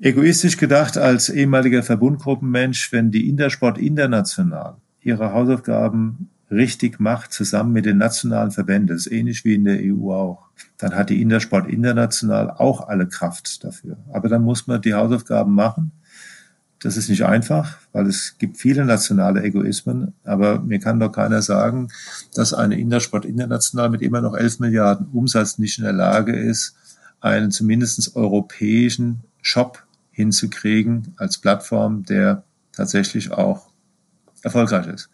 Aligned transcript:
Egoistisch 0.00 0.56
gedacht 0.56 0.96
als 0.96 1.28
ehemaliger 1.28 1.82
Verbundgruppenmensch, 1.82 2.92
wenn 2.92 3.10
die 3.10 3.28
Intersport 3.28 3.78
international 3.78 4.76
ihre 5.00 5.32
Hausaufgaben 5.32 6.30
richtig 6.52 7.00
macht, 7.00 7.32
zusammen 7.32 7.72
mit 7.72 7.84
den 7.84 7.98
nationalen 7.98 8.52
Verbänden, 8.52 8.86
das 8.88 9.06
ist 9.06 9.12
ähnlich 9.12 9.44
wie 9.44 9.54
in 9.54 9.64
der 9.64 9.80
EU 9.82 10.12
auch, 10.12 10.50
dann 10.78 10.94
hat 10.94 11.10
die 11.10 11.20
Intersport 11.20 11.68
international 11.68 12.48
auch 12.50 12.86
alle 12.86 13.08
Kraft 13.08 13.64
dafür. 13.64 13.96
Aber 14.12 14.28
dann 14.28 14.42
muss 14.42 14.68
man 14.68 14.80
die 14.80 14.94
Hausaufgaben 14.94 15.52
machen. 15.52 15.90
Das 16.78 16.96
ist 16.96 17.08
nicht 17.08 17.24
einfach, 17.24 17.78
weil 17.92 18.06
es 18.06 18.36
gibt 18.38 18.56
viele 18.56 18.84
nationale 18.84 19.42
Egoismen, 19.42 20.14
aber 20.22 20.60
mir 20.60 20.78
kann 20.78 21.00
doch 21.00 21.10
keiner 21.10 21.42
sagen, 21.42 21.88
dass 22.36 22.54
eine 22.54 22.78
Intersport 22.78 23.24
international 23.24 23.90
mit 23.90 24.02
immer 24.02 24.20
noch 24.20 24.36
11 24.36 24.60
Milliarden 24.60 25.08
Umsatz 25.08 25.58
nicht 25.58 25.78
in 25.78 25.84
der 25.84 25.92
Lage 25.92 26.36
ist, 26.36 26.76
einen 27.20 27.50
zumindest 27.50 28.14
europäischen 28.14 29.24
Shop 29.42 29.87
hinzukriegen 30.18 31.14
als 31.16 31.38
Plattform, 31.38 32.02
der 32.02 32.42
tatsächlich 32.72 33.30
auch 33.30 33.68
erfolgreich 34.42 34.88
ist. 34.88 35.10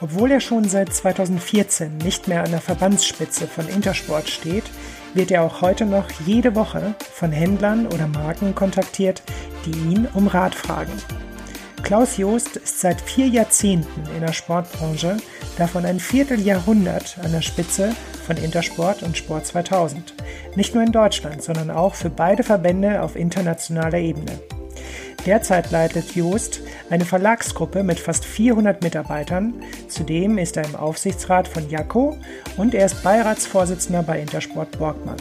Obwohl 0.00 0.30
er 0.30 0.40
schon 0.40 0.64
seit 0.64 0.94
2014 0.94 1.98
nicht 1.98 2.26
mehr 2.26 2.42
an 2.42 2.52
der 2.52 2.62
Verbandsspitze 2.62 3.46
von 3.46 3.68
Intersport 3.68 4.30
steht, 4.30 4.64
wird 5.12 5.30
er 5.30 5.42
auch 5.42 5.60
heute 5.60 5.84
noch 5.84 6.10
jede 6.24 6.54
Woche 6.54 6.94
von 7.12 7.32
Händlern 7.32 7.86
oder 7.86 8.06
Marken 8.06 8.54
kontaktiert, 8.54 9.22
die 9.66 9.92
ihn 9.92 10.08
um 10.14 10.26
Rat 10.26 10.54
fragen. 10.54 10.92
Klaus 11.84 12.16
Joost 12.16 12.56
ist 12.56 12.80
seit 12.80 12.98
vier 13.02 13.26
Jahrzehnten 13.26 14.04
in 14.16 14.22
der 14.22 14.32
Sportbranche, 14.32 15.18
davon 15.58 15.84
ein 15.84 16.00
Vierteljahrhundert 16.00 17.18
an 17.22 17.30
der 17.30 17.42
Spitze 17.42 17.94
von 18.26 18.38
Intersport 18.38 19.02
und 19.02 19.18
Sport 19.18 19.46
2000. 19.46 20.14
Nicht 20.56 20.74
nur 20.74 20.82
in 20.82 20.92
Deutschland, 20.92 21.42
sondern 21.42 21.70
auch 21.70 21.94
für 21.94 22.08
beide 22.08 22.42
Verbände 22.42 23.02
auf 23.02 23.16
internationaler 23.16 23.98
Ebene. 23.98 24.32
Derzeit 25.26 25.70
leitet 25.72 26.16
Joost 26.16 26.62
eine 26.88 27.04
Verlagsgruppe 27.04 27.82
mit 27.82 28.00
fast 28.00 28.24
400 28.24 28.82
Mitarbeitern. 28.82 29.52
Zudem 29.88 30.38
ist 30.38 30.56
er 30.56 30.64
im 30.64 30.76
Aufsichtsrat 30.76 31.46
von 31.46 31.68
Jaco 31.68 32.16
und 32.56 32.74
er 32.74 32.86
ist 32.86 33.02
Beiratsvorsitzender 33.02 34.02
bei 34.02 34.20
Intersport 34.20 34.78
Borgmann. 34.78 35.18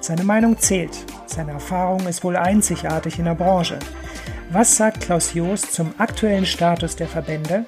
Seine 0.00 0.24
Meinung 0.24 0.58
zählt. 0.58 1.04
Seine 1.26 1.52
Erfahrung 1.52 2.06
ist 2.06 2.24
wohl 2.24 2.36
einzigartig 2.36 3.18
in 3.18 3.26
der 3.26 3.34
Branche. 3.34 3.78
Was 4.54 4.76
sagt 4.76 5.00
Klaus 5.00 5.32
Joost 5.32 5.72
zum 5.72 5.94
aktuellen 5.96 6.44
Status 6.44 6.94
der 6.94 7.08
Verbände, 7.08 7.64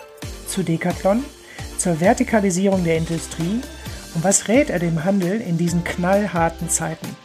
zu 0.47 0.63
Decathlon, 0.63 1.25
zur 1.79 1.99
Vertikalisierung 1.99 2.85
der 2.85 2.99
Industrie 2.99 3.63
und 4.15 4.23
was 4.23 4.49
rät 4.49 4.69
er 4.69 4.81
dem 4.81 5.03
Handel 5.03 5.41
in 5.41 5.57
diesen 5.57 5.83
knallharten 5.83 6.69
Zeiten? 6.69 7.17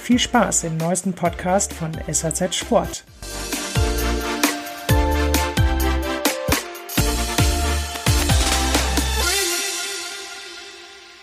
Viel 0.00 0.20
Spaß 0.20 0.62
im 0.62 0.76
neuesten 0.76 1.12
Podcast 1.12 1.72
von 1.72 1.90
SAZ 2.08 2.54
Sport. 2.54 3.02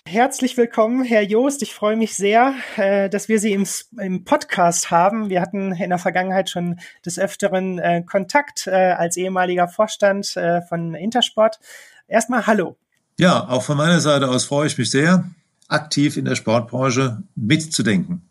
Herzlich 0.08 0.56
willkommen, 0.56 1.03
Herr 1.03 1.23
Joost. 1.23 1.64
Ich 1.64 1.73
freue 1.73 1.95
mich 1.95 2.16
sehr, 2.16 2.53
äh, 2.78 3.09
dass 3.09 3.28
wir 3.28 3.39
Sie 3.39 3.53
im, 3.53 3.66
im, 4.00 4.23
Podcast 4.23 4.92
haben. 4.92 5.30
Wir 5.30 5.42
hatten 5.42 5.73
in 5.73 5.89
der 5.89 5.98
Vergangenheit 5.98 6.52
schon 6.52 6.80
des 7.03 7.17
Öfteren 7.17 7.80
äh, 7.80 8.03
Kontakt 8.03 8.67
äh, 8.67 8.72
als 8.72 9.17
ehemaliger 9.17 9.67
Vorstand 9.67 10.38
von 10.70 10.94
Intersport. 10.94 11.59
Erstmal 12.08 12.45
Hallo. 12.45 12.78
Ja, 13.20 13.50
auch 13.50 13.64
von 13.64 13.78
meiner 13.78 14.00
Seite 14.00 14.30
aus 14.30 14.45
freue 14.45 14.67
ich 14.67 14.78
mich 14.78 14.92
sehr, 14.92 15.26
aktiv 15.70 16.17
in 16.17 16.26
der 16.26 16.36
Sportbranche 16.36 17.23
mitzudenken. 17.36 18.30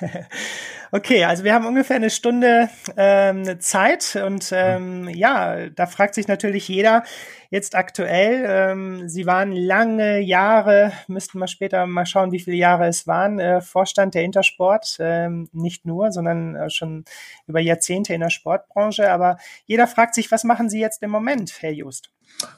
Okay, 0.96 1.24
also 1.24 1.44
wir 1.44 1.52
haben 1.52 1.66
ungefähr 1.66 1.96
eine 1.96 2.08
Stunde 2.08 2.70
ähm, 2.96 3.60
Zeit 3.60 4.16
und 4.24 4.48
ähm, 4.50 5.10
ja, 5.10 5.68
da 5.68 5.84
fragt 5.84 6.14
sich 6.14 6.26
natürlich 6.26 6.68
jeder 6.68 7.02
jetzt 7.50 7.74
aktuell. 7.74 8.46
Ähm, 8.48 9.06
Sie 9.06 9.26
waren 9.26 9.52
lange 9.52 10.20
Jahre, 10.20 10.92
müssten 11.06 11.38
wir 11.38 11.48
später 11.48 11.86
mal 11.86 12.06
schauen, 12.06 12.32
wie 12.32 12.40
viele 12.40 12.56
Jahre 12.56 12.86
es 12.86 13.06
waren, 13.06 13.38
äh, 13.38 13.60
Vorstand 13.60 14.14
der 14.14 14.22
Intersport, 14.22 14.96
ähm, 14.98 15.50
nicht 15.52 15.84
nur, 15.84 16.12
sondern 16.12 16.56
äh, 16.56 16.70
schon 16.70 17.04
über 17.46 17.60
Jahrzehnte 17.60 18.14
in 18.14 18.22
der 18.22 18.30
Sportbranche. 18.30 19.12
Aber 19.12 19.36
jeder 19.66 19.86
fragt 19.86 20.14
sich, 20.14 20.32
was 20.32 20.44
machen 20.44 20.70
Sie 20.70 20.80
jetzt 20.80 21.02
im 21.02 21.10
Moment, 21.10 21.60
Herr 21.60 21.72
Just? 21.72 22.08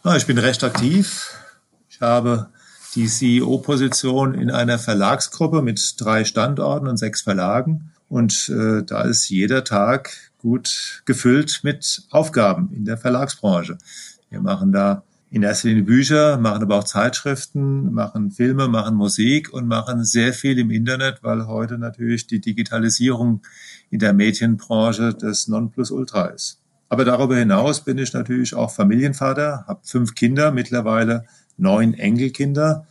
Ah, 0.04 0.14
ich 0.14 0.28
bin 0.28 0.38
recht 0.38 0.62
aktiv. 0.62 1.34
Ich 1.88 2.00
habe 2.00 2.50
die 2.94 3.08
CEO-Position 3.08 4.34
in 4.34 4.52
einer 4.52 4.78
Verlagsgruppe 4.78 5.60
mit 5.60 5.96
drei 5.98 6.22
Standorten 6.22 6.86
und 6.86 6.98
sechs 6.98 7.22
Verlagen. 7.22 7.94
Und 8.08 8.48
äh, 8.48 8.82
da 8.82 9.02
ist 9.02 9.28
jeder 9.28 9.64
Tag 9.64 10.10
gut 10.38 11.02
gefüllt 11.04 11.60
mit 11.62 12.02
Aufgaben 12.10 12.70
in 12.74 12.84
der 12.84 12.96
Verlagsbranche. 12.96 13.78
Wir 14.30 14.40
machen 14.40 14.72
da 14.72 15.02
in 15.30 15.42
erster 15.42 15.68
Linie 15.68 15.84
Bücher, 15.84 16.38
machen 16.38 16.62
aber 16.62 16.76
auch 16.76 16.84
Zeitschriften, 16.84 17.92
machen 17.92 18.30
Filme, 18.30 18.68
machen 18.68 18.94
Musik 18.94 19.52
und 19.52 19.66
machen 19.66 20.04
sehr 20.04 20.32
viel 20.32 20.58
im 20.58 20.70
Internet, 20.70 21.22
weil 21.22 21.46
heute 21.46 21.76
natürlich 21.76 22.26
die 22.26 22.40
Digitalisierung 22.40 23.42
in 23.90 23.98
der 23.98 24.14
Medienbranche 24.14 25.14
das 25.14 25.48
Nonplusultra 25.48 26.26
ist. 26.26 26.60
Aber 26.88 27.04
darüber 27.04 27.36
hinaus 27.36 27.84
bin 27.84 27.98
ich 27.98 28.14
natürlich 28.14 28.54
auch 28.54 28.70
Familienvater, 28.70 29.64
habe 29.66 29.80
fünf 29.82 30.14
Kinder, 30.14 30.50
mittlerweile 30.50 31.26
neun 31.58 31.92
Enkelkinder. 31.92 32.86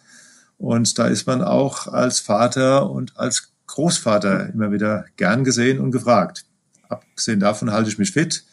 Und 0.59 0.99
da 0.99 1.07
ist 1.07 1.25
man 1.25 1.41
auch 1.43 1.87
als 1.87 2.19
Vater 2.19 2.89
und 2.89 3.17
als 3.17 3.51
Großvater 3.67 4.49
immer 4.49 4.71
wieder 4.71 5.05
gern 5.17 5.43
gesehen 5.43 5.79
und 5.79 5.91
gefragt. 5.91 6.45
Abgesehen 6.89 7.39
davon 7.39 7.71
halte 7.71 7.89
ich 7.89 7.97
mich 7.97 8.11
fit, 8.11 8.45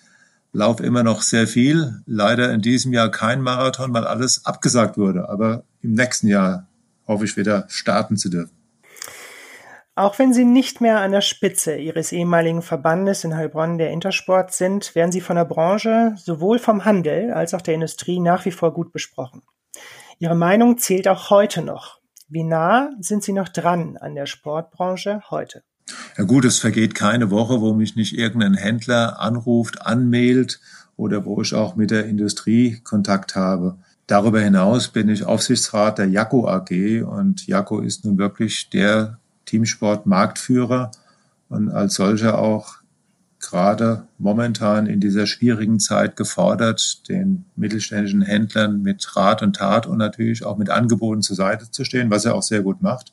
laufe 0.53 0.85
immer 0.85 1.03
noch 1.03 1.23
sehr 1.23 1.47
viel. 1.47 2.03
Leider 2.07 2.53
in 2.53 2.61
diesem 2.61 2.93
Jahr 2.93 3.11
kein 3.11 3.41
Marathon, 3.41 3.93
weil 3.95 4.07
alles 4.07 4.45
abgesagt 4.45 4.99
wurde. 4.99 5.29
Aber 5.29 5.65
im 5.83 5.93
nächsten 5.93 6.29
Jahr 6.29 6.67
hoffe 7.07 7.25
ich 7.25 7.37
wieder 7.37 7.67
starten 7.69 8.17
zu 8.17 8.29
dürfen. 8.29 8.57
Auch 9.97 10.19
wenn 10.19 10.33
Sie 10.33 10.45
nicht 10.45 10.81
mehr 10.81 11.01
an 11.01 11.13
der 11.13 11.21
Spitze 11.21 11.77
Ihres 11.77 12.11
ehemaligen 12.11 12.63
Verbandes 12.63 13.23
in 13.23 13.37
Heilbronn 13.37 13.79
der 13.79 13.91
Intersport 13.91 14.53
sind, 14.53 14.97
werden 14.97 15.13
Sie 15.13 15.21
von 15.21 15.37
der 15.37 15.45
Branche 15.45 16.15
sowohl 16.17 16.59
vom 16.59 16.85
Handel 16.85 17.33
als 17.33 17.55
auch 17.55 17.63
der 17.63 17.75
Industrie 17.75 18.19
nach 18.19 18.45
wie 18.45 18.51
vor 18.51 18.75
gut 18.75 18.93
besprochen. 18.93 19.43
Ihre 20.19 20.35
Meinung 20.35 20.79
zählt 20.79 21.07
auch 21.07 21.31
heute 21.31 21.63
noch. 21.63 22.01
Wie 22.35 22.43
nah 22.43 22.91
sind 22.99 23.23
Sie 23.23 23.33
noch 23.33 23.49
dran 23.49 23.97
an 23.97 24.17
der 24.17 24.27
Sportbranche 24.27 25.21
heute? 25.31 25.63
Ja 26.19 26.25
gut, 26.25 26.45
es 26.45 26.59
vergeht 26.59 26.97
keine 26.97 27.31
Woche, 27.31 27.61
wo 27.61 27.75
mich 27.75 27.95
nicht 27.95 28.19
irgendein 28.19 28.55
Händler 28.55 29.21
anruft, 29.21 29.87
anmailt 29.87 30.59
oder 30.97 31.25
wo 31.27 31.41
ich 31.43 31.55
auch 31.55 31.77
mit 31.77 31.93
der 31.93 32.07
Industrie 32.07 32.81
Kontakt 32.83 33.37
habe. 33.37 33.79
Darüber 34.09 34.41
hinaus 34.41 34.89
bin 34.89 35.09
ich 35.11 35.25
Aufsichtsrat 35.25 35.99
der 35.99 36.09
Jaco 36.09 36.49
AG 36.49 37.05
und 37.05 37.47
Jaco 37.47 37.79
ist 37.79 38.05
nun 38.05 38.19
wirklich 38.19 38.69
der 38.69 39.21
Teamsport-Marktführer 39.45 40.91
und 41.49 41.71
als 41.71 41.95
solcher 41.95 42.41
auch 42.41 42.79
gerade 43.51 44.07
momentan 44.19 44.87
in 44.87 45.01
dieser 45.01 45.27
schwierigen 45.27 45.81
Zeit 45.81 46.17
gefordert, 46.17 47.09
den 47.09 47.45
mittelständischen 47.57 48.23
Händlern 48.23 48.83
mit 48.83 49.17
Rat 49.17 49.43
und 49.43 49.57
Tat 49.57 49.87
und 49.87 49.99
natürlich 49.99 50.45
auch 50.45 50.57
mit 50.57 50.71
Angeboten 50.71 51.23
zur 51.23 51.37
Seite 51.37 51.71
zu 51.71 51.85
stehen, 51.85 52.11
was 52.11 52.25
er 52.25 52.35
auch 52.35 52.43
sehr 52.43 52.63
gut 52.63 52.83
macht. 52.83 53.13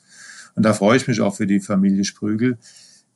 Und 0.56 0.64
da 0.64 0.74
freue 0.74 0.98
ich 0.98 1.08
mich 1.08 1.22
auch 1.22 1.36
für 1.36 1.48
die 1.48 1.60
Familie 1.60 2.04
Sprügel, 2.04 2.58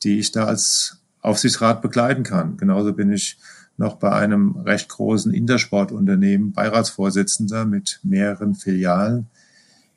die 0.04 0.20
ich 0.20 0.32
da 0.32 0.46
als 0.46 1.00
Aufsichtsrat 1.22 1.82
begleiten 1.82 2.24
kann. 2.24 2.58
Genauso 2.58 2.94
bin 2.94 3.12
ich 3.12 3.38
noch 3.78 3.96
bei 3.96 4.12
einem 4.12 4.58
recht 4.58 4.90
großen 4.90 5.34
Intersportunternehmen 5.34 6.54
Beiratsvorsitzender 6.54 7.66
mit 7.66 8.00
mehreren 8.04 8.56
Filialen 8.56 9.28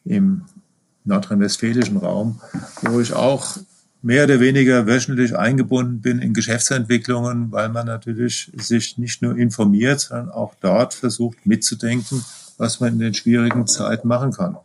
im 0.05 0.43
nordrhein-westfälischen 1.05 1.97
Raum, 1.97 2.41
wo 2.83 3.01
ich 3.01 3.13
auch 3.13 3.59
mehr 4.03 4.25
oder 4.25 4.41
weniger 4.41 4.87
wöchentlich 4.87 5.37
eingebunden 5.37 6.01
bin 6.01 6.21
in 6.21 6.35
Geschäftsentwicklungen, 6.35 7.51
weil 7.51 7.69
man 7.69 7.87
natürlich 7.87 8.53
sich 8.57 8.99
nicht 8.99 9.23
nur 9.23 9.37
informiert, 9.37 10.01
sondern 10.01 10.31
auch 10.31 10.55
dort 10.61 10.95
versucht 10.95 11.47
mitzudenken, 11.47 12.25
was 12.59 12.81
man 12.81 12.95
in 12.95 12.99
den 12.99 13.15
schwierigen 13.15 13.67
Zeiten 13.67 14.09
machen 14.09 14.33
kann. 14.33 14.57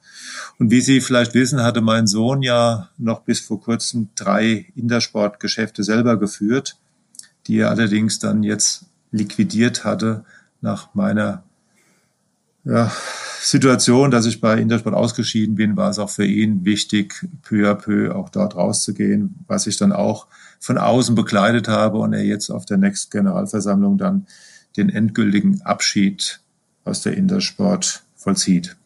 Und 0.60 0.72
wie 0.72 0.82
Sie 0.82 1.02
vielleicht 1.02 1.34
wissen, 1.34 1.64
hatte 1.64 1.82
mein 1.82 2.08
Sohn 2.08 2.42
ja 2.42 2.90
noch 2.98 3.22
bis 3.22 3.40
vor 3.40 3.62
kurzem 3.62 4.10
drei 4.16 4.68
Intersportgeschäfte 4.76 5.84
selber 5.84 6.18
geführt, 6.18 6.78
die 7.48 7.58
er 7.58 7.70
allerdings 7.70 8.20
dann 8.20 8.44
jetzt 8.44 8.86
liquidiert 9.12 9.84
hatte 9.84 10.26
nach 10.62 10.94
meiner 10.94 11.44
ja, 12.66 12.92
Situation, 13.42 14.10
dass 14.10 14.26
ich 14.26 14.40
bei 14.40 14.58
Intersport 14.58 14.96
ausgeschieden 14.96 15.56
bin, 15.56 15.76
war 15.76 15.90
es 15.90 16.00
auch 16.00 16.10
für 16.10 16.26
ihn 16.26 16.64
wichtig, 16.64 17.28
peu 17.42 17.70
à 17.70 17.76
peu 17.76 18.16
auch 18.16 18.30
dort 18.30 18.56
rauszugehen, 18.56 19.36
was 19.48 19.68
ich 19.68 19.76
dann 19.76 19.92
auch 19.92 20.28
von 20.60 20.78
außen 20.78 21.14
begleitet 21.14 21.68
habe 21.68 21.98
und 21.98 22.14
er 22.14 22.24
jetzt 22.24 22.50
auf 22.50 22.66
der 22.66 22.78
nächsten 22.78 23.12
Generalversammlung 23.12 23.98
dann 23.98 24.28
den 24.78 24.90
endgültigen 24.90 25.62
Abschied 25.64 26.40
aus 26.86 27.02
der 27.02 27.18
Intersport 27.18 28.04
vollzieht. 28.16 28.78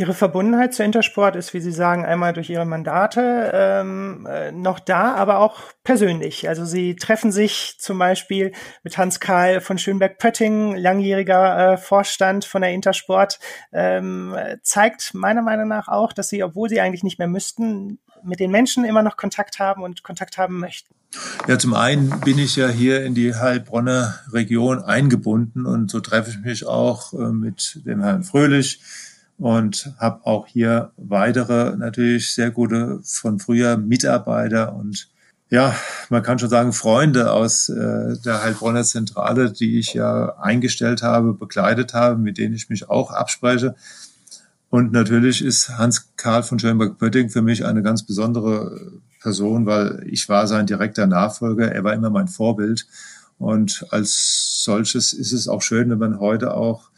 Ihre 0.00 0.14
Verbundenheit 0.14 0.72
zu 0.72 0.82
Intersport 0.82 1.36
ist, 1.36 1.52
wie 1.52 1.60
Sie 1.60 1.72
sagen, 1.72 2.06
einmal 2.06 2.32
durch 2.32 2.48
Ihre 2.48 2.64
Mandate 2.64 3.50
ähm, 3.52 4.26
äh, 4.26 4.50
noch 4.50 4.78
da, 4.78 5.14
aber 5.14 5.40
auch 5.40 5.60
persönlich. 5.84 6.48
Also 6.48 6.64
Sie 6.64 6.96
treffen 6.96 7.30
sich 7.30 7.76
zum 7.78 7.98
Beispiel 7.98 8.52
mit 8.82 8.96
Hans-Karl 8.96 9.60
von 9.60 9.76
Schönberg-Pötting, 9.76 10.74
langjähriger 10.74 11.74
äh, 11.74 11.76
Vorstand 11.76 12.46
von 12.46 12.62
der 12.62 12.72
Intersport, 12.72 13.40
ähm, 13.72 14.34
zeigt 14.62 15.12
meiner 15.12 15.42
Meinung 15.42 15.68
nach 15.68 15.88
auch, 15.88 16.14
dass 16.14 16.30
Sie, 16.30 16.42
obwohl 16.42 16.70
Sie 16.70 16.80
eigentlich 16.80 17.04
nicht 17.04 17.18
mehr 17.18 17.28
müssten, 17.28 17.98
mit 18.22 18.40
den 18.40 18.50
Menschen 18.50 18.86
immer 18.86 19.02
noch 19.02 19.18
Kontakt 19.18 19.58
haben 19.58 19.82
und 19.82 20.02
Kontakt 20.02 20.38
haben 20.38 20.58
möchten. 20.60 20.94
Ja, 21.46 21.58
zum 21.58 21.74
einen 21.74 22.20
bin 22.20 22.38
ich 22.38 22.56
ja 22.56 22.68
hier 22.68 23.04
in 23.04 23.14
die 23.14 23.34
Heilbronner 23.34 24.20
Region 24.32 24.82
eingebunden 24.82 25.66
und 25.66 25.90
so 25.90 26.00
treffe 26.00 26.30
ich 26.30 26.38
mich 26.40 26.66
auch 26.66 27.12
äh, 27.12 27.32
mit 27.32 27.80
dem 27.84 28.02
Herrn 28.02 28.22
Fröhlich, 28.22 28.80
und 29.40 29.94
habe 29.98 30.26
auch 30.26 30.46
hier 30.46 30.92
weitere 30.98 31.74
natürlich 31.76 32.34
sehr 32.34 32.50
gute 32.50 33.00
von 33.02 33.38
früher 33.38 33.78
Mitarbeiter 33.78 34.74
und 34.74 35.08
ja, 35.48 35.74
man 36.10 36.22
kann 36.22 36.38
schon 36.38 36.48
sagen 36.48 36.72
Freunde 36.72 37.32
aus 37.32 37.68
äh, 37.68 38.16
der 38.24 38.44
Heilbronner 38.44 38.84
Zentrale, 38.84 39.50
die 39.50 39.80
ich 39.80 39.94
ja 39.94 40.36
eingestellt 40.36 41.02
habe, 41.02 41.34
begleitet 41.34 41.92
habe, 41.92 42.18
mit 42.18 42.38
denen 42.38 42.54
ich 42.54 42.70
mich 42.70 42.88
auch 42.88 43.10
abspreche. 43.10 43.74
Und 44.68 44.92
natürlich 44.92 45.44
ist 45.44 45.76
Hans-Karl 45.76 46.44
von 46.44 46.60
Schönberg-Pötting 46.60 47.30
für 47.30 47.42
mich 47.42 47.64
eine 47.64 47.82
ganz 47.82 48.04
besondere 48.04 48.92
Person, 49.20 49.66
weil 49.66 50.04
ich 50.06 50.28
war 50.28 50.46
sein 50.46 50.66
direkter 50.66 51.08
Nachfolger. 51.08 51.72
Er 51.72 51.82
war 51.82 51.94
immer 51.94 52.10
mein 52.10 52.28
Vorbild. 52.28 52.86
Und 53.36 53.84
als 53.90 54.62
solches 54.62 55.12
ist 55.12 55.32
es 55.32 55.48
auch 55.48 55.62
schön, 55.62 55.90
wenn 55.90 55.98
man 55.98 56.20
heute 56.20 56.54
auch 56.54 56.90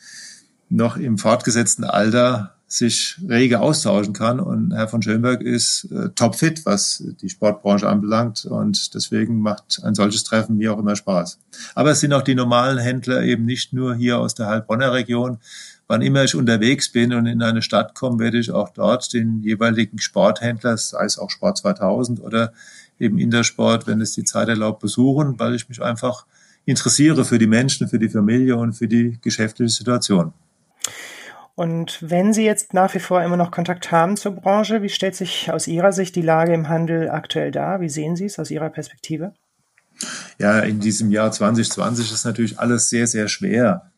noch 0.72 0.96
im 0.96 1.18
fortgesetzten 1.18 1.84
Alter 1.84 2.54
sich 2.66 3.18
rege 3.28 3.60
austauschen 3.60 4.14
kann. 4.14 4.40
Und 4.40 4.72
Herr 4.72 4.88
von 4.88 5.02
Schönberg 5.02 5.42
ist 5.42 5.88
äh, 5.92 6.08
topfit, 6.14 6.64
was 6.64 7.04
die 7.20 7.28
Sportbranche 7.28 7.86
anbelangt. 7.86 8.46
Und 8.46 8.94
deswegen 8.94 9.40
macht 9.40 9.80
ein 9.84 9.94
solches 9.94 10.24
Treffen 10.24 10.56
mir 10.56 10.72
auch 10.72 10.78
immer 10.78 10.96
Spaß. 10.96 11.38
Aber 11.74 11.90
es 11.90 12.00
sind 12.00 12.14
auch 12.14 12.22
die 12.22 12.34
normalen 12.34 12.78
Händler 12.78 13.22
eben 13.22 13.44
nicht 13.44 13.74
nur 13.74 13.94
hier 13.94 14.18
aus 14.18 14.34
der 14.34 14.46
Heilbronner 14.46 14.92
Region. 14.92 15.38
Wann 15.86 16.00
immer 16.00 16.24
ich 16.24 16.34
unterwegs 16.34 16.90
bin 16.90 17.12
und 17.12 17.26
in 17.26 17.42
eine 17.42 17.60
Stadt 17.60 17.94
komme, 17.94 18.18
werde 18.18 18.38
ich 18.38 18.50
auch 18.50 18.70
dort 18.70 19.12
den 19.12 19.42
jeweiligen 19.42 19.98
Sporthändler, 19.98 20.78
sei 20.78 21.04
es 21.04 21.18
auch 21.18 21.28
Sport 21.28 21.58
2000 21.58 22.20
oder 22.20 22.54
eben 22.98 23.18
Intersport, 23.18 23.86
wenn 23.86 24.00
es 24.00 24.12
die 24.12 24.24
Zeit 24.24 24.48
erlaubt, 24.48 24.80
besuchen, 24.80 25.38
weil 25.38 25.54
ich 25.54 25.68
mich 25.68 25.82
einfach 25.82 26.24
interessiere 26.64 27.26
für 27.26 27.38
die 27.38 27.46
Menschen, 27.46 27.88
für 27.88 27.98
die 27.98 28.08
Familie 28.08 28.56
und 28.56 28.72
für 28.72 28.88
die 28.88 29.18
geschäftliche 29.20 29.70
Situation. 29.70 30.32
Und 31.54 31.98
wenn 32.00 32.32
Sie 32.32 32.44
jetzt 32.44 32.72
nach 32.72 32.94
wie 32.94 32.98
vor 32.98 33.22
immer 33.22 33.36
noch 33.36 33.50
Kontakt 33.50 33.92
haben 33.92 34.16
zur 34.16 34.32
Branche, 34.32 34.82
wie 34.82 34.88
stellt 34.88 35.14
sich 35.14 35.52
aus 35.52 35.66
Ihrer 35.66 35.92
Sicht 35.92 36.16
die 36.16 36.22
Lage 36.22 36.54
im 36.54 36.68
Handel 36.68 37.10
aktuell 37.10 37.50
dar? 37.50 37.80
Wie 37.80 37.90
sehen 37.90 38.16
Sie 38.16 38.24
es 38.24 38.38
aus 38.38 38.50
Ihrer 38.50 38.70
Perspektive? 38.70 39.34
Ja, 40.38 40.60
in 40.60 40.80
diesem 40.80 41.10
Jahr 41.10 41.30
2020 41.30 42.10
ist 42.10 42.24
natürlich 42.24 42.58
alles 42.58 42.88
sehr, 42.88 43.06
sehr 43.06 43.28
schwer. 43.28 43.92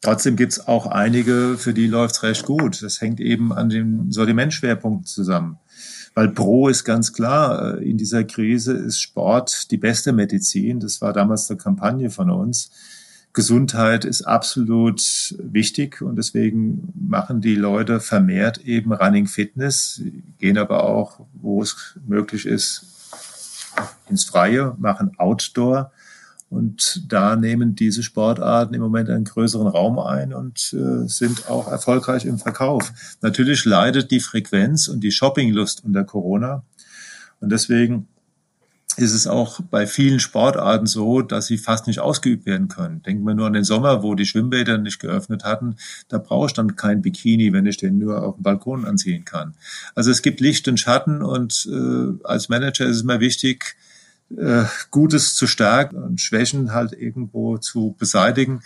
Trotzdem 0.00 0.36
gibt 0.36 0.52
es 0.52 0.66
auch 0.66 0.86
einige, 0.86 1.56
für 1.58 1.74
die 1.74 1.86
läuft 1.86 2.16
es 2.16 2.22
recht 2.22 2.46
gut. 2.46 2.82
Das 2.82 3.02
hängt 3.02 3.20
eben 3.20 3.52
an 3.52 3.68
dem 3.68 4.10
Sortimentschwerpunkt 4.10 5.06
zusammen. 5.06 5.58
Weil 6.14 6.30
Pro 6.30 6.68
ist 6.68 6.84
ganz 6.84 7.12
klar, 7.12 7.76
äh, 7.78 7.88
in 7.88 7.98
dieser 7.98 8.24
Krise 8.24 8.72
ist 8.72 9.00
Sport 9.00 9.70
die 9.70 9.76
beste 9.76 10.12
Medizin. 10.12 10.80
Das 10.80 11.00
war 11.02 11.12
damals 11.12 11.50
eine 11.50 11.58
Kampagne 11.58 12.10
von 12.10 12.30
uns. 12.30 12.70
Gesundheit 13.32 14.04
ist 14.04 14.22
absolut 14.22 15.00
wichtig 15.38 16.02
und 16.02 16.16
deswegen 16.16 16.92
machen 16.94 17.40
die 17.40 17.54
Leute 17.54 18.00
vermehrt 18.00 18.58
eben 18.58 18.92
Running 18.92 19.28
Fitness, 19.28 20.02
gehen 20.38 20.58
aber 20.58 20.84
auch, 20.84 21.20
wo 21.34 21.62
es 21.62 21.96
möglich 22.06 22.44
ist, 22.44 22.86
ins 24.08 24.24
Freie, 24.24 24.74
machen 24.78 25.12
Outdoor. 25.18 25.92
Und 26.48 27.04
da 27.06 27.36
nehmen 27.36 27.76
diese 27.76 28.02
Sportarten 28.02 28.74
im 28.74 28.80
Moment 28.80 29.08
einen 29.08 29.24
größeren 29.24 29.68
Raum 29.68 30.00
ein 30.00 30.34
und 30.34 30.72
äh, 30.72 31.06
sind 31.06 31.48
auch 31.48 31.70
erfolgreich 31.70 32.24
im 32.24 32.38
Verkauf. 32.38 32.92
Natürlich 33.20 33.64
leidet 33.64 34.10
die 34.10 34.18
Frequenz 34.18 34.88
und 34.88 35.04
die 35.04 35.12
Shoppinglust 35.12 35.84
unter 35.84 36.02
Corona. 36.02 36.64
Und 37.38 37.52
deswegen 37.52 38.08
ist 38.96 39.14
es 39.14 39.26
auch 39.26 39.60
bei 39.70 39.86
vielen 39.86 40.20
Sportarten 40.20 40.86
so, 40.86 41.22
dass 41.22 41.46
sie 41.46 41.58
fast 41.58 41.86
nicht 41.86 42.00
ausgeübt 42.00 42.46
werden 42.46 42.68
können. 42.68 43.02
Denken 43.02 43.24
wir 43.24 43.34
nur 43.34 43.46
an 43.46 43.52
den 43.52 43.64
Sommer, 43.64 44.02
wo 44.02 44.14
die 44.14 44.26
Schwimmbäder 44.26 44.78
nicht 44.78 44.98
geöffnet 44.98 45.44
hatten. 45.44 45.76
Da 46.08 46.18
brauche 46.18 46.46
ich 46.46 46.52
dann 46.52 46.76
kein 46.76 47.02
Bikini, 47.02 47.52
wenn 47.52 47.66
ich 47.66 47.76
den 47.76 47.98
nur 47.98 48.22
auf 48.22 48.36
dem 48.36 48.42
Balkon 48.42 48.84
anziehen 48.84 49.24
kann. 49.24 49.54
Also 49.94 50.10
es 50.10 50.22
gibt 50.22 50.40
Licht 50.40 50.66
und 50.68 50.80
Schatten 50.80 51.22
und 51.22 51.68
äh, 51.70 52.24
als 52.24 52.48
Manager 52.48 52.86
ist 52.86 52.96
es 52.96 53.02
immer 53.02 53.20
wichtig, 53.20 53.76
äh, 54.36 54.64
Gutes 54.90 55.34
zu 55.34 55.46
stärken 55.46 55.96
und 55.96 56.20
Schwächen 56.20 56.72
halt 56.72 56.92
irgendwo 56.92 57.58
zu 57.58 57.94
beseitigen. 57.98 58.62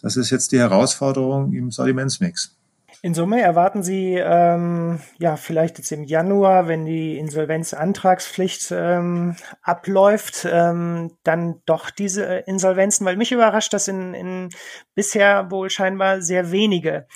Das 0.00 0.16
ist 0.16 0.30
jetzt 0.30 0.52
die 0.52 0.58
Herausforderung 0.58 1.52
im 1.52 1.70
Sortimentsmix. 1.70 2.57
In 3.02 3.14
Summe 3.14 3.40
erwarten 3.40 3.82
Sie 3.82 4.14
ähm, 4.14 5.00
ja 5.18 5.36
vielleicht 5.36 5.78
jetzt 5.78 5.92
im 5.92 6.04
Januar, 6.04 6.68
wenn 6.68 6.84
die 6.84 7.18
Insolvenzantragspflicht 7.18 8.72
ähm, 8.72 9.36
abläuft, 9.62 10.48
ähm, 10.50 11.16
dann 11.22 11.62
doch 11.64 11.90
diese 11.90 12.24
Insolvenzen, 12.24 13.06
weil 13.06 13.16
mich 13.16 13.30
überrascht, 13.30 13.72
dass 13.72 13.88
in, 13.88 14.14
in 14.14 14.48
bisher 14.94 15.50
wohl 15.50 15.70
scheinbar 15.70 16.22
sehr 16.22 16.50
wenige 16.50 17.06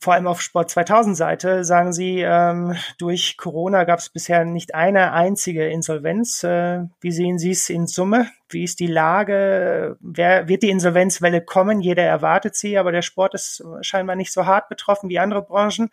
vor 0.00 0.14
allem 0.14 0.26
auf 0.26 0.40
Sport 0.40 0.70
2000 0.70 1.14
Seite 1.14 1.62
sagen 1.62 1.92
Sie, 1.92 2.20
ähm, 2.20 2.74
durch 2.98 3.36
Corona 3.36 3.84
gab 3.84 3.98
es 3.98 4.08
bisher 4.08 4.46
nicht 4.46 4.74
eine 4.74 5.12
einzige 5.12 5.68
Insolvenz. 5.68 6.42
Äh, 6.42 6.86
wie 7.00 7.12
sehen 7.12 7.38
Sie 7.38 7.50
es 7.50 7.68
in 7.68 7.86
Summe? 7.86 8.26
Wie 8.48 8.64
ist 8.64 8.80
die 8.80 8.86
Lage? 8.86 9.98
Wer 10.00 10.48
wird 10.48 10.62
die 10.62 10.70
Insolvenzwelle 10.70 11.42
kommen? 11.42 11.80
Jeder 11.80 12.02
erwartet 12.02 12.56
sie, 12.56 12.78
aber 12.78 12.92
der 12.92 13.02
Sport 13.02 13.34
ist 13.34 13.62
scheinbar 13.82 14.16
nicht 14.16 14.32
so 14.32 14.46
hart 14.46 14.70
betroffen 14.70 15.10
wie 15.10 15.18
andere 15.18 15.42
Branchen. 15.42 15.90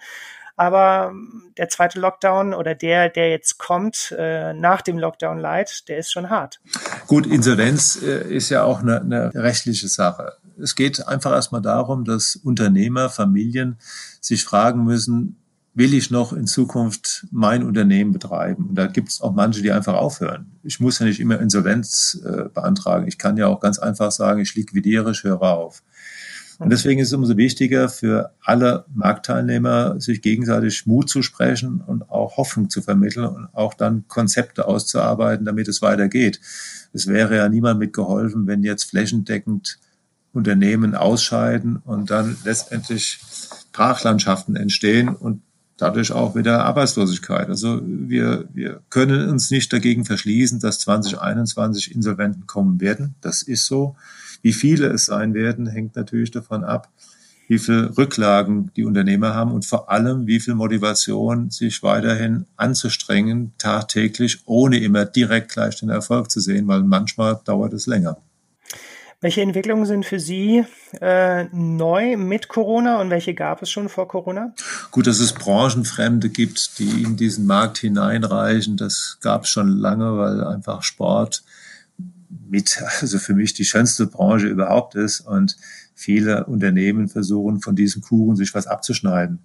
Aber 0.56 1.14
der 1.58 1.70
zweite 1.70 2.00
Lockdown 2.00 2.54
oder 2.54 2.74
der, 2.74 3.10
der 3.10 3.30
jetzt 3.30 3.60
kommt 3.60 4.16
äh, 4.18 4.54
nach 4.54 4.82
dem 4.82 4.98
Lockdown 4.98 5.38
Light, 5.38 5.88
der 5.88 6.00
ist 6.00 6.12
schon 6.12 6.32
hart. 6.32 6.60
Gut, 7.06 7.28
Insolvenz 7.28 8.02
äh, 8.02 8.24
ist 8.34 8.50
ja 8.50 8.64
auch 8.64 8.80
eine, 8.80 9.02
eine 9.02 9.32
rechtliche 9.36 9.88
Sache. 9.88 10.34
Es 10.62 10.76
geht 10.76 11.08
einfach 11.08 11.32
erstmal 11.32 11.62
darum, 11.62 12.04
dass 12.04 12.36
Unternehmer, 12.36 13.10
Familien 13.10 13.78
sich 14.22 14.44
fragen 14.44 14.84
müssen, 14.84 15.38
will 15.74 15.94
ich 15.94 16.10
noch 16.10 16.34
in 16.34 16.48
Zukunft 16.48 17.28
mein 17.30 17.64
Unternehmen 17.64 18.12
betreiben? 18.12 18.70
Und 18.70 18.76
da 18.76 18.88
gibt 18.88 19.10
es 19.10 19.22
auch 19.22 19.34
manche, 19.34 19.62
die 19.62 19.72
einfach 19.72 19.94
aufhören. 19.94 20.52
Ich 20.64 20.80
muss 20.80 20.98
ja 20.98 21.06
nicht 21.06 21.20
immer 21.20 21.40
Insolvenz 21.40 22.20
äh, 22.26 22.50
beantragen. 22.50 23.08
Ich 23.08 23.20
kann 23.20 23.38
ja 23.38 23.46
auch 23.46 23.60
ganz 23.60 23.78
einfach 23.78 24.12
sagen, 24.12 24.42
ich 24.42 24.56
liquidiere, 24.56 25.12
ich 25.12 25.24
höre 25.24 25.42
auf. 25.44 25.84
Und 26.60 26.72
deswegen 26.72 27.00
ist 27.00 27.10
es 27.10 27.14
umso 27.14 27.38
wichtiger 27.38 27.88
für 27.90 28.34
alle 28.44 28.86
Marktteilnehmer, 28.94 30.02
sich 30.02 30.24
gegenseitig 30.24 30.88
Mut 30.88 31.08
zu 31.10 31.22
sprechen 31.22 31.84
und 31.86 32.10
auch 32.10 32.38
Hoffnung 32.38 32.72
zu 32.72 32.82
vermitteln 32.82 33.28
und 33.28 33.48
auch 33.54 33.76
dann 33.76 34.08
Konzepte 34.08 34.68
auszuarbeiten, 34.68 35.46
damit 35.46 35.68
es 35.68 35.84
weitergeht. 35.84 36.42
Es 36.94 37.06
wäre 37.06 37.36
ja 37.36 37.48
niemand 37.48 37.80
mitgeholfen, 37.80 38.48
wenn 38.48 38.64
jetzt 38.64 38.86
flächendeckend 38.86 39.78
Unternehmen 40.38 40.96
ausscheiden 40.96 41.78
und 41.78 42.12
dann 42.12 42.38
letztendlich 42.46 43.20
Brachlandschaften 43.74 44.56
entstehen 44.56 45.10
und 45.10 45.42
dadurch 45.78 46.12
auch 46.12 46.36
wieder 46.36 46.64
Arbeitslosigkeit. 46.64 47.50
Also 47.50 47.82
wir, 47.84 48.48
wir 48.54 48.82
können 48.90 49.30
uns 49.30 49.52
nicht 49.52 49.74
dagegen 49.74 50.06
verschließen, 50.06 50.60
dass 50.60 50.80
2021 50.80 51.94
Insolventen 51.94 52.48
kommen 52.48 52.80
werden. 52.80 53.16
Das 53.22 53.42
ist 53.42 53.66
so. 53.66 53.96
Wie 54.42 54.54
viele 54.54 54.88
es 54.88 55.06
sein 55.06 55.34
werden, 55.34 55.68
hängt 55.68 55.96
natürlich 55.96 56.32
davon 56.32 56.64
ab, 56.64 56.90
wie 57.48 57.60
viel 57.60 57.92
Rücklagen 57.98 58.72
die 58.76 58.84
Unternehmer 58.84 59.34
haben 59.34 59.52
und 59.52 59.66
vor 59.66 59.90
allem, 59.90 60.28
wie 60.28 60.40
viel 60.40 60.54
Motivation, 60.54 61.50
sich 61.50 61.82
weiterhin 61.82 62.46
anzustrengen, 62.58 63.54
tagtäglich, 63.58 64.42
ohne 64.46 64.80
immer 64.80 65.06
direkt 65.06 65.52
gleich 65.52 65.78
den 65.80 65.90
Erfolg 65.90 66.30
zu 66.30 66.42
sehen, 66.42 66.68
weil 66.68 66.84
manchmal 66.84 67.40
dauert 67.46 67.74
es 67.74 67.88
länger. 67.88 68.18
Welche 69.20 69.42
Entwicklungen 69.42 69.88
sind 69.88 70.06
für 70.06 70.20
Sie 70.20 70.64
äh, 71.02 71.46
neu 71.46 72.18
mit 72.18 72.50
Corona 72.50 73.02
und 73.02 73.10
welche 73.10 73.34
gab 73.34 73.64
es 73.64 73.72
schon 73.72 73.90
vor 73.90 74.08
Corona? 74.08 74.54
Gut, 74.92 75.08
dass 75.08 75.20
es 75.20 75.34
Branchenfremde 75.34 76.30
gibt, 76.30 76.78
die 76.78 77.02
in 77.02 77.18
diesen 77.18 77.48
Markt 77.48 77.80
hineinreichen, 77.80 78.78
das 78.78 79.18
gab 79.20 79.46
es 79.46 79.50
schon 79.50 79.70
lange, 79.70 80.20
weil 80.20 80.44
einfach 80.44 80.84
Sport 80.84 81.44
mit, 82.48 82.80
also 83.02 83.18
für 83.18 83.34
mich 83.34 83.56
die 83.56 83.66
schönste 83.66 84.06
Branche 84.06 84.46
überhaupt 84.46 84.94
ist 84.94 85.22
und 85.22 85.58
viele 85.96 86.46
Unternehmen 86.46 87.08
versuchen 87.08 87.60
von 87.60 87.76
diesem 87.76 88.04
Kuchen 88.04 88.36
sich 88.36 88.54
was 88.54 88.68
abzuschneiden. 88.68 89.40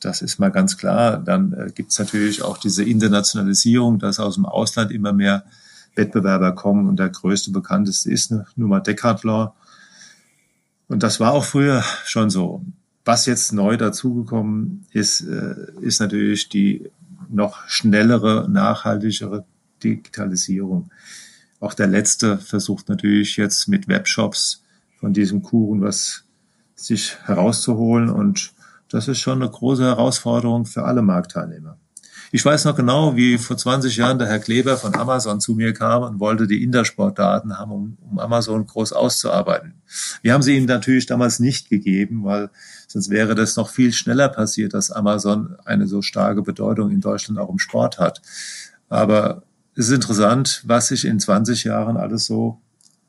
Das 0.00 0.20
ist 0.20 0.38
mal 0.38 0.50
ganz 0.50 0.76
klar. 0.76 1.16
Dann 1.16 1.54
äh, 1.54 1.70
gibt 1.74 1.92
es 1.92 1.98
natürlich 1.98 2.42
auch 2.42 2.58
diese 2.58 2.84
Internationalisierung, 2.84 3.98
dass 3.98 4.20
aus 4.20 4.34
dem 4.34 4.44
Ausland 4.44 4.90
immer 4.90 5.14
mehr 5.14 5.44
Wettbewerber 5.94 6.52
kommen 6.52 6.88
und 6.88 6.98
der 6.98 7.08
größte 7.08 7.50
bekannteste 7.50 8.10
ist 8.10 8.30
nun 8.30 8.68
mal 8.68 8.80
Decathlon. 8.80 9.50
Und 10.88 11.02
das 11.02 11.20
war 11.20 11.32
auch 11.32 11.44
früher 11.44 11.82
schon 12.04 12.30
so. 12.30 12.64
Was 13.04 13.26
jetzt 13.26 13.52
neu 13.52 13.76
dazugekommen 13.76 14.86
ist, 14.92 15.22
äh, 15.22 15.54
ist 15.80 16.00
natürlich 16.00 16.48
die 16.48 16.90
noch 17.28 17.68
schnellere, 17.68 18.48
nachhaltigere 18.50 19.44
Digitalisierung. 19.82 20.90
Auch 21.60 21.74
der 21.74 21.86
letzte 21.86 22.38
versucht 22.38 22.88
natürlich 22.88 23.36
jetzt 23.36 23.68
mit 23.68 23.88
Webshops 23.88 24.62
von 24.98 25.12
diesem 25.12 25.42
Kuchen 25.42 25.80
was 25.80 26.24
sich 26.74 27.16
herauszuholen. 27.24 28.08
Und 28.08 28.52
das 28.88 29.08
ist 29.08 29.20
schon 29.20 29.42
eine 29.42 29.50
große 29.50 29.84
Herausforderung 29.84 30.66
für 30.66 30.84
alle 30.84 31.02
Marktteilnehmer. 31.02 31.78
Ich 32.32 32.44
weiß 32.44 32.64
noch 32.64 32.76
genau, 32.76 33.16
wie 33.16 33.38
vor 33.38 33.56
20 33.56 33.96
Jahren 33.96 34.20
der 34.20 34.28
Herr 34.28 34.38
Kleber 34.38 34.76
von 34.76 34.94
Amazon 34.94 35.40
zu 35.40 35.54
mir 35.54 35.72
kam 35.72 36.04
und 36.04 36.20
wollte 36.20 36.46
die 36.46 36.62
Intersport-Daten 36.62 37.58
haben, 37.58 37.72
um, 37.72 37.98
um 38.08 38.18
Amazon 38.20 38.64
groß 38.66 38.92
auszuarbeiten. 38.92 39.74
Wir 40.22 40.32
haben 40.32 40.42
sie 40.42 40.56
ihm 40.56 40.66
natürlich 40.66 41.06
damals 41.06 41.40
nicht 41.40 41.70
gegeben, 41.70 42.22
weil 42.22 42.50
sonst 42.86 43.10
wäre 43.10 43.34
das 43.34 43.56
noch 43.56 43.68
viel 43.68 43.92
schneller 43.92 44.28
passiert, 44.28 44.74
dass 44.74 44.92
Amazon 44.92 45.56
eine 45.64 45.88
so 45.88 46.02
starke 46.02 46.42
Bedeutung 46.42 46.92
in 46.92 47.00
Deutschland 47.00 47.40
auch 47.40 47.50
im 47.50 47.58
Sport 47.58 47.98
hat. 47.98 48.22
Aber 48.88 49.42
es 49.74 49.88
ist 49.88 49.94
interessant, 49.94 50.62
was 50.66 50.88
sich 50.88 51.04
in 51.04 51.18
20 51.18 51.64
Jahren 51.64 51.96
alles 51.96 52.26
so 52.26 52.60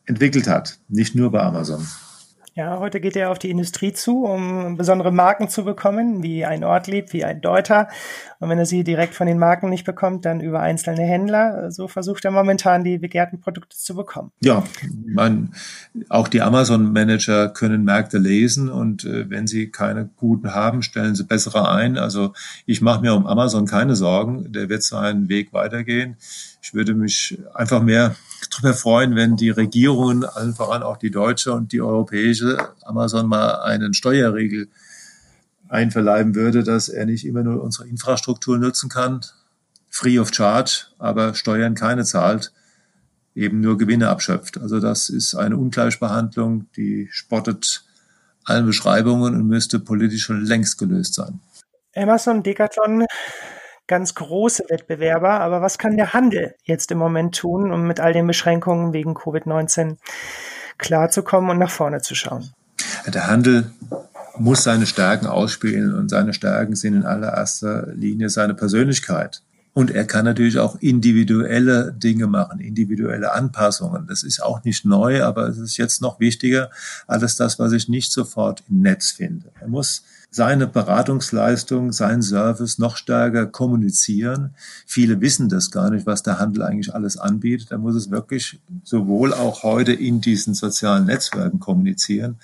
entwickelt 0.05 0.47
hat. 0.47 0.79
Nicht 0.87 1.13
nur 1.13 1.31
bei 1.31 1.41
Amazon. 1.41 1.85
Ja, 2.53 2.79
heute 2.79 2.99
geht 2.99 3.15
er 3.15 3.31
auf 3.31 3.39
die 3.39 3.49
Industrie 3.49 3.93
zu, 3.93 4.25
um 4.25 4.75
besondere 4.75 5.11
Marken 5.11 5.47
zu 5.47 5.63
bekommen, 5.63 6.21
wie 6.21 6.43
ein 6.43 6.65
Ortlieb, 6.65 7.13
wie 7.13 7.23
ein 7.23 7.39
Deuter. 7.39 7.87
Und 8.41 8.49
wenn 8.49 8.57
er 8.57 8.65
sie 8.65 8.83
direkt 8.83 9.13
von 9.13 9.27
den 9.27 9.37
Marken 9.37 9.69
nicht 9.69 9.85
bekommt, 9.85 10.25
dann 10.25 10.41
über 10.41 10.61
einzelne 10.61 11.03
Händler. 11.03 11.69
So 11.69 11.87
versucht 11.87 12.25
er 12.25 12.31
momentan 12.31 12.83
die 12.83 12.97
begehrten 12.97 13.39
Produkte 13.39 13.77
zu 13.77 13.95
bekommen. 13.95 14.31
Ja, 14.41 14.63
man, 15.05 15.53
auch 16.09 16.27
die 16.27 16.41
Amazon-Manager 16.41 17.49
können 17.49 17.83
Märkte 17.83 18.17
lesen 18.17 18.69
und 18.69 19.05
äh, 19.05 19.29
wenn 19.29 19.45
sie 19.45 19.69
keine 19.69 20.09
guten 20.17 20.55
haben, 20.55 20.81
stellen 20.81 21.13
sie 21.13 21.23
bessere 21.23 21.69
ein. 21.69 21.99
Also 21.99 22.33
ich 22.65 22.81
mache 22.81 23.01
mir 23.01 23.13
um 23.13 23.27
Amazon 23.27 23.67
keine 23.67 23.95
Sorgen. 23.95 24.51
Der 24.51 24.69
wird 24.69 24.81
seinen 24.81 25.29
Weg 25.29 25.53
weitergehen. 25.53 26.17
Ich 26.63 26.73
würde 26.73 26.95
mich 26.95 27.37
einfach 27.53 27.83
mehr 27.83 28.15
darüber 28.49 28.73
freuen, 28.73 29.15
wenn 29.15 29.35
die 29.35 29.51
Regierungen, 29.51 30.25
allen 30.25 30.55
voran 30.55 30.81
auch 30.81 30.97
die 30.97 31.11
deutsche 31.11 31.53
und 31.53 31.71
die 31.73 31.81
europäische, 31.81 32.57
Amazon 32.81 33.27
mal 33.27 33.61
einen 33.61 33.93
Steuerregel 33.93 34.67
einverleiben 35.71 36.35
würde, 36.35 36.63
dass 36.63 36.89
er 36.89 37.05
nicht 37.05 37.25
immer 37.25 37.43
nur 37.43 37.63
unsere 37.63 37.87
Infrastruktur 37.87 38.57
nutzen 38.57 38.89
kann, 38.89 39.21
free 39.89 40.19
of 40.19 40.33
charge, 40.33 40.87
aber 40.99 41.33
Steuern 41.33 41.75
keine 41.75 42.03
zahlt, 42.03 42.51
eben 43.35 43.61
nur 43.61 43.77
Gewinne 43.77 44.09
abschöpft. 44.09 44.59
Also 44.59 44.79
das 44.79 45.09
ist 45.09 45.35
eine 45.35 45.57
Ungleichbehandlung, 45.57 46.67
die 46.75 47.07
spottet 47.11 47.85
allen 48.43 48.65
Beschreibungen 48.65 49.35
und 49.35 49.47
müsste 49.47 49.79
politisch 49.79 50.23
schon 50.23 50.43
längst 50.43 50.77
gelöst 50.77 51.13
sein. 51.13 51.39
Amazon 51.95 52.43
Decathlon 52.43 53.05
ganz 53.87 54.15
große 54.15 54.63
Wettbewerber. 54.69 55.41
Aber 55.41 55.61
was 55.61 55.77
kann 55.77 55.97
der 55.97 56.13
Handel 56.13 56.55
jetzt 56.63 56.91
im 56.91 56.97
Moment 56.97 57.35
tun, 57.35 57.71
um 57.71 57.87
mit 57.87 57.99
all 57.99 58.13
den 58.13 58.25
Beschränkungen 58.25 58.93
wegen 58.93 59.13
Covid-19 59.13 59.97
klarzukommen 60.77 61.51
und 61.51 61.59
nach 61.59 61.69
vorne 61.69 62.01
zu 62.01 62.15
schauen? 62.15 62.53
Der 63.07 63.27
Handel 63.27 63.71
muss 64.37 64.63
seine 64.63 64.85
Stärken 64.85 65.27
ausspielen 65.27 65.93
und 65.93 66.09
seine 66.09 66.33
Stärken 66.33 66.75
sind 66.75 66.95
in 66.95 67.03
allererster 67.03 67.87
Linie 67.93 68.29
seine 68.29 68.53
Persönlichkeit. 68.53 69.41
Und 69.73 69.89
er 69.89 70.05
kann 70.05 70.25
natürlich 70.25 70.59
auch 70.59 70.75
individuelle 70.81 71.93
Dinge 71.93 72.27
machen, 72.27 72.59
individuelle 72.59 73.31
Anpassungen. 73.31 74.05
Das 74.05 74.21
ist 74.23 74.43
auch 74.43 74.65
nicht 74.65 74.83
neu, 74.83 75.23
aber 75.23 75.47
es 75.47 75.57
ist 75.57 75.77
jetzt 75.77 76.01
noch 76.01 76.19
wichtiger, 76.19 76.69
alles 77.07 77.37
das, 77.37 77.57
was 77.57 77.71
ich 77.71 77.87
nicht 77.87 78.11
sofort 78.11 78.63
im 78.69 78.81
Netz 78.81 79.11
finde. 79.11 79.45
Er 79.61 79.69
muss 79.69 80.03
seine 80.29 80.67
Beratungsleistung, 80.67 81.93
sein 81.93 82.21
Service 82.21 82.79
noch 82.79 82.97
stärker 82.97 83.45
kommunizieren. 83.45 84.55
Viele 84.85 85.21
wissen 85.21 85.47
das 85.47 85.71
gar 85.71 85.89
nicht, 85.89 86.05
was 86.05 86.23
der 86.23 86.39
Handel 86.39 86.63
eigentlich 86.63 86.93
alles 86.93 87.17
anbietet. 87.17 87.71
Da 87.71 87.77
muss 87.77 87.95
es 87.95 88.11
wirklich 88.11 88.59
sowohl 88.83 89.33
auch 89.33 89.63
heute 89.63 89.93
in 89.93 90.19
diesen 90.19 90.53
sozialen 90.53 91.05
Netzwerken 91.05 91.59
kommunizieren, 91.59 92.39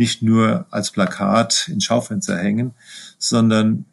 nicht 0.00 0.22
nur 0.22 0.64
als 0.70 0.90
Plakat 0.92 1.68
ins 1.68 1.84
Schaufenster 1.84 2.38
hängen, 2.38 2.72
sondern 3.18 3.84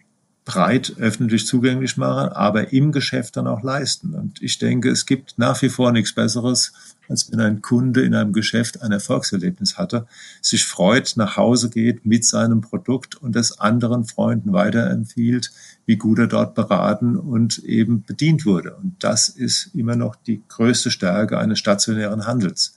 breit 0.45 0.93
öffentlich 0.97 1.45
zugänglich 1.45 1.97
machen, 1.97 2.29
aber 2.29 2.71
im 2.71 2.93
Geschäft 2.93 3.35
dann 3.35 3.45
auch 3.45 3.61
leisten. 3.61 4.13
Und 4.13 4.41
ich 4.41 4.57
denke, 4.57 4.89
es 4.89 5.05
gibt 5.05 5.37
nach 5.37 5.61
wie 5.61 5.67
vor 5.67 5.91
nichts 5.91 6.13
Besseres, 6.13 6.71
als 7.09 7.29
wenn 7.29 7.41
ein 7.41 7.61
Kunde 7.61 8.03
in 8.03 8.15
einem 8.15 8.31
Geschäft 8.31 8.81
ein 8.81 8.93
Erfolgserlebnis 8.93 9.77
hatte, 9.77 10.07
sich 10.41 10.63
freut, 10.63 11.15
nach 11.17 11.35
Hause 11.35 11.69
geht 11.69 12.05
mit 12.05 12.23
seinem 12.23 12.61
Produkt 12.61 13.15
und 13.15 13.35
es 13.35 13.59
anderen 13.59 14.05
Freunden 14.05 14.53
weiterempfiehlt, 14.53 15.51
wie 15.85 15.97
gut 15.97 16.19
er 16.19 16.27
dort 16.27 16.55
beraten 16.55 17.17
und 17.17 17.57
eben 17.65 18.03
bedient 18.03 18.45
wurde. 18.45 18.75
Und 18.75 18.95
das 18.99 19.27
ist 19.27 19.71
immer 19.75 19.97
noch 19.97 20.15
die 20.15 20.41
größte 20.47 20.89
Stärke 20.89 21.37
eines 21.37 21.59
stationären 21.59 22.25
Handels. 22.25 22.75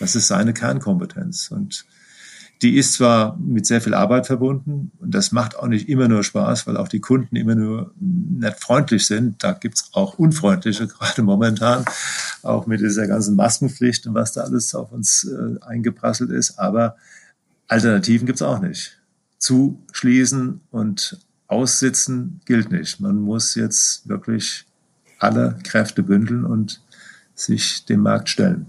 Das 0.00 0.16
ist 0.16 0.26
seine 0.26 0.52
Kernkompetenz. 0.52 1.52
Und 1.52 1.84
die 2.62 2.76
ist 2.76 2.94
zwar 2.94 3.36
mit 3.38 3.66
sehr 3.66 3.80
viel 3.80 3.94
Arbeit 3.94 4.26
verbunden 4.26 4.90
und 4.98 5.14
das 5.14 5.30
macht 5.30 5.56
auch 5.56 5.68
nicht 5.68 5.88
immer 5.88 6.08
nur 6.08 6.24
Spaß, 6.24 6.66
weil 6.66 6.76
auch 6.76 6.88
die 6.88 7.00
Kunden 7.00 7.36
immer 7.36 7.54
nur 7.54 7.92
nicht 7.98 8.60
freundlich 8.60 9.06
sind. 9.06 9.42
Da 9.44 9.52
gibt's 9.52 9.90
auch 9.92 10.18
unfreundliche, 10.18 10.86
gerade 10.88 11.22
momentan, 11.22 11.84
auch 12.42 12.66
mit 12.66 12.80
dieser 12.80 13.06
ganzen 13.06 13.36
Maskenpflicht 13.36 14.06
und 14.06 14.14
was 14.14 14.32
da 14.32 14.42
alles 14.42 14.74
auf 14.74 14.90
uns 14.90 15.24
äh, 15.24 15.64
eingeprasselt 15.64 16.30
ist. 16.30 16.58
Aber 16.58 16.96
Alternativen 17.68 18.26
gibt's 18.26 18.42
auch 18.42 18.60
nicht. 18.60 18.98
Zuschließen 19.38 20.60
und 20.70 21.18
aussitzen 21.46 22.40
gilt 22.44 22.72
nicht. 22.72 22.98
Man 22.98 23.20
muss 23.20 23.54
jetzt 23.54 24.08
wirklich 24.08 24.66
alle 25.20 25.58
Kräfte 25.62 26.02
bündeln 26.02 26.44
und 26.44 26.82
sich 27.34 27.84
dem 27.84 28.00
Markt 28.00 28.28
stellen. 28.28 28.66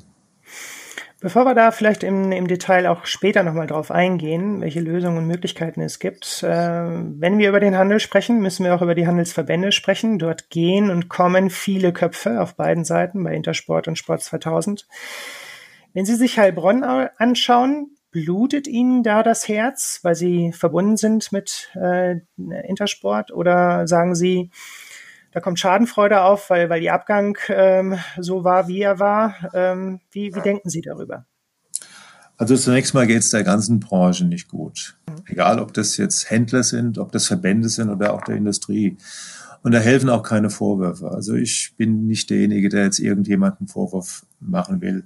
Bevor 1.22 1.44
wir 1.44 1.54
da 1.54 1.72
vielleicht 1.72 2.04
im, 2.04 2.32
im 2.32 2.48
Detail 2.48 2.88
auch 2.88 3.06
später 3.06 3.44
nochmal 3.44 3.68
drauf 3.68 3.92
eingehen, 3.92 4.62
welche 4.62 4.80
Lösungen 4.80 5.18
und 5.18 5.28
Möglichkeiten 5.28 5.82
es 5.82 6.00
gibt, 6.00 6.44
äh, 6.44 6.48
wenn 6.48 7.38
wir 7.38 7.50
über 7.50 7.60
den 7.60 7.76
Handel 7.76 8.00
sprechen, 8.00 8.40
müssen 8.40 8.64
wir 8.64 8.74
auch 8.74 8.82
über 8.82 8.96
die 8.96 9.06
Handelsverbände 9.06 9.74
sprechen. 9.74 10.18
Dort 10.18 10.50
gehen 10.50 10.90
und 10.90 11.10
kommen 11.10 11.50
viele 11.50 11.92
Köpfe 11.92 12.42
auf 12.42 12.56
beiden 12.56 12.86
Seiten, 12.86 13.22
bei 13.22 13.34
Intersport 13.34 13.90
und 13.90 13.98
Sport 13.98 14.24
2000. 14.24 14.88
Wenn 15.94 16.06
Sie 16.06 16.16
sich 16.16 16.40
Heilbronn 16.40 16.84
anschauen, 16.84 17.98
blutet 18.12 18.68
Ihnen 18.68 19.04
da 19.04 19.22
das 19.22 19.50
Herz, 19.50 20.00
weil 20.04 20.16
Sie 20.16 20.54
verbunden 20.54 20.96
sind 20.96 21.34
mit 21.34 21.70
äh, 21.76 22.22
Intersport? 22.38 23.32
Oder 23.32 23.88
sagen 23.88 24.16
Sie, 24.16 24.52
da 25.32 25.40
kommt 25.40 25.60
Schadenfreude 25.60 26.22
auf, 26.22 26.50
weil, 26.50 26.70
weil 26.70 26.82
Ihr 26.82 26.94
Abgang 26.94 27.38
ähm, 27.50 27.98
so 28.20 28.44
war, 28.44 28.68
wie 28.68 28.82
er 28.82 29.00
war. 29.00 29.36
Ähm, 29.54 30.00
wie, 30.12 30.34
wie 30.36 30.42
denken 30.42 30.70
Sie 30.70 30.82
darüber? 30.82 31.26
Also 32.38 32.56
zunächst 32.56 32.94
mal 32.94 33.06
geht 33.06 33.20
es 33.20 33.30
der 33.30 33.44
ganzen 33.44 33.80
Branche 33.80 34.26
nicht 34.26 34.48
gut. 34.48 34.98
Egal, 35.26 35.60
ob 35.60 35.74
das 35.74 35.98
jetzt 35.98 36.32
Händler 36.32 36.64
sind, 36.64 36.98
ob 36.98 37.12
das 37.12 37.28
Verbände 37.28 37.68
sind 37.68 37.90
oder 37.90 38.14
auch 38.14 38.24
der 38.24 38.38
Industrie. 38.38 38.98
Und 39.62 39.74
da 39.74 39.80
helfen 39.80 40.10
auch 40.10 40.24
keine 40.24 40.50
Vorwürfe. 40.50 41.12
Also 41.12 41.36
ich 41.36 41.74
bin 41.76 42.08
nicht 42.08 42.30
derjenige, 42.30 42.70
der 42.70 42.86
jetzt 42.86 43.00
irgendjemanden 43.00 43.68
Vorwurf 43.68 44.26
machen 44.40 44.80
will. 44.80 45.04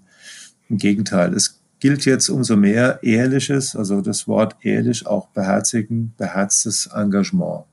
Im 0.69 0.77
Gegenteil, 0.77 1.33
es 1.33 1.59
gilt 1.79 2.05
jetzt 2.05 2.29
umso 2.29 2.55
mehr 2.55 2.99
ehrliches, 3.01 3.75
also 3.75 4.01
das 4.01 4.27
Wort 4.27 4.55
ehrlich 4.61 5.07
auch 5.07 5.29
beherzigen, 5.29 6.13
beherztes 6.17 6.87
Engagement 6.93 7.65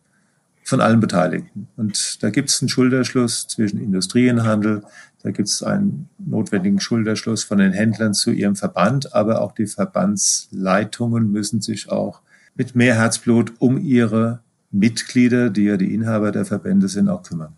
von 0.70 0.80
allen 0.80 1.00
Beteiligten. 1.00 1.68
Und 1.76 2.22
da 2.22 2.30
gibt 2.30 2.48
es 2.48 2.62
einen 2.62 2.70
Schulterschluss 2.70 3.46
zwischen 3.46 3.80
Industrie 3.80 4.30
und 4.30 4.44
Handel, 4.44 4.82
da 5.22 5.30
gibt 5.30 5.48
es 5.48 5.62
einen 5.62 6.08
notwendigen 6.18 6.80
Schulterschluss 6.80 7.44
von 7.44 7.58
den 7.58 7.72
Händlern 7.72 8.14
zu 8.14 8.30
ihrem 8.30 8.56
Verband, 8.56 9.14
aber 9.14 9.42
auch 9.42 9.52
die 9.52 9.66
Verbandsleitungen 9.66 11.30
müssen 11.30 11.60
sich 11.60 11.90
auch 11.90 12.22
mit 12.54 12.74
mehr 12.74 12.94
Herzblut 12.94 13.52
um 13.58 13.78
ihre 13.78 14.40
Mitglieder, 14.70 15.50
die 15.50 15.64
ja 15.64 15.76
die 15.76 15.92
Inhaber 15.92 16.32
der 16.32 16.46
Verbände 16.46 16.88
sind, 16.88 17.10
auch 17.10 17.22
kümmern. 17.22 17.54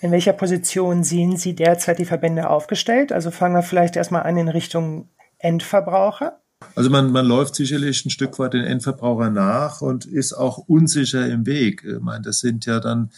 In 0.00 0.10
welcher 0.10 0.32
Position 0.32 1.04
sehen 1.04 1.36
Sie 1.36 1.54
derzeit 1.54 1.98
die 1.98 2.04
Verbände 2.04 2.48
aufgestellt? 2.48 3.12
Also 3.12 3.30
fangen 3.30 3.54
wir 3.54 3.62
vielleicht 3.62 3.96
erstmal 3.96 4.22
an 4.22 4.36
in 4.36 4.48
Richtung 4.48 5.08
Endverbraucher. 5.38 6.40
Also 6.74 6.90
man, 6.90 7.10
man 7.10 7.26
läuft 7.26 7.54
sicherlich 7.54 8.04
ein 8.04 8.10
Stück 8.10 8.38
weit 8.38 8.54
den 8.54 8.64
Endverbraucher 8.64 9.30
nach 9.30 9.82
und 9.82 10.06
ist 10.06 10.32
auch 10.32 10.58
unsicher 10.58 11.26
im 11.26 11.44
Weg. 11.46 11.84
Ich 11.84 12.00
meine, 12.00 12.22
das 12.22 12.40
sind 12.40 12.64
ja 12.66 12.80
dann 12.80 13.10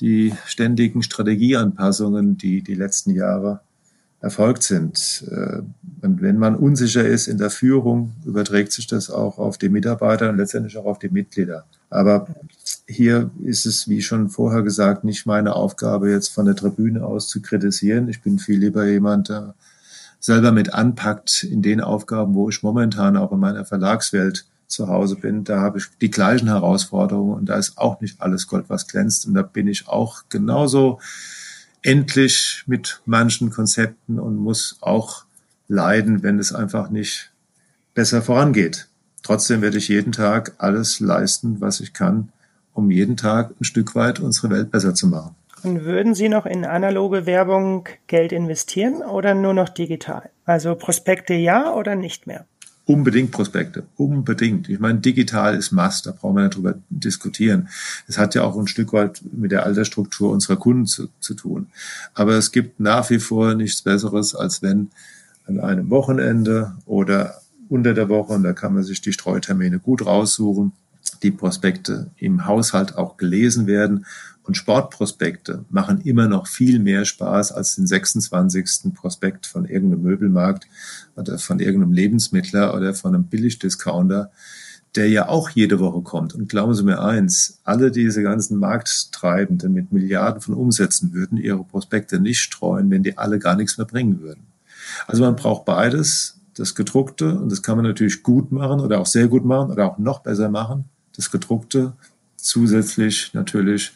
die 0.00 0.34
ständigen 0.46 1.02
Strategieanpassungen, 1.02 2.36
die 2.36 2.62
die 2.62 2.74
letzten 2.74 3.14
Jahre 3.14 3.60
erfolgt 4.20 4.62
sind. 4.62 5.24
Äh, 5.30 5.62
und 6.02 6.22
wenn 6.22 6.38
man 6.38 6.56
unsicher 6.56 7.06
ist 7.06 7.26
in 7.26 7.38
der 7.38 7.50
Führung, 7.50 8.12
überträgt 8.24 8.72
sich 8.72 8.86
das 8.86 9.10
auch 9.10 9.38
auf 9.38 9.58
die 9.58 9.68
Mitarbeiter 9.68 10.30
und 10.30 10.38
letztendlich 10.38 10.76
auch 10.76 10.86
auf 10.86 10.98
die 10.98 11.10
Mitglieder. 11.10 11.64
Aber 11.90 12.26
hier 12.86 13.30
ist 13.42 13.66
es, 13.66 13.88
wie 13.88 14.02
schon 14.02 14.30
vorher 14.30 14.62
gesagt, 14.62 15.04
nicht 15.04 15.26
meine 15.26 15.54
Aufgabe, 15.54 16.10
jetzt 16.10 16.28
von 16.28 16.46
der 16.46 16.56
Tribüne 16.56 17.04
aus 17.04 17.28
zu 17.28 17.40
kritisieren. 17.40 18.08
Ich 18.08 18.22
bin 18.22 18.38
viel 18.38 18.58
lieber 18.58 18.86
jemand, 18.86 19.28
der 19.28 19.54
selber 20.24 20.52
mit 20.52 20.72
anpackt 20.72 21.44
in 21.44 21.60
den 21.60 21.82
Aufgaben, 21.82 22.34
wo 22.34 22.48
ich 22.48 22.62
momentan 22.62 23.18
auch 23.18 23.30
in 23.30 23.40
meiner 23.40 23.66
Verlagswelt 23.66 24.46
zu 24.66 24.88
Hause 24.88 25.16
bin, 25.16 25.44
da 25.44 25.60
habe 25.60 25.76
ich 25.76 25.84
die 26.00 26.10
gleichen 26.10 26.48
Herausforderungen 26.48 27.34
und 27.34 27.46
da 27.50 27.56
ist 27.56 27.76
auch 27.76 28.00
nicht 28.00 28.22
alles 28.22 28.46
Gold, 28.46 28.64
was 28.68 28.86
glänzt. 28.86 29.26
Und 29.26 29.34
da 29.34 29.42
bin 29.42 29.68
ich 29.68 29.86
auch 29.86 30.22
genauso 30.30 30.98
endlich 31.82 32.64
mit 32.66 33.02
manchen 33.04 33.50
Konzepten 33.50 34.18
und 34.18 34.36
muss 34.36 34.78
auch 34.80 35.26
leiden, 35.68 36.22
wenn 36.22 36.38
es 36.38 36.54
einfach 36.54 36.88
nicht 36.88 37.30
besser 37.92 38.22
vorangeht. 38.22 38.88
Trotzdem 39.22 39.60
werde 39.60 39.76
ich 39.76 39.88
jeden 39.88 40.12
Tag 40.12 40.54
alles 40.56 41.00
leisten, 41.00 41.60
was 41.60 41.80
ich 41.80 41.92
kann, 41.92 42.30
um 42.72 42.90
jeden 42.90 43.18
Tag 43.18 43.50
ein 43.60 43.64
Stück 43.64 43.94
weit 43.94 44.20
unsere 44.20 44.48
Welt 44.48 44.70
besser 44.70 44.94
zu 44.94 45.06
machen. 45.06 45.36
Und 45.64 45.84
würden 45.84 46.14
Sie 46.14 46.28
noch 46.28 46.44
in 46.44 46.66
analoge 46.66 47.24
Werbung 47.24 47.88
Geld 48.06 48.32
investieren 48.32 48.96
oder 49.02 49.34
nur 49.34 49.54
noch 49.54 49.70
digital? 49.70 50.28
Also 50.44 50.74
Prospekte 50.74 51.32
ja 51.32 51.72
oder 51.72 51.94
nicht 51.94 52.26
mehr? 52.26 52.44
Unbedingt 52.86 53.30
Prospekte, 53.30 53.84
unbedingt. 53.96 54.68
Ich 54.68 54.78
meine, 54.78 54.98
digital 54.98 55.56
ist 55.56 55.72
Must, 55.72 56.04
da 56.04 56.10
brauchen 56.10 56.36
wir 56.36 56.42
nicht 56.42 56.56
drüber 56.56 56.74
diskutieren. 56.90 57.70
Es 58.06 58.18
hat 58.18 58.34
ja 58.34 58.42
auch 58.44 58.58
ein 58.58 58.66
Stück 58.66 58.92
weit 58.92 59.22
mit 59.32 59.52
der 59.52 59.64
Altersstruktur 59.64 60.30
unserer 60.30 60.56
Kunden 60.56 60.84
zu, 60.84 61.08
zu 61.18 61.32
tun. 61.32 61.68
Aber 62.12 62.34
es 62.34 62.52
gibt 62.52 62.80
nach 62.80 63.08
wie 63.08 63.18
vor 63.18 63.54
nichts 63.54 63.80
Besseres, 63.80 64.34
als 64.34 64.60
wenn 64.60 64.90
an 65.46 65.60
einem 65.60 65.88
Wochenende 65.88 66.74
oder 66.84 67.40
unter 67.70 67.94
der 67.94 68.10
Woche, 68.10 68.34
und 68.34 68.42
da 68.42 68.52
kann 68.52 68.74
man 68.74 68.82
sich 68.82 69.00
die 69.00 69.14
Streutermine 69.14 69.78
gut 69.78 70.04
raussuchen, 70.04 70.72
die 71.22 71.30
Prospekte 71.30 72.10
im 72.18 72.44
Haushalt 72.44 72.96
auch 72.98 73.16
gelesen 73.16 73.66
werden. 73.66 74.04
Und 74.44 74.56
Sportprospekte 74.56 75.64
machen 75.70 76.02
immer 76.02 76.28
noch 76.28 76.46
viel 76.46 76.78
mehr 76.78 77.06
Spaß 77.06 77.52
als 77.52 77.76
den 77.76 77.86
26. 77.86 78.92
Prospekt 78.94 79.46
von 79.46 79.64
irgendeinem 79.64 80.02
Möbelmarkt 80.02 80.66
oder 81.16 81.38
von 81.38 81.60
irgendeinem 81.60 81.92
Lebensmittler 81.92 82.74
oder 82.74 82.94
von 82.94 83.14
einem 83.14 83.24
Billigdiscounter, 83.24 84.30
der 84.96 85.08
ja 85.08 85.28
auch 85.28 85.48
jede 85.48 85.80
Woche 85.80 86.02
kommt. 86.02 86.34
Und 86.34 86.48
glauben 86.48 86.74
Sie 86.74 86.84
mir 86.84 87.00
eins, 87.00 87.58
alle 87.64 87.90
diese 87.90 88.22
ganzen 88.22 88.58
Markttreibenden 88.58 89.72
mit 89.72 89.92
Milliarden 89.92 90.42
von 90.42 90.54
Umsätzen 90.54 91.14
würden 91.14 91.38
ihre 91.38 91.64
Prospekte 91.64 92.20
nicht 92.20 92.40
streuen, 92.40 92.90
wenn 92.90 93.02
die 93.02 93.16
alle 93.16 93.38
gar 93.38 93.56
nichts 93.56 93.78
mehr 93.78 93.86
bringen 93.86 94.20
würden. 94.20 94.46
Also 95.06 95.22
man 95.22 95.36
braucht 95.36 95.64
beides, 95.64 96.38
das 96.54 96.74
gedruckte, 96.74 97.38
und 97.38 97.50
das 97.50 97.62
kann 97.62 97.76
man 97.76 97.86
natürlich 97.86 98.22
gut 98.22 98.52
machen 98.52 98.80
oder 98.80 99.00
auch 99.00 99.06
sehr 99.06 99.26
gut 99.26 99.44
machen 99.44 99.72
oder 99.72 99.90
auch 99.90 99.98
noch 99.98 100.20
besser 100.20 100.50
machen, 100.50 100.84
das 101.16 101.30
gedruckte, 101.30 101.94
zusätzlich 102.36 103.32
natürlich 103.32 103.92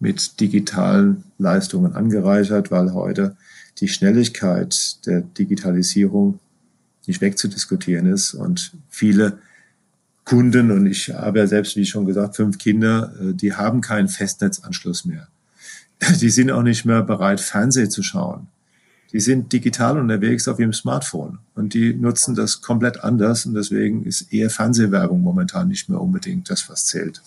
mit 0.00 0.40
digitalen 0.40 1.24
Leistungen 1.38 1.94
angereichert, 1.94 2.70
weil 2.70 2.92
heute 2.92 3.36
die 3.78 3.88
Schnelligkeit 3.88 5.04
der 5.06 5.20
Digitalisierung 5.20 6.40
nicht 7.06 7.20
wegzudiskutieren 7.20 8.06
ist 8.06 8.34
und 8.34 8.72
viele 8.88 9.38
Kunden, 10.24 10.70
und 10.70 10.86
ich 10.86 11.08
habe 11.10 11.38
ja 11.38 11.46
selbst, 11.46 11.76
wie 11.76 11.86
schon 11.86 12.04
gesagt, 12.04 12.36
fünf 12.36 12.58
Kinder, 12.58 13.14
äh, 13.20 13.32
die 13.32 13.54
haben 13.54 13.80
keinen 13.80 14.08
Festnetzanschluss 14.08 15.04
mehr. 15.06 15.28
Die 16.20 16.30
sind 16.30 16.50
auch 16.52 16.62
nicht 16.62 16.84
mehr 16.84 17.02
bereit, 17.02 17.40
Fernsehen 17.40 17.90
zu 17.90 18.02
schauen 18.02 18.46
die 19.12 19.20
sind 19.20 19.52
digital 19.52 19.98
unterwegs 19.98 20.48
auf 20.48 20.58
ihrem 20.58 20.72
Smartphone 20.72 21.38
und 21.54 21.74
die 21.74 21.94
nutzen 21.94 22.34
das 22.34 22.60
komplett 22.60 23.02
anders 23.02 23.46
und 23.46 23.54
deswegen 23.54 24.04
ist 24.04 24.32
eher 24.32 24.50
Fernsehwerbung 24.50 25.22
momentan 25.22 25.68
nicht 25.68 25.88
mehr 25.88 26.00
unbedingt 26.00 26.50
das, 26.50 26.68
was 26.68 26.86
zählt. 26.86 27.22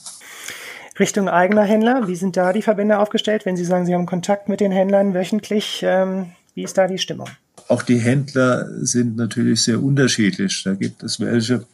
Richtung 0.99 1.29
eigener 1.29 1.63
Händler, 1.63 2.07
wie 2.07 2.15
sind 2.15 2.37
da 2.37 2.53
die 2.53 2.61
Verbände 2.61 2.99
aufgestellt? 2.99 3.45
Wenn 3.45 3.57
Sie 3.57 3.65
sagen, 3.65 3.85
Sie 3.85 3.93
haben 3.93 4.05
Kontakt 4.05 4.49
mit 4.49 4.59
den 4.59 4.71
Händlern 4.71 5.13
wöchentlich, 5.13 5.81
ähm, 5.83 6.31
wie 6.53 6.63
ist 6.63 6.77
da 6.77 6.87
die 6.87 6.97
Stimmung? 6.97 7.29
Auch 7.67 7.83
die 7.83 7.99
Händler 7.99 8.67
sind 8.85 9.15
natürlich 9.15 9.63
sehr 9.63 9.81
unterschiedlich. 9.81 10.63
Da 10.63 10.73
gibt 10.73 11.03
es 11.03 11.19
welche, 11.19 11.65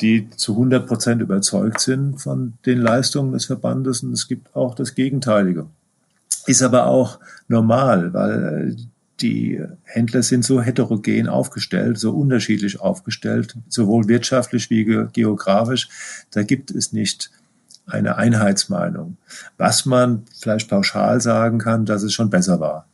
die 0.00 0.30
zu 0.30 0.52
100 0.52 0.86
Prozent 0.86 1.20
überzeugt 1.20 1.80
sind 1.80 2.20
von 2.20 2.54
den 2.64 2.78
Leistungen 2.78 3.32
des 3.32 3.44
Verbandes 3.44 4.02
und 4.02 4.12
es 4.12 4.28
gibt 4.28 4.54
auch 4.54 4.74
das 4.74 4.94
Gegenteilige. 4.94 5.66
Ist 6.46 6.62
aber 6.62 6.86
auch 6.86 7.18
normal, 7.48 8.14
weil 8.14 8.76
die 9.20 9.60
Händler 9.82 10.22
sind 10.22 10.44
so 10.44 10.62
heterogen 10.62 11.28
aufgestellt, 11.28 11.98
so 11.98 12.12
unterschiedlich 12.12 12.80
aufgestellt, 12.80 13.56
sowohl 13.68 14.08
wirtschaftlich 14.08 14.70
wie 14.70 14.84
geografisch. 15.12 15.88
Da 16.30 16.42
gibt 16.42 16.70
es 16.70 16.92
nicht 16.92 17.30
eine 17.88 18.16
Einheitsmeinung. 18.16 19.16
Was 19.56 19.86
man 19.86 20.24
vielleicht 20.38 20.68
pauschal 20.68 21.20
sagen 21.20 21.58
kann, 21.58 21.84
dass 21.84 22.02
es 22.02 22.12
schon 22.12 22.30
besser 22.30 22.60
war. 22.60 22.86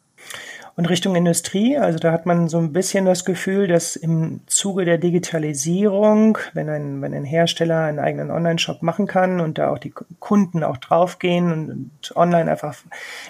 Und 0.76 0.86
Richtung 0.86 1.14
Industrie, 1.14 1.78
also 1.78 2.00
da 2.00 2.10
hat 2.10 2.26
man 2.26 2.48
so 2.48 2.58
ein 2.58 2.72
bisschen 2.72 3.04
das 3.04 3.24
Gefühl, 3.24 3.68
dass 3.68 3.94
im 3.94 4.40
Zuge 4.46 4.84
der 4.84 4.98
Digitalisierung, 4.98 6.36
wenn 6.52 6.68
ein, 6.68 7.00
wenn 7.00 7.14
ein 7.14 7.24
Hersteller 7.24 7.84
einen 7.84 8.00
eigenen 8.00 8.32
Online-Shop 8.32 8.82
machen 8.82 9.06
kann 9.06 9.40
und 9.40 9.58
da 9.58 9.70
auch 9.70 9.78
die 9.78 9.94
Kunden 10.18 10.64
auch 10.64 10.76
draufgehen 10.76 11.52
und, 11.52 11.70
und 11.70 12.16
online 12.16 12.50
einfach 12.50 12.76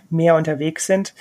mehr 0.09 0.37
unterwegs 0.37 0.87
sind, 0.87 1.12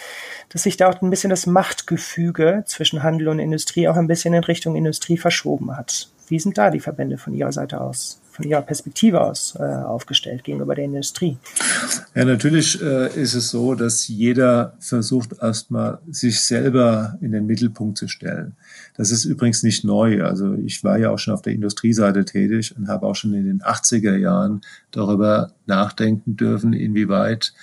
dass 0.48 0.64
sich 0.64 0.78
da 0.78 0.90
auch 0.90 1.02
ein 1.02 1.10
bisschen 1.10 1.30
das 1.30 1.46
Machtgefüge 1.46 2.64
zwischen 2.68 3.04
Handel 3.04 3.28
und 3.28 3.40
Industrie 3.40 3.90
auch 3.90 3.98
ein 3.98 4.08
bisschen 4.08 4.34
in 4.34 4.46
Richtung 4.46 4.78
Industrie 4.78 5.18
verschoben 5.18 5.76
hat. 5.76 6.08
Wie 6.30 6.40
sind 6.40 6.58
da 6.58 6.70
die 6.70 6.80
Verbände 6.80 7.18
von 7.18 7.34
Ihrer 7.34 7.52
Seite 7.52 7.82
aus? 7.82 8.23
Von 8.34 8.46
Ihrer 8.46 8.64
Perspektive 8.64 9.22
aus 9.22 9.56
äh, 9.60 9.64
aufgestellt 9.64 10.44
gegenüber 10.44 10.74
der 10.74 10.86
Industrie? 10.86 11.38
Ja, 12.16 12.26
natürlich 12.26 12.82
äh, 12.82 13.14
ist 13.14 13.36
es 13.36 13.50
so, 13.50 13.76
dass 13.76 14.08
jeder 14.08 14.76
versucht 14.80 15.36
erstmal 15.40 16.00
sich 16.10 16.42
selber 16.42 17.18
in 17.22 17.32
den 17.32 17.46
Mittelpunkt 17.46 17.98
zu 17.98 18.08
stellen. 18.08 18.56
Das 18.98 19.12
ist 19.12 19.26
übrigens 19.26 19.62
nicht 19.62 19.84
neu. 19.84 20.24
Also 20.24 20.56
ich 20.56 20.84
war 20.84 20.98
ja 20.98 21.12
auch 21.12 21.20
schon 21.20 21.34
auf 21.34 21.44
der 21.44 21.54
Industrieseite 21.54 22.26
tätig 22.26 22.76
und 22.76 22.88
habe 22.88 23.06
auch 23.06 23.16
schon 23.16 23.34
in 23.34 23.46
den 23.46 23.62
80er 23.62 24.18
Jahren 24.18 24.62
darüber 24.92 25.52
nachdenken 25.68 26.36
dürfen, 26.36 26.74
inwieweit 26.74 27.54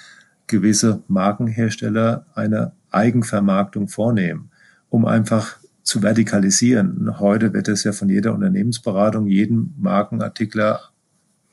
gewisse 0.46 1.02
Markenhersteller 1.08 2.26
eine 2.34 2.72
Eigenvermarktung 2.90 3.88
vornehmen, 3.88 4.50
um 4.88 5.04
einfach 5.04 5.58
zu 5.82 6.00
vertikalisieren. 6.00 7.18
Heute 7.18 7.52
wird 7.52 7.68
es 7.68 7.84
ja 7.84 7.92
von 7.92 8.08
jeder 8.08 8.34
Unternehmensberatung, 8.34 9.26
jedem 9.26 9.74
Markenartikler 9.78 10.80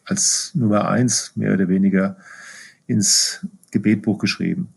als 0.06 0.52
Nummer 0.54 0.88
eins 0.90 1.34
mehr 1.36 1.54
oder 1.54 1.68
weniger 1.68 2.18
ins 2.88 3.46
Gebetbuch 3.72 4.18
geschrieben. 4.18 4.70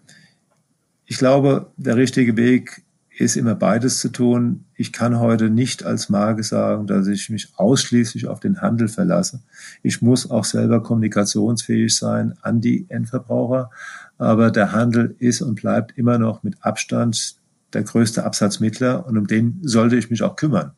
Ich 1.07 1.19
glaube, 1.19 1.71
der 1.77 1.97
richtige 1.97 2.37
Weg 2.37 2.83
ist 3.21 3.37
immer 3.37 3.55
beides 3.55 4.01
zu 4.01 4.09
tun. 4.09 4.65
Ich 4.77 4.93
kann 4.93 5.19
heute 5.19 5.51
nicht 5.51 5.85
als 5.85 6.09
Marke 6.09 6.43
sagen, 6.43 6.87
dass 6.87 7.07
ich 7.07 7.29
mich 7.29 7.53
ausschließlich 7.57 8.27
auf 8.29 8.41
den 8.41 8.63
Handel 8.63 8.89
verlasse. 8.89 9.41
Ich 9.83 10.01
muss 10.01 10.31
auch 10.31 10.45
selber 10.45 10.83
kommunikationsfähig 10.83 11.95
sein 11.95 12.35
an 12.41 12.63
die 12.63 12.87
Endverbraucher. 12.89 13.71
Aber 14.17 14.51
der 14.51 14.73
Handel 14.73 15.15
ist 15.19 15.43
und 15.43 15.57
bleibt 15.57 15.99
immer 15.99 16.19
noch 16.19 16.43
mit 16.43 16.57
Abstand 16.61 17.37
der 17.73 17.83
größte 17.83 18.25
Absatzmittler 18.25 19.07
und 19.07 19.17
um 19.19 19.27
den 19.27 19.61
sollte 19.63 19.97
ich 19.97 20.11
mich 20.11 20.23
auch 20.23 20.37
kümmern. 20.37 20.73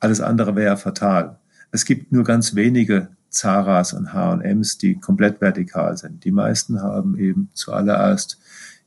Alles 0.00 0.20
andere 0.20 0.56
wäre 0.56 0.76
fatal. 0.76 1.38
Es 1.70 1.84
gibt 1.84 2.12
nur 2.12 2.24
ganz 2.24 2.54
wenige 2.54 3.08
Zaras 3.30 3.92
und 3.92 4.12
H&Ms, 4.12 4.78
die 4.78 4.96
komplett 4.96 5.40
vertikal 5.40 5.96
sind. 5.96 6.24
Die 6.24 6.32
meisten 6.32 6.82
haben 6.82 7.18
eben 7.18 7.50
zuallererst 7.54 8.38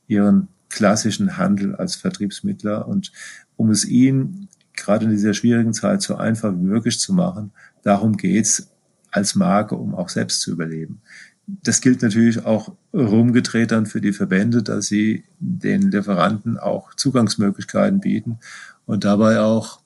ihren 0.06 0.48
klassischen 0.68 1.36
Handel 1.36 1.74
als 1.74 1.96
Vertriebsmittler 1.96 2.86
und 2.86 3.12
um 3.56 3.70
es 3.70 3.84
ihnen 3.84 4.48
gerade 4.76 5.06
in 5.06 5.10
dieser 5.10 5.34
schwierigen 5.34 5.72
Zeit 5.72 6.02
so 6.02 6.16
einfach 6.16 6.52
wie 6.52 6.64
möglich 6.64 7.00
zu 7.00 7.12
machen, 7.12 7.52
darum 7.82 8.16
geht's 8.16 8.70
als 9.10 9.34
Marke, 9.34 9.74
um 9.74 9.94
auch 9.94 10.10
selbst 10.10 10.42
zu 10.42 10.52
überleben. 10.52 11.00
Das 11.46 11.80
gilt 11.80 12.02
natürlich 12.02 12.44
auch 12.44 12.72
rumgedreht 12.92 13.70
dann 13.70 13.86
für 13.86 14.00
die 14.00 14.12
Verbände, 14.12 14.62
dass 14.62 14.86
sie 14.86 15.24
den 15.38 15.90
Lieferanten 15.90 16.58
auch 16.58 16.94
Zugangsmöglichkeiten 16.94 18.00
bieten 18.00 18.38
und 18.84 19.04
dabei 19.04 19.40
auch 19.40 19.80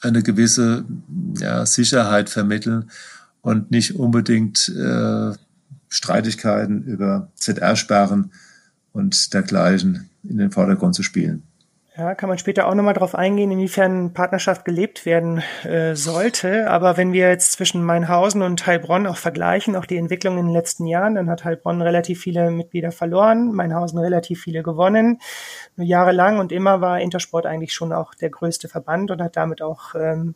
eine 0.00 0.22
gewisse 0.22 0.84
ja, 1.38 1.66
Sicherheit 1.66 2.30
vermitteln 2.30 2.90
und 3.42 3.70
nicht 3.70 3.96
unbedingt 3.96 4.68
äh, 4.68 5.32
Streitigkeiten 5.88 6.82
über 6.84 7.30
ZR-Sperren 7.36 8.32
und 8.92 9.34
dergleichen 9.34 10.08
in 10.22 10.38
den 10.38 10.50
Vordergrund 10.50 10.94
zu 10.94 11.02
spielen. 11.02 11.42
Ja, 11.96 12.16
kann 12.16 12.28
man 12.28 12.38
später 12.38 12.66
auch 12.66 12.74
nochmal 12.74 12.94
drauf 12.94 13.14
eingehen, 13.14 13.52
inwiefern 13.52 14.14
Partnerschaft 14.14 14.64
gelebt 14.64 15.06
werden 15.06 15.44
äh, 15.62 15.94
sollte. 15.94 16.68
Aber 16.68 16.96
wenn 16.96 17.12
wir 17.12 17.28
jetzt 17.28 17.52
zwischen 17.52 17.84
Mainhausen 17.84 18.42
und 18.42 18.66
Heilbronn 18.66 19.06
auch 19.06 19.16
vergleichen, 19.16 19.76
auch 19.76 19.86
die 19.86 19.98
Entwicklung 19.98 20.36
in 20.36 20.46
den 20.46 20.52
letzten 20.52 20.86
Jahren, 20.86 21.14
dann 21.14 21.30
hat 21.30 21.44
Heilbronn 21.44 21.80
relativ 21.80 22.20
viele 22.20 22.50
Mitglieder 22.50 22.90
verloren, 22.90 23.52
Mainhausen 23.52 24.00
relativ 24.00 24.42
viele 24.42 24.64
gewonnen, 24.64 25.20
nur 25.76 25.86
jahrelang 25.86 26.40
und 26.40 26.50
immer 26.50 26.80
war 26.80 26.98
Intersport 26.98 27.46
eigentlich 27.46 27.72
schon 27.72 27.92
auch 27.92 28.16
der 28.16 28.30
größte 28.30 28.66
Verband 28.66 29.12
und 29.12 29.22
hat 29.22 29.36
damit 29.36 29.62
auch 29.62 29.94
ähm, 29.94 30.34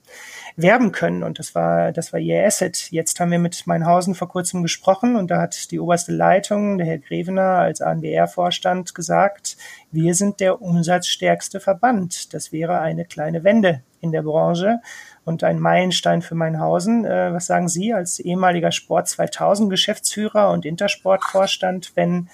werben 0.59 0.92
können. 0.92 1.23
Und 1.23 1.38
das 1.38 1.55
war, 1.55 1.92
das 1.92 2.12
war 2.12 2.21
ihr 2.21 2.44
Asset. 2.44 2.90
Jetzt 2.90 3.21
haben 3.21 3.31
wir 3.31 3.38
mit 3.38 3.66
Meinhausen 3.66 4.14
vor 4.14 4.29
kurzem 4.29 4.62
gesprochen 4.62 5.16
und 5.16 5.31
da 5.31 5.40
hat 5.40 5.71
die 5.71 5.79
oberste 5.79 6.12
Leitung, 6.12 6.79
der 6.79 6.87
Herr 6.87 6.99
Grevener 6.99 7.59
als 7.59 7.81
ANBR-Vorstand 7.81 8.94
gesagt, 8.94 9.57
wir 9.92 10.14
sind 10.14 10.40
der 10.40 10.61
umsatzstärkste 10.61 11.61
Verband. 11.61 12.35
Das 12.35 12.53
wäre 12.53 12.81
eine 12.81 13.05
kleine 13.05 13.44
Wende 13.44 13.83
in 14.01 14.11
der 14.12 14.23
Branche 14.23 14.81
und 15.25 15.44
ein 15.44 15.61
Meilenstein 15.61 16.23
für 16.23 16.35
Meinhausen. 16.35 17.05
Äh, 17.05 17.33
was 17.33 17.47
sagen 17.47 17.68
Sie 17.68 17.94
als 17.94 18.18
ehemaliger 18.18 18.73
Sport 18.73 19.09
2000 19.09 19.71
Geschäftsführer 19.71 20.51
und 20.51 20.66
Intersportvorstand, 20.66 21.92
wenn 21.94 22.29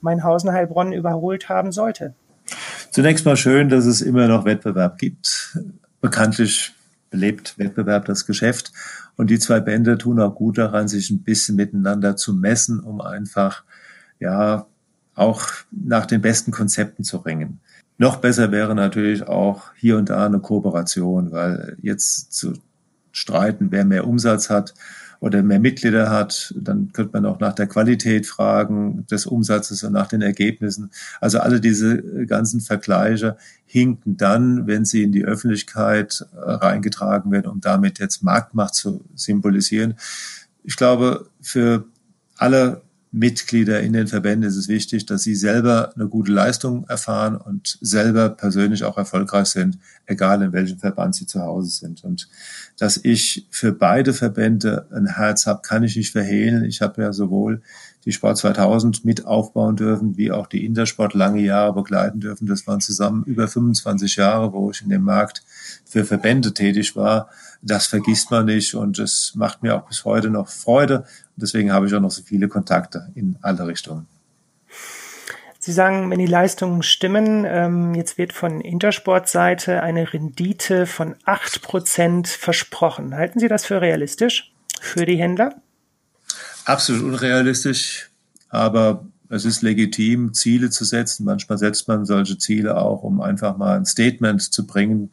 Meinhausen 0.00 0.52
Heilbronn 0.52 0.92
überholt 0.92 1.48
haben 1.48 1.72
sollte? 1.72 2.14
Zunächst 2.90 3.24
mal 3.24 3.36
schön, 3.36 3.68
dass 3.68 3.84
es 3.84 4.00
immer 4.00 4.28
noch 4.28 4.44
Wettbewerb 4.44 4.98
gibt. 4.98 5.58
Bekanntlich 6.00 6.74
belebt 7.14 7.58
Wettbewerb 7.58 8.06
das 8.06 8.26
Geschäft. 8.26 8.72
Und 9.16 9.30
die 9.30 9.38
zwei 9.38 9.60
Bände 9.60 9.96
tun 9.96 10.18
auch 10.20 10.34
gut 10.34 10.58
daran, 10.58 10.88
sich 10.88 11.10
ein 11.10 11.22
bisschen 11.22 11.54
miteinander 11.54 12.16
zu 12.16 12.34
messen, 12.34 12.80
um 12.80 13.00
einfach, 13.00 13.62
ja, 14.18 14.66
auch 15.14 15.42
nach 15.70 16.06
den 16.06 16.20
besten 16.20 16.50
Konzepten 16.50 17.04
zu 17.04 17.18
ringen. 17.18 17.60
Noch 17.98 18.16
besser 18.16 18.50
wäre 18.50 18.74
natürlich 18.74 19.22
auch 19.28 19.72
hier 19.76 19.96
und 19.96 20.10
da 20.10 20.26
eine 20.26 20.40
Kooperation, 20.40 21.30
weil 21.30 21.76
jetzt 21.80 22.32
zu 22.32 22.54
streiten, 23.12 23.68
wer 23.70 23.84
mehr 23.84 24.08
Umsatz 24.08 24.50
hat 24.50 24.74
oder 25.24 25.42
mehr 25.42 25.58
Mitglieder 25.58 26.10
hat, 26.10 26.52
dann 26.54 26.92
könnte 26.92 27.14
man 27.14 27.24
auch 27.24 27.40
nach 27.40 27.54
der 27.54 27.66
Qualität 27.66 28.26
fragen 28.26 29.06
des 29.06 29.24
Umsatzes 29.24 29.82
und 29.82 29.94
nach 29.94 30.06
den 30.06 30.20
Ergebnissen. 30.20 30.90
Also 31.18 31.38
alle 31.38 31.62
diese 31.62 32.26
ganzen 32.26 32.60
Vergleiche 32.60 33.38
hinken 33.64 34.18
dann, 34.18 34.66
wenn 34.66 34.84
sie 34.84 35.02
in 35.02 35.12
die 35.12 35.24
Öffentlichkeit 35.24 36.26
äh, 36.34 36.38
reingetragen 36.38 37.32
werden, 37.32 37.50
um 37.50 37.62
damit 37.62 38.00
jetzt 38.00 38.22
Marktmacht 38.22 38.74
zu 38.74 39.02
symbolisieren. 39.14 39.94
Ich 40.62 40.76
glaube, 40.76 41.30
für 41.40 41.86
alle 42.36 42.82
Mitglieder 43.16 43.80
in 43.80 43.92
den 43.92 44.08
Verbänden 44.08 44.48
ist 44.48 44.56
es 44.56 44.66
wichtig, 44.66 45.06
dass 45.06 45.22
sie 45.22 45.36
selber 45.36 45.92
eine 45.94 46.08
gute 46.08 46.32
Leistung 46.32 46.84
erfahren 46.88 47.36
und 47.36 47.78
selber 47.80 48.28
persönlich 48.28 48.82
auch 48.82 48.98
erfolgreich 48.98 49.46
sind, 49.46 49.78
egal 50.06 50.42
in 50.42 50.52
welchem 50.52 50.78
Verband 50.80 51.14
sie 51.14 51.26
zu 51.26 51.40
Hause 51.40 51.70
sind. 51.70 52.02
Und 52.02 52.28
dass 52.76 52.96
ich 52.96 53.46
für 53.50 53.70
beide 53.70 54.14
Verbände 54.14 54.88
ein 54.92 55.06
Herz 55.06 55.46
habe, 55.46 55.62
kann 55.62 55.84
ich 55.84 55.94
nicht 55.94 56.10
verhehlen. 56.10 56.64
Ich 56.64 56.82
habe 56.82 57.02
ja 57.02 57.12
sowohl 57.12 57.62
die 58.04 58.10
Sport 58.10 58.36
2000 58.36 59.04
mit 59.04 59.24
aufbauen 59.24 59.76
dürfen, 59.76 60.16
wie 60.16 60.32
auch 60.32 60.48
die 60.48 60.64
Intersport 60.66 61.14
lange 61.14 61.40
Jahre 61.40 61.72
begleiten 61.72 62.18
dürfen. 62.18 62.48
Das 62.48 62.66
waren 62.66 62.80
zusammen 62.80 63.22
über 63.24 63.46
25 63.46 64.16
Jahre, 64.16 64.52
wo 64.52 64.72
ich 64.72 64.82
in 64.82 64.88
dem 64.88 65.02
Markt 65.02 65.44
für 65.84 66.04
Verbände 66.04 66.52
tätig 66.52 66.96
war. 66.96 67.30
Das 67.66 67.86
vergisst 67.86 68.30
man 68.30 68.44
nicht 68.44 68.74
und 68.74 68.98
es 68.98 69.32
macht 69.34 69.62
mir 69.62 69.74
auch 69.74 69.86
bis 69.88 70.04
heute 70.04 70.28
noch 70.28 70.48
Freude. 70.48 71.06
Deswegen 71.36 71.72
habe 71.72 71.86
ich 71.86 71.94
auch 71.94 72.00
noch 72.00 72.10
so 72.10 72.22
viele 72.22 72.46
Kontakte 72.46 73.10
in 73.14 73.36
alle 73.40 73.66
Richtungen. 73.66 74.06
Sie 75.58 75.72
sagen, 75.72 76.10
wenn 76.10 76.18
die 76.18 76.26
Leistungen 76.26 76.82
stimmen, 76.82 77.46
ähm, 77.46 77.94
jetzt 77.94 78.18
wird 78.18 78.34
von 78.34 78.60
Intersport-Seite 78.60 79.82
eine 79.82 80.12
Rendite 80.12 80.84
von 80.84 81.16
acht 81.24 81.62
Prozent 81.62 82.28
versprochen. 82.28 83.16
Halten 83.16 83.40
Sie 83.40 83.48
das 83.48 83.64
für 83.64 83.80
realistisch 83.80 84.52
für 84.82 85.06
die 85.06 85.16
Händler? 85.16 85.54
Absolut 86.66 87.02
unrealistisch, 87.02 88.10
aber 88.50 89.06
es 89.30 89.46
ist 89.46 89.62
legitim, 89.62 90.34
Ziele 90.34 90.68
zu 90.68 90.84
setzen. 90.84 91.24
Manchmal 91.24 91.56
setzt 91.56 91.88
man 91.88 92.04
solche 92.04 92.36
Ziele 92.36 92.76
auch, 92.76 93.02
um 93.02 93.22
einfach 93.22 93.56
mal 93.56 93.78
ein 93.78 93.86
Statement 93.86 94.42
zu 94.42 94.66
bringen. 94.66 95.12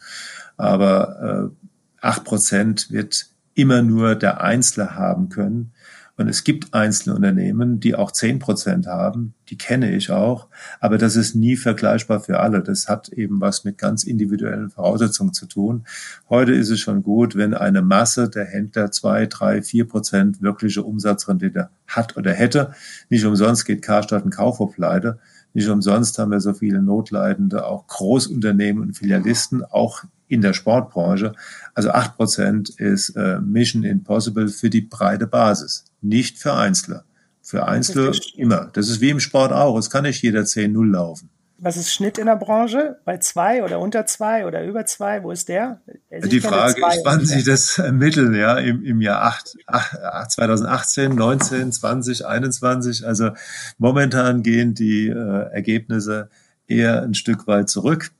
Aber 0.57 1.49
äh, 1.49 1.60
acht 2.01 2.23
Prozent 2.23 2.91
wird 2.91 3.27
immer 3.53 3.81
nur 3.81 4.15
der 4.15 4.41
Einzelne 4.41 4.95
haben 4.95 5.29
können. 5.29 5.71
Und 6.17 6.27
es 6.27 6.43
gibt 6.43 6.73
einzelne 6.73 7.15
Unternehmen, 7.15 7.79
die 7.79 7.95
auch 7.95 8.11
zehn 8.11 8.37
Prozent 8.37 8.85
haben, 8.85 9.33
die 9.49 9.57
kenne 9.57 9.95
ich 9.95 10.11
auch, 10.11 10.47
aber 10.79 10.99
das 10.99 11.15
ist 11.15 11.35
nie 11.35 11.55
vergleichbar 11.55 12.19
für 12.19 12.39
alle. 12.39 12.61
Das 12.61 12.87
hat 12.87 13.09
eben 13.09 13.41
was 13.41 13.63
mit 13.63 13.79
ganz 13.79 14.03
individuellen 14.03 14.69
Voraussetzungen 14.69 15.33
zu 15.33 15.47
tun. 15.47 15.85
Heute 16.29 16.51
ist 16.51 16.69
es 16.69 16.79
schon 16.79 17.01
gut, 17.01 17.35
wenn 17.35 17.55
eine 17.55 17.81
Masse 17.81 18.29
der 18.29 18.45
Händler 18.45 18.91
zwei, 18.91 19.25
drei, 19.25 19.63
vier 19.63 19.87
Prozent 19.87 20.41
wirkliche 20.41 20.83
Umsatzrendite 20.83 21.69
hat 21.87 22.17
oder 22.17 22.33
hätte. 22.33 22.73
Nicht 23.09 23.25
umsonst 23.25 23.65
geht 23.65 23.81
Karstadt 23.81 24.23
und 24.23 24.29
Kaufhof 24.31 24.75
pleite. 24.75 25.17
Nicht 25.53 25.69
umsonst 25.69 26.19
haben 26.19 26.31
wir 26.31 26.39
so 26.39 26.53
viele 26.53 26.83
Notleidende, 26.83 27.65
auch 27.65 27.87
Großunternehmen 27.87 28.83
und 28.83 28.93
Filialisten, 28.93 29.63
auch 29.63 30.03
in 30.31 30.41
der 30.41 30.53
Sportbranche. 30.53 31.33
Also 31.73 31.91
acht 31.91 32.15
Prozent 32.15 32.69
ist 32.69 33.09
äh, 33.15 33.39
Mission 33.39 33.83
Impossible 33.83 34.47
für 34.47 34.69
die 34.69 34.81
breite 34.81 35.27
Basis, 35.27 35.85
nicht 36.01 36.39
für 36.39 36.53
Einzelne. 36.53 37.03
Für 37.41 37.67
Einzelne 37.67 38.07
das 38.07 38.19
immer. 38.35 38.69
Das 38.73 38.87
ist 38.87 39.01
wie 39.01 39.09
im 39.09 39.19
Sport 39.19 39.51
auch. 39.51 39.77
Es 39.77 39.89
kann 39.89 40.03
nicht 40.03 40.21
jeder 40.21 40.41
10-0 40.41 40.89
laufen. 40.89 41.29
Was 41.57 41.77
ist 41.77 41.93
Schnitt 41.93 42.17
in 42.17 42.25
der 42.25 42.37
Branche? 42.37 42.97
Bei 43.05 43.17
zwei 43.17 43.63
oder 43.63 43.79
unter 43.79 44.05
zwei 44.05 44.47
oder 44.47 44.63
über 44.63 44.85
zwei? 44.85 45.21
Wo 45.21 45.31
ist 45.31 45.47
der? 45.47 45.81
der 46.09 46.21
die 46.21 46.39
Frage 46.39 46.81
ist, 46.87 47.01
wann 47.03 47.23
Sie 47.23 47.43
das 47.43 47.77
ermitteln, 47.77 48.33
ja, 48.33 48.57
im, 48.57 48.83
im 48.83 49.01
Jahr 49.01 49.21
8, 49.23 49.57
8, 49.67 50.31
2018, 50.31 51.13
19, 51.13 51.71
20, 51.71 52.25
21. 52.25 53.05
Also 53.05 53.31
momentan 53.77 54.41
gehen 54.41 54.73
die 54.73 55.09
äh, 55.09 55.51
Ergebnisse 55.51 56.29
eher 56.67 57.03
ein 57.03 57.13
Stück 57.13 57.45
weit 57.45 57.69
zurück 57.69 58.11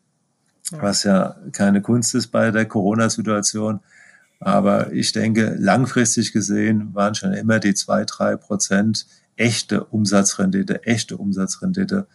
was 0.79 1.03
ja 1.03 1.36
keine 1.51 1.81
Kunst 1.81 2.15
ist 2.15 2.27
bei 2.27 2.51
der 2.51 2.65
Corona-Situation. 2.65 3.79
Aber 4.39 4.91
ich 4.91 5.12
denke, 5.12 5.55
langfristig 5.60 6.34
gesehen 6.34 6.93
waren 6.93 7.13
schon 7.13 7.34
immer 7.34 7.60
die 7.60 7.73
zwei, 7.73 8.05
drei 8.05 8.36
Prozent 8.36 9.05
echte 9.36 9.84
Umsatzrendite, 9.86 10.84
echte 10.86 11.17
Umsatzrendite 11.17 12.07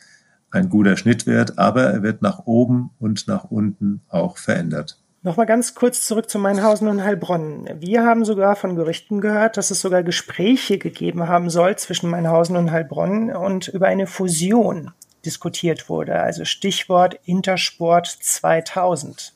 ein 0.50 0.68
guter 0.68 0.96
Schnittwert, 0.96 1.58
aber 1.58 1.84
er 1.84 2.02
wird 2.02 2.22
nach 2.22 2.46
oben 2.46 2.90
und 2.98 3.28
nach 3.28 3.44
unten 3.44 4.00
auch 4.08 4.38
verändert. 4.38 4.98
Nochmal 5.22 5.46
ganz 5.46 5.74
kurz 5.74 6.06
zurück 6.06 6.30
zu 6.30 6.38
Meinhausen 6.38 6.86
und 6.86 7.02
Heilbronn. 7.02 7.68
Wir 7.80 8.04
haben 8.04 8.24
sogar 8.24 8.54
von 8.54 8.76
Gerüchten 8.76 9.20
gehört, 9.20 9.56
dass 9.56 9.72
es 9.72 9.80
sogar 9.80 10.04
Gespräche 10.04 10.78
gegeben 10.78 11.28
haben 11.28 11.50
soll 11.50 11.76
zwischen 11.76 12.10
Meinhausen 12.10 12.56
und 12.56 12.70
Heilbronn 12.70 13.34
und 13.34 13.68
über 13.68 13.86
eine 13.86 14.06
Fusion 14.06 14.92
diskutiert 15.26 15.88
wurde, 15.88 16.20
also 16.20 16.44
Stichwort 16.44 17.18
Intersport 17.24 18.06
2000. 18.06 19.34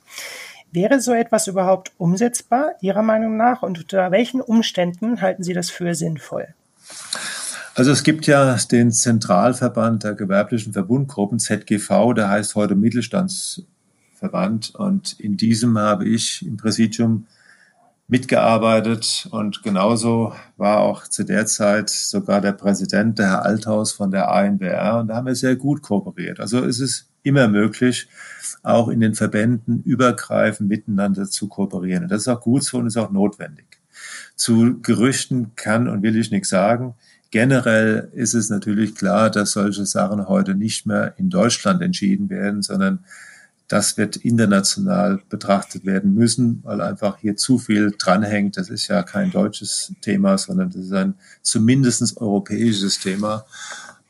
Wäre 0.72 1.00
so 1.00 1.12
etwas 1.12 1.48
überhaupt 1.48 1.90
umsetzbar, 1.98 2.74
Ihrer 2.80 3.02
Meinung 3.02 3.36
nach? 3.36 3.62
Und 3.62 3.78
unter 3.78 4.12
welchen 4.12 4.40
Umständen 4.40 5.20
halten 5.20 5.42
Sie 5.42 5.52
das 5.52 5.68
für 5.68 5.94
sinnvoll? 5.96 6.54
Also 7.74 7.90
es 7.90 8.04
gibt 8.04 8.26
ja 8.26 8.56
den 8.70 8.92
Zentralverband 8.92 10.04
der 10.04 10.14
gewerblichen 10.14 10.72
Verbundgruppen, 10.72 11.38
ZGV, 11.38 12.14
der 12.14 12.28
heißt 12.28 12.54
heute 12.54 12.76
Mittelstandsverband. 12.76 14.74
Und 14.76 15.18
in 15.18 15.36
diesem 15.36 15.76
habe 15.78 16.08
ich 16.08 16.46
im 16.46 16.56
Präsidium 16.56 17.26
mitgearbeitet 18.10 19.28
und 19.30 19.62
genauso 19.62 20.34
war 20.56 20.80
auch 20.80 21.06
zu 21.06 21.24
der 21.24 21.46
Zeit 21.46 21.90
sogar 21.90 22.40
der 22.40 22.52
Präsident, 22.52 23.18
der 23.18 23.28
Herr 23.28 23.44
Althaus 23.44 23.92
von 23.92 24.10
der 24.10 24.30
ANWR 24.30 25.00
und 25.00 25.08
da 25.08 25.16
haben 25.16 25.26
wir 25.26 25.34
sehr 25.34 25.56
gut 25.56 25.82
kooperiert. 25.82 26.40
Also 26.40 26.64
es 26.64 26.80
ist 26.80 27.08
immer 27.22 27.48
möglich, 27.48 28.08
auch 28.62 28.88
in 28.88 29.00
den 29.00 29.14
Verbänden 29.14 29.82
übergreifend 29.82 30.68
miteinander 30.68 31.28
zu 31.28 31.48
kooperieren. 31.48 32.04
Und 32.04 32.10
das 32.10 32.22
ist 32.22 32.28
auch 32.28 32.40
gut 32.40 32.64
so 32.64 32.78
und 32.78 32.86
ist 32.86 32.96
auch 32.96 33.10
notwendig. 33.10 33.66
Zu 34.34 34.80
Gerüchten 34.80 35.52
kann 35.54 35.88
und 35.88 36.02
will 36.02 36.16
ich 36.16 36.30
nichts 36.30 36.48
sagen. 36.48 36.94
Generell 37.30 38.10
ist 38.12 38.34
es 38.34 38.50
natürlich 38.50 38.94
klar, 38.94 39.30
dass 39.30 39.52
solche 39.52 39.86
Sachen 39.86 40.26
heute 40.26 40.54
nicht 40.54 40.86
mehr 40.86 41.14
in 41.16 41.30
Deutschland 41.30 41.80
entschieden 41.80 42.28
werden, 42.28 42.62
sondern 42.62 43.04
das 43.70 43.96
wird 43.96 44.16
international 44.16 45.22
betrachtet 45.28 45.86
werden 45.86 46.12
müssen, 46.12 46.58
weil 46.64 46.80
einfach 46.80 47.18
hier 47.18 47.36
zu 47.36 47.56
viel 47.56 47.94
dranhängt. 47.96 48.56
Das 48.56 48.68
ist 48.68 48.88
ja 48.88 49.04
kein 49.04 49.30
deutsches 49.30 49.94
Thema, 50.00 50.36
sondern 50.38 50.70
das 50.70 50.86
ist 50.86 50.92
ein 50.92 51.14
zumindest 51.42 52.16
europäisches 52.16 52.98
Thema. 52.98 53.46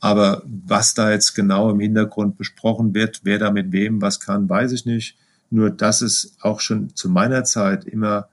Aber 0.00 0.42
was 0.46 0.94
da 0.94 1.10
jetzt 1.10 1.34
genau 1.34 1.70
im 1.70 1.78
Hintergrund 1.78 2.38
besprochen 2.38 2.94
wird, 2.94 3.20
wer 3.24 3.38
da 3.38 3.50
mit 3.50 3.70
wem 3.70 4.00
was 4.00 4.18
kann, 4.18 4.48
weiß 4.48 4.72
ich 4.72 4.86
nicht. 4.86 5.18
Nur 5.50 5.68
dass 5.68 6.00
es 6.00 6.36
auch 6.40 6.60
schon 6.60 6.96
zu 6.96 7.10
meiner 7.10 7.44
Zeit 7.44 7.84
immer 7.84 8.30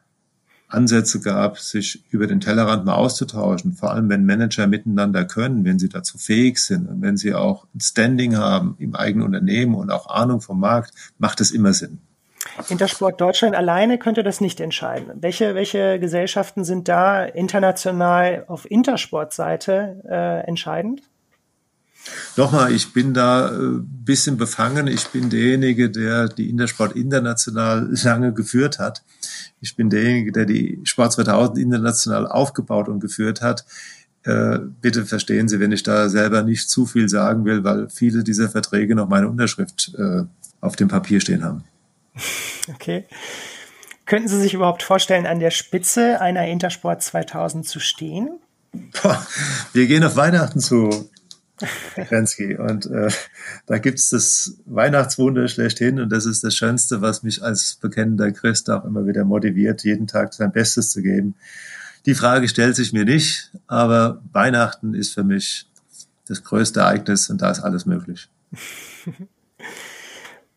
Ansätze 0.68 1.22
gab, 1.22 1.60
sich 1.60 2.04
über 2.10 2.28
den 2.28 2.42
Tellerrand 2.42 2.86
mal 2.86 2.96
auszutauschen, 2.96 3.74
vor 3.74 3.92
allem 3.92 4.10
wenn 4.10 4.26
Manager 4.26 4.68
miteinander 4.68 5.24
können, 5.26 5.64
wenn 5.64 5.80
sie 5.80 5.90
dazu 5.90 6.18
fähig 6.18 6.60
sind 6.60 6.88
und 6.88 7.02
wenn 7.02 7.16
sie 7.16 7.34
auch 7.34 7.66
ein 7.74 7.80
Standing 7.80 8.38
haben 8.38 8.76
im 8.80 8.96
eigenen 8.96 9.26
Unternehmen 9.26 9.76
und 9.76 9.92
auch 9.92 10.10
Ahnung 10.10 10.42
vom 10.42 10.60
Markt, 10.60 10.94
macht 11.18 11.40
es 11.40 11.52
immer 11.52 11.74
Sinn. 11.74 12.00
Intersport 12.70 13.20
Deutschland 13.20 13.56
alleine 13.56 13.98
könnte 13.98 14.24
das 14.24 14.42
nicht 14.42 14.60
entscheiden. 14.60 15.12
Welche, 15.22 15.56
welche 15.56 16.00
Gesellschaften 16.00 16.64
sind 16.64 16.88
da 16.88 17.24
international 17.24 18.46
auf 18.48 18.70
Intersport-Seite 18.70 20.04
äh, 20.10 20.48
entscheidend? 20.48 21.02
Nochmal, 22.36 22.72
ich 22.72 22.93
bin 22.93 23.13
da 23.13 23.50
ein 23.50 23.80
äh, 23.80 24.06
bisschen 24.06 24.38
befangen. 24.38 24.88
Ich 24.88 25.08
bin 25.08 25.30
derjenige, 25.30 25.89
der 25.89 26.28
die 26.28 26.50
Intersport 26.50 26.96
international 26.96 27.89
lange 28.04 28.34
geführt 28.34 28.80
hat. 28.80 29.04
Ich 29.60 29.76
bin 29.76 29.89
derjenige, 29.89 30.32
der 30.32 30.46
die 30.46 30.80
Sport 30.84 31.13
2000 31.13 31.58
international 31.58 32.28
aufgebaut 32.28 32.89
und 32.89 33.00
geführt 33.00 33.41
hat. 33.41 33.65
Äh, 34.24 34.60
bitte 34.82 35.06
verstehen 35.06 35.48
Sie, 35.48 35.60
wenn 35.60 35.72
ich 35.72 35.84
da 35.84 36.10
selber 36.10 36.43
nicht 36.43 36.70
zu 36.70 36.86
viel 36.86 37.10
sagen 37.10 37.46
will, 37.46 37.63
weil 37.63 37.89
viele 37.89 38.24
dieser 38.24 38.50
Verträge 38.50 38.93
noch 38.93 39.08
meine 39.08 39.30
Unterschrift 39.30 39.93
äh, 39.98 40.24
auf 40.62 40.76
dem 40.76 40.88
Papier 40.88 41.22
stehen 41.22 41.43
haben. 41.43 41.63
Okay. 42.70 43.06
Könnten 44.06 44.28
Sie 44.28 44.41
sich 44.41 44.54
überhaupt 44.54 44.84
vorstellen, 44.84 45.26
an 45.26 45.39
der 45.39 45.52
Spitze 45.52 46.20
einer 46.20 46.46
Intersport 46.48 47.02
2000 47.02 47.65
zu 47.65 47.80
stehen? 47.80 48.39
Wir 49.72 49.88
gehen 49.88 50.04
auf 50.04 50.17
Weihnachten 50.17 50.60
zu. 50.60 51.10
Grenzky. 51.96 52.56
Und 52.56 52.86
äh, 52.88 53.10
da 53.65 53.78
gibt's 53.78 54.10
das 54.10 54.58
Weihnachtswunder 54.65 55.48
schlechthin 55.48 56.00
und 56.00 56.10
das 56.10 56.26
ist 56.26 56.43
das 56.43 56.56
Schönste, 56.56 57.02
was 57.02 57.24
mich 57.24 57.43
als 57.43 57.76
bekennender 57.76 58.32
Christ 58.32 58.70
auch 58.70 58.86
immer 58.86 59.08
wieder 59.08 59.26
motiviert, 59.26 59.84
jeden 59.84 60.08
Tag 60.08 60.34
sein 60.34 60.52
Bestes 60.52 60.91
zu 60.91 61.02
geben. 61.02 61.36
Die 62.06 62.15
Frage 62.15 62.48
stellt 62.48 62.76
sich 62.76 62.93
mir 62.93 63.06
nicht, 63.06 63.52
aber 63.67 64.22
Weihnachten 64.32 64.93
ist 64.93 65.13
für 65.13 65.24
mich 65.24 65.67
das 66.28 66.43
größte 66.43 66.82
Ereignis 66.82 67.30
und 67.30 67.41
da 67.41 67.52
ist 67.52 67.62
alles 67.62 67.86
möglich. 67.86 68.30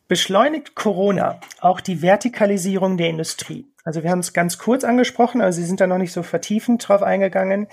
Beschleunigt 0.09 0.75
Corona 0.75 1.41
auch 1.61 1.81
die 1.81 2.03
Vertikalisierung 2.03 2.97
der 2.97 3.11
Industrie? 3.11 3.67
Also 3.85 4.03
wir 4.03 4.11
haben 4.11 4.19
es 4.19 4.33
ganz 4.33 4.59
kurz 4.59 4.85
angesprochen, 4.85 5.41
aber 5.41 5.53
Sie 5.53 5.65
sind 5.65 5.81
da 5.81 5.87
noch 5.87 5.99
nicht 5.99 6.13
so 6.13 6.23
vertiefend 6.23 6.87
drauf 6.87 7.03
eingegangen. 7.03 7.69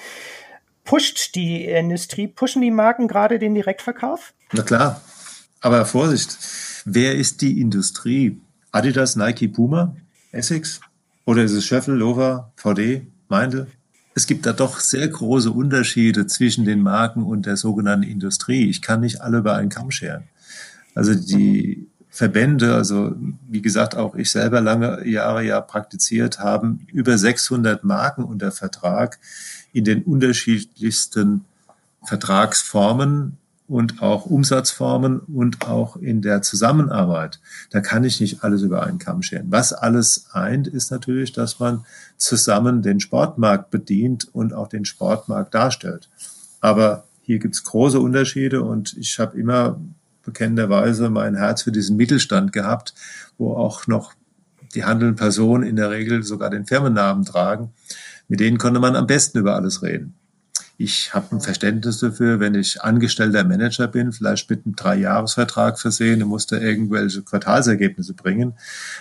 Pusht 0.88 1.36
die 1.36 1.65
Industrie, 1.65 2.28
pushen 2.28 2.62
die 2.62 2.71
Marken 2.71 3.10
gerade 3.10 3.39
den 3.39 3.54
Direktverkauf? 3.54 4.34
Na 4.54 4.63
klar. 4.63 5.02
Aber 5.60 5.86
Vorsicht, 5.86 6.38
wer 6.86 7.15
ist 7.15 7.41
die 7.41 7.60
Industrie? 7.60 8.39
Adidas, 8.71 9.17
Nike, 9.17 9.50
Puma, 9.50 9.97
Essex? 10.32 10.80
Oder 11.26 11.43
ist 11.43 11.52
es 11.52 11.65
Schöffel, 11.65 11.93
Lover, 11.93 12.54
VD, 12.56 13.06
Meindl? 13.28 13.67
Es 14.15 14.28
gibt 14.28 14.45
da 14.45 14.54
doch 14.54 14.80
sehr 14.80 15.10
große 15.10 15.52
Unterschiede 15.52 16.26
zwischen 16.26 16.63
den 16.63 16.82
Marken 16.82 17.23
und 17.23 17.45
der 17.45 17.58
sogenannten 17.58 18.10
Industrie. 18.10 18.69
Ich 18.69 18.82
kann 18.82 19.02
nicht 19.02 19.19
alle 19.19 19.39
über 19.39 19.56
einen 19.56 19.69
Kamm 19.69 19.91
scheren. 19.91 20.30
Also 20.95 21.13
die 21.15 21.89
Verbände, 22.10 22.76
also 22.76 23.13
wie 23.47 23.62
gesagt, 23.62 23.95
auch 23.95 24.15
ich 24.15 24.32
selber 24.32 24.62
lange 24.62 25.06
Jahre 25.06 25.43
ja 25.43 25.60
praktiziert, 25.60 26.39
haben 26.39 26.88
über 26.93 27.17
600 27.17 27.84
Marken 27.84 28.23
unter 28.23 28.54
Vertrag 28.54 29.19
in 29.73 29.84
den 29.84 30.03
unterschiedlichsten 30.03 31.45
Vertragsformen 32.03 33.38
und 33.67 34.01
auch 34.01 34.25
Umsatzformen 34.25 35.19
und 35.19 35.67
auch 35.67 35.97
in 35.97 36.21
der 36.21 36.41
Zusammenarbeit. 36.41 37.39
Da 37.69 37.82
kann 37.82 38.06
ich 38.06 38.21
nicht 38.21 38.43
alles 38.43 38.62
über 38.62 38.84
einen 38.84 38.97
Kamm 38.97 39.21
scheren. 39.21 39.47
Was 39.49 39.73
alles 39.73 40.27
eint, 40.32 40.67
ist 40.67 40.89
natürlich, 40.89 41.34
dass 41.34 41.60
man 41.60 41.86
zusammen 42.15 42.82
den 42.82 43.01
Sportmarkt 43.01 43.69
bedient 43.69 44.30
und 44.32 44.53
auch 44.53 44.69
den 44.69 44.86
Sportmarkt 44.86 45.53
darstellt. 45.53 46.10
Aber 46.62 47.03
hier 47.21 47.39
gibt's 47.39 47.65
große 47.65 47.99
Unterschiede 47.99 48.63
und 48.63 48.95
ich 48.97 49.19
habe 49.19 49.38
immer 49.38 49.80
bekennenderweise 50.23 51.10
mein 51.10 51.36
Herz 51.36 51.63
für 51.63 51.71
diesen 51.73 51.97
Mittelstand 51.97 52.53
gehabt, 52.53 52.93
wo 53.38 53.53
auch 53.53 53.86
noch 53.88 54.13
die 54.75 54.86
handelnden 54.86 55.17
Personen 55.17 55.63
in 55.63 55.75
der 55.75 55.89
Regel 55.89 56.23
sogar 56.23 56.49
den 56.49 56.65
Firmennamen 56.65 57.25
tragen. 57.25 57.71
Mit 58.27 58.39
denen 58.39 58.57
konnte 58.57 58.79
man 58.79 58.95
am 58.95 59.07
besten 59.07 59.39
über 59.39 59.55
alles 59.55 59.83
reden. 59.83 60.15
Ich 60.79 61.15
habe 61.15 61.35
ein 61.35 61.41
Verständnis 61.41 61.99
dafür, 61.99 62.39
wenn 62.39 62.53
ich 62.53 62.83
angestellter 62.83 63.43
Manager 63.43 63.87
bin, 63.87 64.13
vielleicht 64.13 64.47
mit 64.47 64.63
einem 64.63 64.75
Dreijahresvertrag 64.75 65.79
versehen 65.79 66.21
und 66.21 66.29
musste 66.29 66.57
irgendwelche 66.57 67.23
Quartalsergebnisse 67.23 68.13
bringen. 68.13 68.53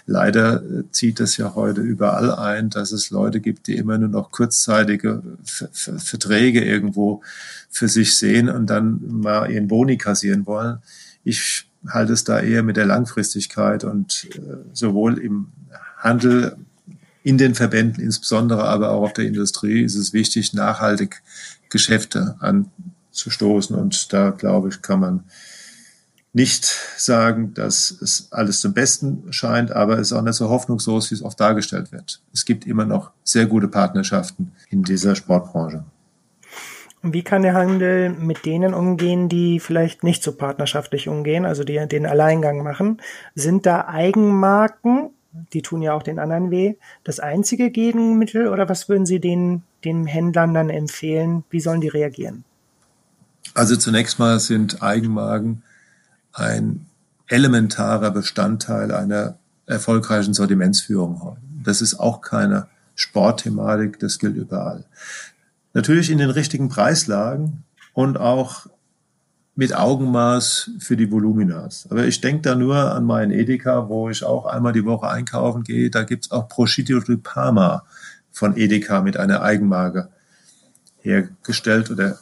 Leider 0.07 0.63
äh, 0.63 0.85
zieht 0.91 1.21
es 1.21 1.37
ja 1.37 1.55
heute 1.55 1.83
überall 1.83 2.35
ein, 2.35 2.71
dass 2.71 2.93
es 2.93 3.11
Leute 3.11 3.41
gibt, 3.41 3.67
die 3.67 3.77
immer 3.77 3.99
nur 3.99 4.09
noch 4.09 4.31
kurzzeitige 4.31 5.23
Verträge 5.45 6.65
irgendwo 6.65 7.23
für 7.69 7.89
sich 7.89 8.17
sehen 8.17 8.49
und 8.49 8.71
dann 8.71 9.01
mal 9.07 9.51
ihren 9.51 9.69
Boni 9.69 9.99
kassieren 9.99 10.47
wollen. 10.47 10.79
Ich 11.25 11.69
halte 11.87 12.15
es 12.15 12.25
da 12.25 12.41
eher 12.41 12.63
mit 12.63 12.79
der 12.79 12.87
Langfristigkeit 12.87 13.85
und 13.85 14.29
äh, 14.35 14.41
sowohl 14.73 15.19
im 15.19 15.49
Handel 15.99 16.57
in 17.27 17.39
den 17.39 17.57
Verbänden 17.57 18.05
insbesondere, 18.05 18.69
aber 18.69 18.93
auch 18.93 19.03
auf 19.03 19.13
der 19.13 19.25
Industrie 19.25 19.83
ist 19.83 19.97
es 19.97 20.13
wichtig, 20.13 20.55
nachhaltig 20.55 21.23
Geschäfte 21.71 22.37
anzustoßen. 22.39 23.75
Und 23.75 24.13
da, 24.13 24.31
glaube 24.31 24.69
ich, 24.69 24.81
kann 24.81 25.01
man 25.01 25.25
nicht 26.33 26.67
sagen, 26.97 27.53
dass 27.55 27.91
es 27.91 28.29
alles 28.31 28.61
zum 28.61 28.75
Besten 28.75 29.25
scheint, 29.33 29.73
aber 29.73 29.95
es 29.95 30.13
ist 30.13 30.13
auch 30.13 30.23
nicht 30.23 30.37
so 30.37 30.51
hoffnungslos, 30.51 31.11
wie 31.11 31.17
es 31.17 31.23
oft 31.25 31.41
dargestellt 31.41 31.91
wird. 31.91 32.23
Es 32.33 32.45
gibt 32.45 32.65
immer 32.65 32.85
noch 32.85 33.11
sehr 33.25 33.47
gute 33.47 33.67
Partnerschaften 33.67 34.53
in 34.71 34.85
dieser 34.85 35.17
Sportbranche. 35.17 35.83
Und 37.03 37.13
wie 37.13 37.25
kann 37.25 37.43
der 37.43 37.55
Handel 37.55 38.11
mit 38.11 38.47
denen 38.47 38.73
umgehen, 38.73 39.29
die 39.29 39.59
vielleicht 39.59 40.05
nicht 40.05 40.23
so 40.23 40.31
partnerschaftlich 40.31 41.09
umgehen, 41.09 41.45
also 41.45 41.65
die 41.65 41.85
den 41.89 42.07
Alleingang 42.07 42.63
machen? 42.63 43.03
Sind 43.35 43.67
da 43.67 43.89
Eigenmarken 43.89 45.11
die 45.53 45.63
tun 45.63 45.83
ja 45.83 45.95
auch 45.95 46.03
den 46.03 46.19
anderen 46.19 46.51
weh, 46.51 46.75
das 47.05 47.21
einzige 47.21 47.71
Gegenmittel 47.71 48.49
oder 48.49 48.69
was 48.69 48.89
würden 48.89 49.07
Sie 49.07 49.21
den, 49.21 49.63
den 49.85 50.07
Händlern 50.07 50.55
dann 50.55 50.71
empfehlen? 50.71 51.45
Wie 51.51 51.61
sollen 51.61 51.81
die 51.81 51.89
reagieren? 51.89 52.45
Also 53.55 53.77
zunächst 53.77 54.19
mal 54.19 54.41
sind 54.41 54.83
Eigenmarken 54.83 55.63
ein 56.33 56.87
elementarer 57.29 58.11
Bestandteil 58.11 58.93
einer 58.93 59.39
erfolgreichen 59.67 60.35
Sortimentsführung. 60.35 61.37
Das 61.63 61.81
ist 61.81 61.99
auch 61.99 62.21
keine 62.21 62.69
Sportthematik, 62.95 63.99
das 63.99 64.19
gilt 64.19 64.37
überall. 64.37 64.85
Natürlich 65.75 66.11
in 66.11 66.19
den 66.19 66.31
richtigen 66.31 66.69
Preislagen 66.69 67.65
und 67.93 68.17
auch 68.17 68.67
mit 69.57 69.75
Augenmaß 69.75 70.71
für 70.79 70.97
die 70.99 71.11
Voluminas. 71.11 71.89
Aber 71.91 72.07
ich 72.07 72.21
denke 72.21 72.43
da 72.43 72.55
nur 72.55 72.77
an 72.77 73.05
meinen 73.05 73.33
Edeka, 73.33 73.89
wo 73.89 74.11
ich 74.11 74.23
auch 74.23 74.45
einmal 74.45 74.75
die 74.75 74.85
Woche 74.85 75.09
einkaufen 75.09 75.65
gehe. 75.65 75.91
Da 75.91 76.05
gibt's 76.05 76.31
auch 76.31 76.49
Prosciutto 76.49 77.01
di 77.01 77.17
Parma 77.17 77.85
von 78.31 78.55
Edeka 78.55 79.01
mit 79.01 79.17
einer 79.17 79.41
Eigenmarke 79.41 80.11
hergestellt 81.01 81.91
oder 81.91 82.19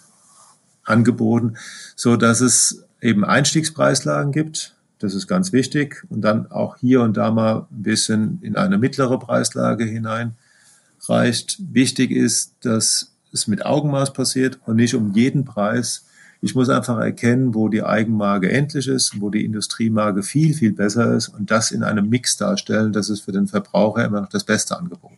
angeboten, 0.84 1.56
so 1.96 2.16
dass 2.16 2.40
es 2.40 2.84
eben 3.00 3.24
Einstiegspreislagen 3.24 4.30
gibt. 4.30 4.76
Das 5.00 5.14
ist 5.14 5.26
ganz 5.26 5.52
wichtig. 5.52 6.04
Und 6.10 6.20
dann 6.22 6.52
auch 6.52 6.76
hier 6.76 7.00
und 7.00 7.16
da 7.16 7.32
mal 7.32 7.66
ein 7.70 7.82
bisschen 7.82 8.38
in 8.42 8.54
eine 8.54 8.78
mittlere 8.78 9.18
Preislage 9.18 9.84
hineinreicht. 9.84 11.58
Wichtig 11.72 12.12
ist, 12.12 12.52
dass 12.60 13.12
es 13.32 13.48
mit 13.48 13.66
Augenmaß 13.66 14.12
passiert 14.12 14.60
und 14.66 14.76
nicht 14.76 14.94
um 14.94 15.12
jeden 15.14 15.44
Preis 15.44 16.04
ich 16.44 16.54
muss 16.54 16.68
einfach 16.68 16.98
erkennen, 16.98 17.54
wo 17.54 17.70
die 17.70 17.82
Eigenmarke 17.82 18.52
endlich 18.52 18.86
ist, 18.86 19.18
wo 19.18 19.30
die 19.30 19.46
Industriemarke 19.46 20.22
viel, 20.22 20.52
viel 20.52 20.72
besser 20.72 21.14
ist 21.14 21.28
und 21.28 21.50
das 21.50 21.70
in 21.70 21.82
einem 21.82 22.10
Mix 22.10 22.36
darstellen. 22.36 22.92
Das 22.92 23.08
ist 23.08 23.22
für 23.22 23.32
den 23.32 23.46
Verbraucher 23.46 24.04
immer 24.04 24.20
noch 24.20 24.28
das 24.28 24.44
beste 24.44 24.76
Angebot. 24.76 25.16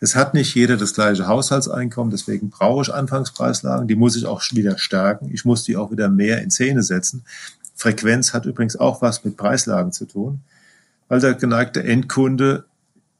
Es 0.00 0.16
hat 0.16 0.32
nicht 0.32 0.54
jeder 0.54 0.78
das 0.78 0.94
gleiche 0.94 1.26
Haushaltseinkommen, 1.26 2.10
deswegen 2.10 2.48
brauche 2.48 2.84
ich 2.84 2.94
Anfangspreislagen. 2.94 3.86
Die 3.86 3.96
muss 3.96 4.16
ich 4.16 4.24
auch 4.24 4.42
wieder 4.52 4.78
stärken. 4.78 5.28
Ich 5.30 5.44
muss 5.44 5.62
die 5.64 5.76
auch 5.76 5.90
wieder 5.90 6.08
mehr 6.08 6.40
in 6.40 6.50
Szene 6.50 6.82
setzen. 6.82 7.22
Frequenz 7.74 8.32
hat 8.32 8.46
übrigens 8.46 8.76
auch 8.76 9.02
was 9.02 9.26
mit 9.26 9.36
Preislagen 9.36 9.92
zu 9.92 10.06
tun, 10.06 10.40
weil 11.08 11.20
der 11.20 11.34
geneigte 11.34 11.84
Endkunde 11.84 12.64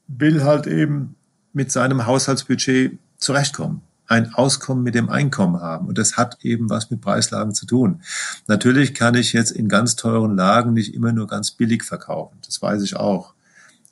will 0.07 0.43
halt 0.43 0.65
eben 0.65 1.13
mit 1.53 1.71
seinem 1.71 2.07
Haushaltsbudget 2.07 2.97
zurechtkommen 3.19 3.83
ein 4.13 4.33
Auskommen 4.33 4.83
mit 4.83 4.95
dem 4.95 5.09
Einkommen 5.09 5.59
haben. 5.59 5.87
Und 5.87 5.97
das 5.97 6.17
hat 6.17 6.37
eben 6.45 6.69
was 6.69 6.91
mit 6.91 7.01
Preislagen 7.01 7.53
zu 7.53 7.65
tun. 7.65 8.01
Natürlich 8.47 8.93
kann 8.93 9.15
ich 9.15 9.33
jetzt 9.33 9.51
in 9.51 9.67
ganz 9.67 9.95
teuren 9.95 10.35
Lagen 10.35 10.73
nicht 10.73 10.93
immer 10.93 11.11
nur 11.11 11.27
ganz 11.27 11.51
billig 11.51 11.83
verkaufen. 11.83 12.37
Das 12.45 12.61
weiß 12.61 12.83
ich 12.83 12.95
auch. 12.95 13.33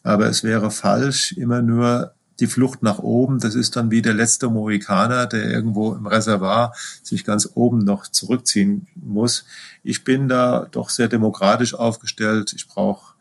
Aber 0.04 0.28
es 0.28 0.44
wäre 0.44 0.70
falsch, 0.72 1.32
immer 1.34 1.62
nur 1.62 2.14
die 2.40 2.48
Flucht 2.48 2.84
nach 2.84 3.00
oben. 3.00 3.40
Das 3.40 3.56
ist 3.56 3.76
dann 3.76 3.90
wie 3.90 4.02
der 4.02 4.14
letzte 4.14 4.50
Mohikaner, 4.50 5.26
der 5.26 5.46
irgendwo 5.50 5.94
im 5.94 6.06
Reservoir 6.06 6.74
sich 7.02 7.26
ganz 7.26 7.50
oben 7.56 7.80
noch 7.80 8.08
zurückziehen 8.08 8.88
muss. 8.96 9.46
Ich 9.84 10.04
bin 10.04 10.28
da 10.28 10.68
doch 10.72 10.90
sehr 10.90 11.08
demokratisch 11.08 11.74
aufgestellt. 11.74 12.54
Ich 12.56 12.68
brauche 12.68 13.16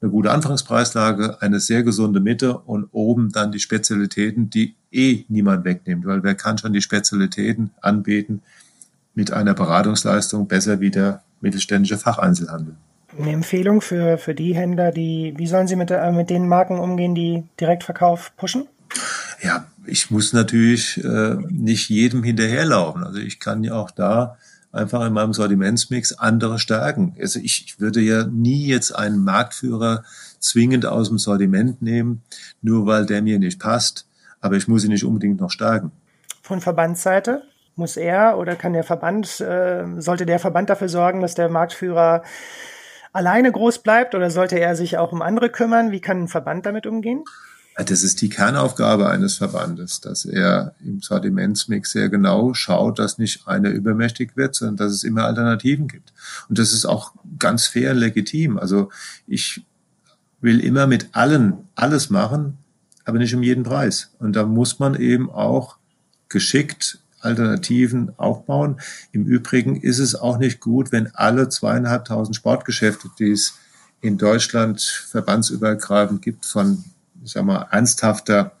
eine 0.00 0.10
gute 0.10 0.30
Anfangspreislage, 0.30 1.42
eine 1.42 1.60
sehr 1.60 1.82
gesunde 1.82 2.20
Mitte 2.20 2.58
und 2.58 2.88
oben 2.92 3.30
dann 3.32 3.52
die 3.52 3.58
Spezialitäten, 3.58 4.48
die 4.48 4.74
eh 4.90 5.24
niemand 5.28 5.64
wegnimmt, 5.64 6.06
weil 6.06 6.22
wer 6.22 6.34
kann 6.34 6.58
schon 6.58 6.72
die 6.72 6.80
Spezialitäten 6.80 7.70
anbieten 7.80 8.42
mit 9.14 9.32
einer 9.32 9.54
Beratungsleistung 9.54 10.48
besser 10.48 10.80
wie 10.80 10.90
der 10.90 11.22
mittelständische 11.40 11.98
Facheinzelhandel. 11.98 12.74
Eine 13.18 13.32
Empfehlung 13.32 13.80
für, 13.80 14.18
für 14.18 14.34
die 14.34 14.54
Händler, 14.54 14.92
die, 14.92 15.34
wie 15.36 15.46
sollen 15.46 15.66
sie 15.66 15.76
mit, 15.76 15.90
äh, 15.90 16.12
mit 16.12 16.30
den 16.30 16.48
Marken 16.48 16.78
umgehen, 16.78 17.14
die 17.14 17.44
Direktverkauf 17.60 18.32
pushen? 18.36 18.68
Ja, 19.42 19.66
ich 19.84 20.10
muss 20.10 20.32
natürlich 20.32 21.02
äh, 21.02 21.36
nicht 21.48 21.88
jedem 21.88 22.22
hinterherlaufen. 22.22 23.02
Also 23.02 23.18
ich 23.18 23.40
kann 23.40 23.64
ja 23.64 23.74
auch 23.74 23.90
da 23.90 24.36
einfach 24.72 25.06
in 25.06 25.12
meinem 25.12 25.32
Sortimentsmix 25.32 26.12
andere 26.12 26.58
Stärken. 26.58 27.16
Also 27.20 27.40
ich, 27.40 27.64
ich 27.66 27.80
würde 27.80 28.00
ja 28.00 28.24
nie 28.24 28.66
jetzt 28.66 28.92
einen 28.92 29.24
Marktführer 29.24 30.04
zwingend 30.38 30.86
aus 30.86 31.08
dem 31.08 31.18
Sortiment 31.18 31.82
nehmen, 31.82 32.22
nur 32.62 32.86
weil 32.86 33.06
der 33.06 33.22
mir 33.22 33.38
nicht 33.38 33.60
passt, 33.60 34.06
aber 34.40 34.56
ich 34.56 34.68
muss 34.68 34.84
ihn 34.84 34.90
nicht 34.90 35.04
unbedingt 35.04 35.40
noch 35.40 35.50
stärken. 35.50 35.90
Von 36.42 36.60
Verbandsseite 36.60 37.42
muss 37.76 37.96
er 37.96 38.38
oder 38.38 38.56
kann 38.56 38.72
der 38.72 38.84
Verband, 38.84 39.40
äh, 39.40 39.84
sollte 39.98 40.26
der 40.26 40.38
Verband 40.38 40.70
dafür 40.70 40.88
sorgen, 40.88 41.20
dass 41.20 41.34
der 41.34 41.48
Marktführer 41.48 42.22
alleine 43.12 43.50
groß 43.50 43.80
bleibt 43.80 44.14
oder 44.14 44.30
sollte 44.30 44.58
er 44.58 44.76
sich 44.76 44.98
auch 44.98 45.12
um 45.12 45.22
andere 45.22 45.50
kümmern? 45.50 45.90
Wie 45.90 46.00
kann 46.00 46.22
ein 46.22 46.28
Verband 46.28 46.66
damit 46.66 46.86
umgehen? 46.86 47.24
Das 47.86 48.02
ist 48.02 48.20
die 48.20 48.28
Kernaufgabe 48.28 49.08
eines 49.08 49.36
Verbandes, 49.36 50.00
dass 50.00 50.24
er 50.24 50.74
im 50.84 51.00
Sortimentsmix 51.00 51.92
sehr 51.92 52.08
genau 52.08 52.52
schaut, 52.54 52.98
dass 52.98 53.18
nicht 53.18 53.46
einer 53.46 53.70
übermächtig 53.70 54.36
wird, 54.36 54.54
sondern 54.54 54.76
dass 54.76 54.92
es 54.92 55.04
immer 55.04 55.24
Alternativen 55.24 55.88
gibt. 55.88 56.12
Und 56.48 56.58
das 56.58 56.72
ist 56.72 56.84
auch 56.84 57.14
ganz 57.38 57.66
fair 57.66 57.92
und 57.92 57.98
legitim. 57.98 58.58
Also 58.58 58.90
ich 59.26 59.64
will 60.40 60.60
immer 60.60 60.86
mit 60.86 61.10
allen 61.12 61.68
alles 61.74 62.10
machen, 62.10 62.58
aber 63.04 63.18
nicht 63.18 63.34
um 63.34 63.42
jeden 63.42 63.64
Preis. 63.64 64.10
Und 64.18 64.36
da 64.36 64.44
muss 64.44 64.78
man 64.78 64.94
eben 64.94 65.30
auch 65.30 65.76
geschickt 66.28 66.98
Alternativen 67.20 68.12
aufbauen. 68.18 68.80
Im 69.12 69.26
Übrigen 69.26 69.80
ist 69.80 69.98
es 69.98 70.14
auch 70.14 70.38
nicht 70.38 70.60
gut, 70.60 70.92
wenn 70.92 71.14
alle 71.14 71.48
zweieinhalbtausend 71.48 72.34
Sportgeschäfte, 72.34 73.10
die 73.18 73.30
es 73.32 73.54
in 74.00 74.16
Deutschland 74.16 74.80
verbandsübergreifend 74.80 76.22
gibt, 76.22 76.46
von 76.46 76.84
ich 77.30 77.34
sag 77.34 77.44
mal, 77.44 77.68
ernsthafter 77.70 78.56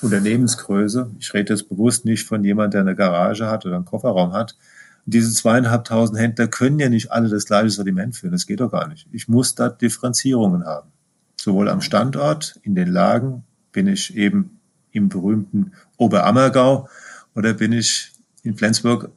Unternehmensgröße. 0.00 1.10
Ich 1.18 1.34
rede 1.34 1.52
jetzt 1.52 1.68
bewusst 1.68 2.06
nicht 2.06 2.26
von 2.26 2.42
jemand, 2.42 2.72
der 2.72 2.80
eine 2.80 2.96
Garage 2.96 3.46
hat 3.46 3.66
oder 3.66 3.76
einen 3.76 3.84
Kofferraum 3.84 4.32
hat. 4.32 4.56
diese 5.04 5.30
zweieinhalbtausend 5.34 6.18
Händler 6.18 6.46
können 6.46 6.78
ja 6.78 6.88
nicht 6.88 7.12
alle 7.12 7.28
das 7.28 7.44
gleiche 7.44 7.68
Sortiment 7.68 8.16
führen. 8.16 8.32
Das 8.32 8.46
geht 8.46 8.60
doch 8.60 8.70
gar 8.70 8.88
nicht. 8.88 9.06
Ich 9.12 9.28
muss 9.28 9.54
da 9.54 9.68
Differenzierungen 9.68 10.64
haben. 10.64 10.88
Sowohl 11.36 11.68
am 11.68 11.82
Standort, 11.82 12.58
in 12.62 12.74
den 12.74 12.88
Lagen, 12.88 13.44
bin 13.70 13.86
ich 13.86 14.16
eben 14.16 14.60
im 14.92 15.10
berühmten 15.10 15.72
Oberammergau 15.98 16.88
oder 17.34 17.52
bin 17.52 17.72
ich 17.72 18.12
in 18.44 18.56
Flensburg 18.56 19.10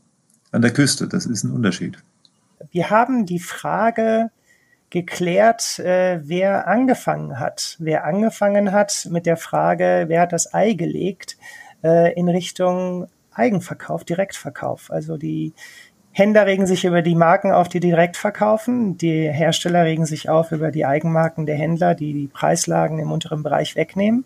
an 0.51 0.61
der 0.61 0.73
Küste. 0.73 1.07
Das 1.07 1.25
ist 1.25 1.45
ein 1.45 1.51
Unterschied. 1.51 1.97
Wir 2.71 2.89
haben 2.89 3.25
die 3.25 3.39
Frage 3.39 4.29
geklärt, 4.93 5.79
äh, 5.79 6.19
wer 6.21 6.67
angefangen 6.67 7.39
hat. 7.39 7.77
Wer 7.79 8.05
angefangen 8.05 8.71
hat 8.71 9.07
mit 9.09 9.25
der 9.25 9.37
Frage, 9.37 10.05
wer 10.07 10.21
hat 10.21 10.33
das 10.33 10.53
Ei 10.53 10.73
gelegt, 10.73 11.35
äh, 11.83 12.13
in 12.13 12.29
Richtung 12.29 13.07
Eigenverkauf, 13.33 14.03
Direktverkauf. 14.03 14.91
Also 14.91 15.17
die 15.17 15.53
Händler 16.11 16.45
regen 16.45 16.67
sich 16.67 16.85
über 16.85 17.01
die 17.01 17.15
Marken 17.15 17.51
auf, 17.51 17.69
die 17.69 17.79
direkt 17.79 18.17
verkaufen. 18.17 18.95
Die 18.95 19.27
Hersteller 19.27 19.83
regen 19.83 20.05
sich 20.05 20.29
auf 20.29 20.51
über 20.51 20.69
die 20.69 20.85
Eigenmarken 20.85 21.47
der 21.47 21.55
Händler, 21.55 21.95
die 21.95 22.13
die 22.13 22.27
Preislagen 22.27 22.99
im 22.99 23.11
unteren 23.11 23.41
Bereich 23.41 23.75
wegnehmen. 23.75 24.25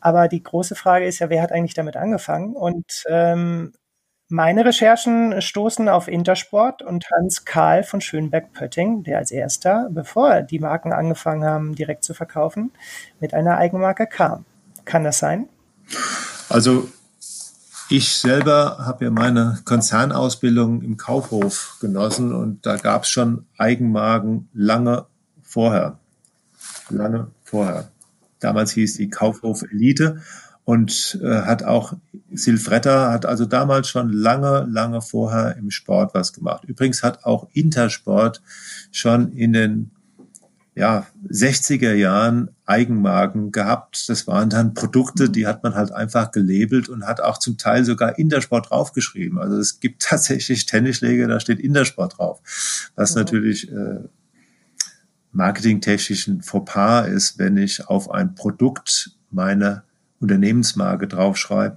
Aber 0.00 0.28
die 0.28 0.42
große 0.42 0.74
Frage 0.74 1.06
ist 1.06 1.18
ja, 1.20 1.30
wer 1.30 1.40
hat 1.40 1.50
eigentlich 1.50 1.72
damit 1.72 1.96
angefangen? 1.96 2.54
Und 2.54 3.04
ähm, 3.08 3.72
meine 4.28 4.64
Recherchen 4.64 5.40
stoßen 5.40 5.88
auf 5.88 6.06
Intersport 6.06 6.82
und 6.82 7.06
Hans 7.10 7.46
Karl 7.46 7.82
von 7.82 8.00
Schönberg-Pötting, 8.00 9.02
der 9.02 9.18
als 9.18 9.30
erster, 9.30 9.88
bevor 9.90 10.42
die 10.42 10.58
Marken 10.58 10.92
angefangen 10.92 11.44
haben, 11.44 11.74
direkt 11.74 12.04
zu 12.04 12.12
verkaufen, 12.12 12.70
mit 13.20 13.32
einer 13.32 13.56
Eigenmarke 13.56 14.06
kam. 14.06 14.44
Kann 14.84 15.04
das 15.04 15.18
sein? 15.18 15.48
Also 16.50 16.90
ich 17.88 18.16
selber 18.16 18.78
habe 18.80 19.06
ja 19.06 19.10
meine 19.10 19.60
Konzernausbildung 19.64 20.82
im 20.82 20.98
Kaufhof 20.98 21.78
genossen 21.80 22.34
und 22.34 22.66
da 22.66 22.76
gab 22.76 23.04
es 23.04 23.08
schon 23.08 23.46
Eigenmarken 23.56 24.50
lange 24.52 25.06
vorher. 25.42 25.98
Lange 26.90 27.28
vorher. 27.44 27.88
Damals 28.40 28.72
hieß 28.72 28.98
die 28.98 29.08
Kaufhof 29.08 29.62
Elite 29.62 30.20
und 30.68 31.18
äh, 31.22 31.44
hat 31.44 31.62
auch 31.62 31.94
Silfretta 32.30 33.10
hat 33.10 33.24
also 33.24 33.46
damals 33.46 33.88
schon 33.88 34.12
lange, 34.12 34.66
lange 34.70 35.00
vorher 35.00 35.56
im 35.56 35.70
Sport 35.70 36.12
was 36.12 36.34
gemacht. 36.34 36.64
Übrigens 36.66 37.02
hat 37.02 37.24
auch 37.24 37.48
Intersport 37.54 38.42
schon 38.92 39.32
in 39.32 39.54
den 39.54 39.90
ja, 40.74 41.06
60er 41.26 41.94
Jahren 41.94 42.50
Eigenmarken 42.66 43.50
gehabt. 43.50 44.10
Das 44.10 44.26
waren 44.26 44.50
dann 44.50 44.74
Produkte, 44.74 45.30
die 45.30 45.46
hat 45.46 45.62
man 45.62 45.74
halt 45.74 45.90
einfach 45.90 46.32
gelabelt 46.32 46.90
und 46.90 47.06
hat 47.06 47.22
auch 47.22 47.38
zum 47.38 47.56
Teil 47.56 47.86
sogar 47.86 48.18
Intersport 48.18 48.68
draufgeschrieben. 48.68 49.38
Also 49.38 49.56
es 49.56 49.80
gibt 49.80 50.02
tatsächlich 50.06 50.66
Tennisschläge, 50.66 51.26
da 51.28 51.40
steht 51.40 51.60
Intersport 51.60 52.18
drauf. 52.18 52.42
Was 52.94 53.14
mhm. 53.14 53.22
natürlich 53.22 53.72
äh, 53.72 54.00
marketingtechnisch 55.32 56.28
ein 56.28 56.42
Fauxpas 56.42 57.06
ist, 57.06 57.38
wenn 57.38 57.56
ich 57.56 57.88
auf 57.88 58.10
ein 58.10 58.34
Produkt 58.34 59.12
meine 59.30 59.87
Unternehmensmarke 60.20 61.08
draufschreibe. 61.08 61.76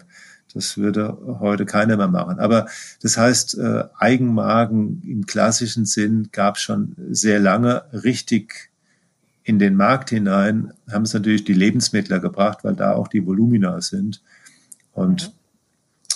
Das 0.54 0.78
würde 0.78 1.18
heute 1.40 1.66
keiner 1.66 1.96
mehr 1.96 2.10
machen. 2.10 2.40
Aber 2.40 2.68
das 3.02 3.18
heißt, 3.18 3.58
äh, 3.58 3.86
Eigenmarken 3.98 5.02
im 5.06 5.26
klassischen 5.26 5.86
Sinn 5.86 6.30
gab 6.32 6.58
es 6.58 6.62
schon 6.62 6.96
sehr 7.10 7.40
lange 7.40 7.84
richtig 7.94 8.70
in 9.44 9.60
den 9.60 9.76
Markt 9.76 10.10
hinein, 10.10 10.74
haben 10.92 11.04
es 11.04 11.14
natürlich 11.14 11.46
die 11.46 11.54
Lebensmittler 11.54 12.20
gebracht, 12.20 12.60
weil 12.64 12.76
da 12.76 12.94
auch 12.94 13.08
die 13.08 13.26
Volumina 13.26 13.82
sind. 13.82 14.22
Und 14.92 15.30
mhm. 15.30 15.34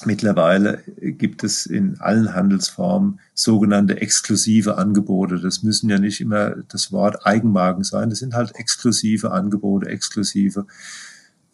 Mittlerweile 0.04 0.84
gibt 0.98 1.44
es 1.44 1.66
in 1.66 2.00
allen 2.00 2.34
Handelsformen 2.34 3.20
sogenannte 3.34 4.02
exklusive 4.02 4.78
Angebote. 4.78 5.40
Das 5.40 5.64
müssen 5.64 5.90
ja 5.90 6.00
nicht 6.00 6.20
immer 6.20 6.56
das 6.68 6.92
Wort 6.92 7.26
Eigenmarken 7.26 7.84
sein. 7.84 8.10
Das 8.10 8.20
sind 8.20 8.34
halt 8.34 8.56
exklusive 8.56 9.32
Angebote, 9.32 9.88
exklusive 9.88 10.68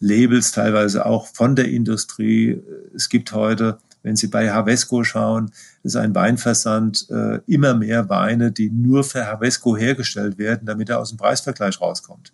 Labels, 0.02 0.50
teilweise 0.50 1.06
auch 1.06 1.28
von 1.28 1.54
der 1.54 1.68
Industrie. 1.68 2.60
Es 2.94 3.08
gibt 3.08 3.32
heute, 3.32 3.78
wenn 4.02 4.16
Sie 4.16 4.26
bei 4.26 4.50
Havesco 4.50 5.04
schauen, 5.04 5.52
ist 5.84 5.94
ein 5.94 6.12
Weinversand, 6.14 7.06
äh, 7.08 7.38
immer 7.46 7.74
mehr 7.74 8.08
Weine, 8.08 8.50
die 8.50 8.68
nur 8.68 9.04
für 9.04 9.26
Havesco 9.26 9.76
hergestellt 9.76 10.38
werden, 10.38 10.66
damit 10.66 10.90
er 10.90 10.98
aus 10.98 11.10
dem 11.10 11.18
Preisvergleich 11.18 11.80
rauskommt. 11.80 12.32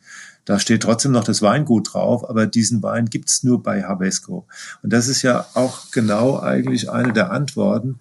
Da 0.48 0.58
steht 0.58 0.82
trotzdem 0.82 1.12
noch 1.12 1.24
das 1.24 1.42
Weingut 1.42 1.92
drauf, 1.92 2.26
aber 2.26 2.46
diesen 2.46 2.82
Wein 2.82 3.11
gibt's 3.11 3.42
nur 3.42 3.62
bei 3.62 3.82
Havesco. 3.82 4.46
Und 4.82 4.94
das 4.94 5.06
ist 5.06 5.20
ja 5.20 5.44
auch 5.52 5.90
genau 5.90 6.40
eigentlich 6.40 6.88
eine 6.88 7.12
der 7.12 7.32
Antworten, 7.32 8.00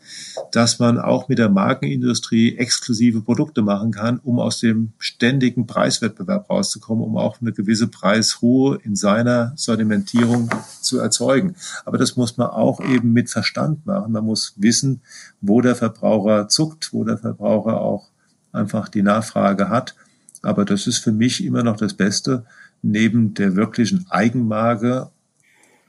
dass 0.53 0.79
man 0.79 0.97
auch 0.97 1.27
mit 1.27 1.39
der 1.39 1.49
Markenindustrie 1.49 2.55
exklusive 2.55 3.19
Produkte 3.19 3.63
machen 3.63 3.91
kann, 3.91 4.19
um 4.19 4.39
aus 4.39 4.62
dem 4.62 4.93
ständigen 4.97 5.67
Preiswettbewerb 5.67 6.49
rauszukommen, 6.49 7.03
um 7.03 7.17
auch 7.17 7.41
eine 7.41 7.51
gewisse 7.51 7.89
Preisruhe 7.89 8.79
in 8.81 8.95
seiner 8.95 9.51
Sortimentierung 9.57 10.49
zu 10.79 10.99
erzeugen. 10.99 11.57
Aber 11.83 11.97
das 11.97 12.15
muss 12.15 12.38
man 12.38 12.47
auch 12.47 12.79
eben 12.79 13.12
mit 13.12 13.29
Verstand 13.29 13.86
machen. 13.86 14.13
Man 14.13 14.23
muss 14.23 14.53
wissen, 14.55 15.01
wo 15.41 15.60
der 15.60 15.75
Verbraucher 15.75 16.47
zuckt, 16.47 16.93
wo 16.93 17.03
der 17.03 17.17
Verbraucher 17.17 17.81
auch 17.81 18.07
einfach 18.53 18.88
die 18.88 19.03
Nachfrage 19.03 19.67
hat 19.67 19.95
aber 20.41 20.65
das 20.65 20.88
ist 20.88 21.00
für 21.00 21.12
mich 21.12 21.43
immer 21.43 21.63
noch 21.63 21.78
das 21.78 21.93
Beste, 21.93 22.45
neben 22.82 23.34
der 23.34 23.56
wirklichen 23.56 24.06
Eigenmarke 24.10 25.10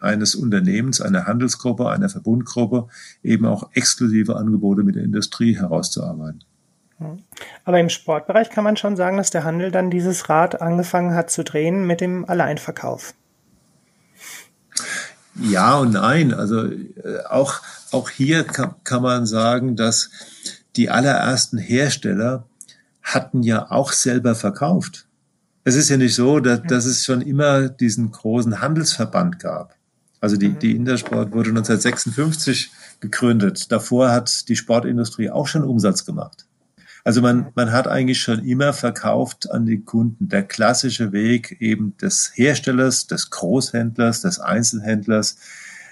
eines 0.01 0.35
Unternehmens, 0.35 1.01
einer 1.01 1.27
Handelsgruppe, 1.27 1.89
einer 1.89 2.09
Verbundgruppe, 2.09 2.89
eben 3.23 3.47
auch 3.47 3.71
exklusive 3.75 4.37
Angebote 4.37 4.83
mit 4.83 4.95
der 4.95 5.03
Industrie 5.03 5.57
herauszuarbeiten. 5.57 6.45
Aber 7.65 7.79
im 7.79 7.89
Sportbereich 7.89 8.51
kann 8.51 8.65
man 8.65 8.77
schon 8.77 8.97
sagen, 8.97 9.17
dass 9.17 9.31
der 9.31 9.45
Handel 9.45 9.71
dann 9.71 9.91
dieses 9.91 10.29
Rad 10.29 10.61
angefangen 10.61 11.15
hat 11.15 11.31
zu 11.31 11.45
drehen 11.45 11.87
mit 11.87 12.01
dem 12.01 12.29
Alleinverkauf. 12.29 13.15
Ja 15.41 15.79
und 15.79 15.93
nein. 15.93 16.35
Also 16.35 16.65
äh, 16.65 17.25
auch, 17.29 17.61
auch 17.93 18.11
hier 18.11 18.43
kann, 18.43 18.75
kann 18.83 19.03
man 19.03 19.27
sagen, 19.27 19.77
dass 19.77 20.11
die 20.75 20.91
allerersten 20.91 21.59
Hersteller 21.59 22.45
hatten 23.03 23.43
ja 23.43 23.71
auch 23.71 23.93
selber 23.93 24.35
verkauft. 24.35 25.07
Es 25.65 25.75
ist 25.75 25.89
ja 25.89 25.97
nicht 25.97 26.15
so, 26.15 26.41
dass, 26.41 26.63
dass 26.63 26.87
es 26.87 27.05
schon 27.05 27.21
immer 27.21 27.69
diesen 27.69 28.11
großen 28.11 28.61
Handelsverband 28.61 29.39
gab. 29.39 29.75
Also 30.21 30.37
die, 30.37 30.51
die 30.51 30.75
Intersport 30.75 31.33
wurde 31.33 31.51
1956 31.51 32.71
gegründet. 33.01 33.71
Davor 33.71 34.11
hat 34.11 34.49
die 34.49 34.57
Sportindustrie 34.57 35.31
auch 35.31 35.47
schon 35.47 35.63
Umsatz 35.63 36.05
gemacht. 36.05 36.47
Also 37.05 37.23
man, 37.23 37.53
man 37.55 37.73
hat 37.73 37.87
eigentlich 37.87 38.21
schon 38.21 38.45
immer 38.45 38.73
verkauft 38.73 39.51
an 39.51 39.65
die 39.67 39.81
Kunden. 39.81 40.29
Der 40.29 40.43
klassische 40.43 41.13
Weg 41.13 41.57
eben 41.61 41.97
des 41.99 42.33
Herstellers, 42.35 43.07
des 43.07 43.31
Großhändlers, 43.31 44.23
des 44.23 44.41
Einzelhändlers 44.41 45.37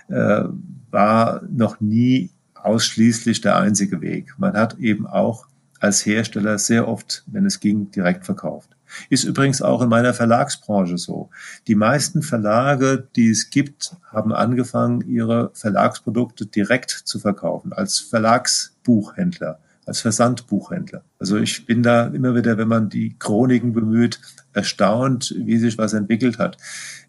äh, 0.09 0.45
war 0.91 1.43
noch 1.49 1.81
nie 1.81 2.31
ausschließlich 2.55 3.41
der 3.41 3.57
einzige 3.57 4.01
Weg. 4.01 4.35
Man 4.39 4.55
hat 4.55 4.79
eben 4.79 5.07
auch 5.07 5.47
als 5.87 6.05
Hersteller 6.05 6.59
sehr 6.59 6.87
oft, 6.89 7.25
wenn 7.27 7.47
es 7.47 7.61
ging, 7.61 7.91
direkt 7.91 8.25
verkauft. 8.25 8.71
Ist 9.09 9.25
übrigens 9.25 9.63
auch 9.63 9.83
in 9.83 9.89
meiner 9.89 10.15
Verlagsbranche 10.15 10.99
so. 10.99 11.31
Die 11.67 11.75
meisten 11.75 12.23
Verlage, 12.23 13.09
die 13.17 13.31
es 13.31 13.51
gibt, 13.51 13.97
haben 14.11 14.33
angefangen, 14.33 15.01
ihre 15.09 15.51
Verlagsprodukte 15.55 16.47
direkt 16.47 16.91
zu 16.91 17.19
verkaufen, 17.19 17.73
als 17.73 17.99
Verlagsbuchhändler, 17.99 19.59
als 19.87 20.01
Versandbuchhändler. 20.01 21.03
Also 21.19 21.37
ich 21.37 21.67
bin 21.67 21.83
da 21.83 22.07
immer 22.07 22.35
wieder, 22.35 22.59
wenn 22.59 22.69
man 22.69 22.89
die 22.89 23.17
Chroniken 23.19 23.73
bemüht, 23.73 24.21
erstaunt, 24.53 25.35
wie 25.37 25.59
sich 25.59 25.79
was 25.79 25.93
entwickelt 25.93 26.39
hat. 26.39 26.57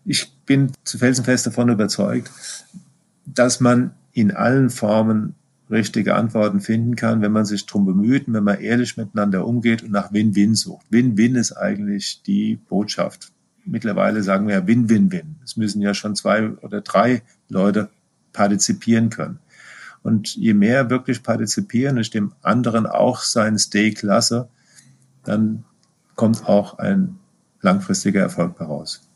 Ich 0.06 0.34
bin 0.46 0.72
zu 0.84 0.98
felsenfest 0.98 1.48
davon 1.48 1.70
überzeugt, 1.70 2.32
dass 3.26 3.60
man 3.60 3.92
in 4.14 4.32
allen 4.32 4.70
Formen 4.70 5.36
richtige 5.70 6.16
Antworten 6.16 6.62
finden 6.62 6.96
kann, 6.96 7.22
wenn 7.22 7.32
man 7.32 7.46
sich 7.46 7.66
darum 7.66 7.86
bemüht, 7.86 8.26
wenn 8.28 8.44
man 8.44 8.60
ehrlich 8.60 8.98
miteinander 8.98 9.46
umgeht 9.46 9.84
und 9.84 9.92
nach 9.92 10.14
Win-Win 10.14 10.56
sucht. 10.56 10.86
Win-Win 10.90 11.36
ist 11.36 11.52
eigentlich 11.54 12.22
die 12.24 12.56
Botschaft. 12.56 13.32
Mittlerweile 13.66 14.24
sagen 14.24 14.48
wir 14.48 14.56
ja 14.56 14.68
Win-Win-Win. 14.68 15.36
Es 15.44 15.58
müssen 15.58 15.82
ja 15.82 15.94
schon 15.94 16.16
zwei 16.16 16.52
oder 16.62 16.82
drei 16.82 17.22
Leute 17.50 17.90
partizipieren 18.32 19.10
können. 19.10 19.40
Und 20.04 20.36
je 20.36 20.54
mehr 20.54 20.90
wirklich 20.90 21.22
partizipieren, 21.22 21.98
ich 21.98 22.12
dem 22.12 22.32
anderen 22.42 22.86
auch 22.86 23.22
sein 23.22 23.58
Steak 23.58 24.02
lasse, 24.04 24.48
dann 25.26 25.66
kommt 26.16 26.48
auch 26.48 26.78
ein 26.78 27.20
langfristiger 27.62 28.22
Erfolg 28.22 28.58
daraus. 28.58 29.07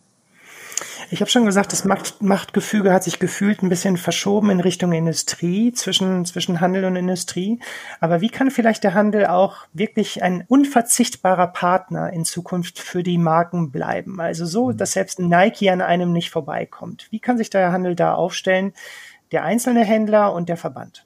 Ich 1.14 1.20
habe 1.20 1.30
schon 1.30 1.46
gesagt, 1.46 1.74
das 1.74 1.84
Machtgefüge 2.22 2.94
hat 2.94 3.04
sich 3.04 3.20
gefühlt 3.20 3.62
ein 3.62 3.68
bisschen 3.68 3.98
verschoben 3.98 4.50
in 4.50 4.62
Richtung 4.62 4.94
Industrie, 4.94 5.74
zwischen, 5.74 6.24
zwischen 6.24 6.62
Handel 6.62 6.86
und 6.86 6.96
Industrie. 6.96 7.60
Aber 8.00 8.22
wie 8.22 8.30
kann 8.30 8.50
vielleicht 8.50 8.86
der 8.86 8.94
Handel 8.94 9.26
auch 9.26 9.58
wirklich 9.74 10.24
ein 10.24 10.46
unverzichtbarer 10.48 11.48
Partner 11.48 12.14
in 12.14 12.24
Zukunft 12.24 12.80
für 12.80 13.04
die 13.04 13.18
Marken 13.18 13.72
bleiben? 13.72 14.22
Also 14.22 14.46
so, 14.46 14.70
mhm. 14.70 14.78
dass 14.78 14.94
selbst 14.94 15.20
Nike 15.20 15.70
an 15.70 15.82
einem 15.82 16.14
nicht 16.14 16.30
vorbeikommt. 16.30 17.08
Wie 17.12 17.20
kann 17.20 17.38
sich 17.38 17.50
der 17.50 17.74
Handel 17.74 17.94
da 17.94 18.14
aufstellen? 18.16 18.72
Der 19.34 19.44
einzelne 19.44 19.84
Händler 19.84 20.34
und 20.34 20.48
der 20.48 20.58
Verband? 20.58 21.06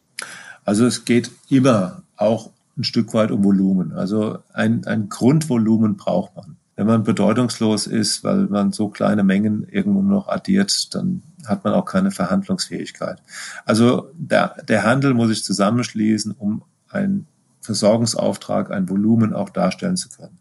Also 0.65 0.85
es 0.85 1.05
geht 1.05 1.31
immer 1.49 2.03
auch 2.15 2.51
ein 2.77 2.83
Stück 2.83 3.15
weit 3.15 3.31
um 3.31 3.43
Volumen. 3.43 3.91
Also 3.91 4.37
ein, 4.53 4.85
ein 4.85 5.09
Grundvolumen 5.09 5.97
braucht 5.97 6.35
man. 6.35 6.57
Wenn 6.75 6.87
man 6.87 7.03
bedeutungslos 7.03 7.87
ist, 7.87 8.23
weil 8.23 8.47
man 8.47 8.71
so 8.71 8.89
kleine 8.89 9.23
Mengen 9.23 9.65
irgendwo 9.69 10.01
noch 10.01 10.27
addiert, 10.27 10.93
dann 10.93 11.23
hat 11.45 11.63
man 11.63 11.73
auch 11.73 11.85
keine 11.85 12.11
Verhandlungsfähigkeit. 12.11 13.21
Also 13.65 14.11
der, 14.13 14.55
der 14.67 14.83
Handel 14.83 15.13
muss 15.13 15.29
sich 15.29 15.43
zusammenschließen, 15.43 16.33
um 16.37 16.63
einen 16.89 17.27
Versorgungsauftrag, 17.61 18.71
ein 18.71 18.89
Volumen 18.89 19.33
auch 19.33 19.49
darstellen 19.49 19.95
zu 19.95 20.09
können. 20.09 20.37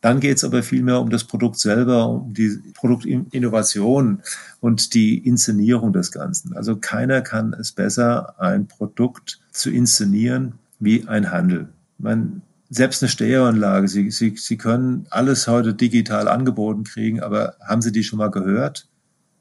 Dann 0.00 0.20
geht 0.20 0.36
es 0.36 0.44
aber 0.44 0.62
vielmehr 0.62 1.00
um 1.00 1.08
das 1.08 1.24
Produkt 1.24 1.58
selber, 1.58 2.08
um 2.10 2.34
die 2.34 2.60
Produktinnovation 2.74 4.20
und 4.60 4.92
die 4.92 5.16
Inszenierung 5.16 5.94
des 5.94 6.12
Ganzen. 6.12 6.54
Also 6.54 6.76
keiner 6.76 7.22
kann 7.22 7.54
es 7.54 7.72
besser, 7.72 8.38
ein 8.38 8.66
Produkt 8.66 9.40
zu 9.50 9.70
inszenieren 9.70 10.56
wie 10.78 11.08
ein 11.08 11.30
Handel. 11.30 11.68
Man 11.96 12.42
selbst 12.74 13.02
eine 13.02 13.08
Stereoanlage, 13.08 13.88
Sie, 13.88 14.10
Sie, 14.10 14.34
Sie 14.36 14.56
können 14.56 15.06
alles 15.10 15.46
heute 15.46 15.74
digital 15.74 16.28
angeboten 16.28 16.84
kriegen, 16.84 17.20
aber 17.20 17.56
haben 17.64 17.82
Sie 17.82 17.92
die 17.92 18.02
schon 18.02 18.18
mal 18.18 18.30
gehört? 18.30 18.88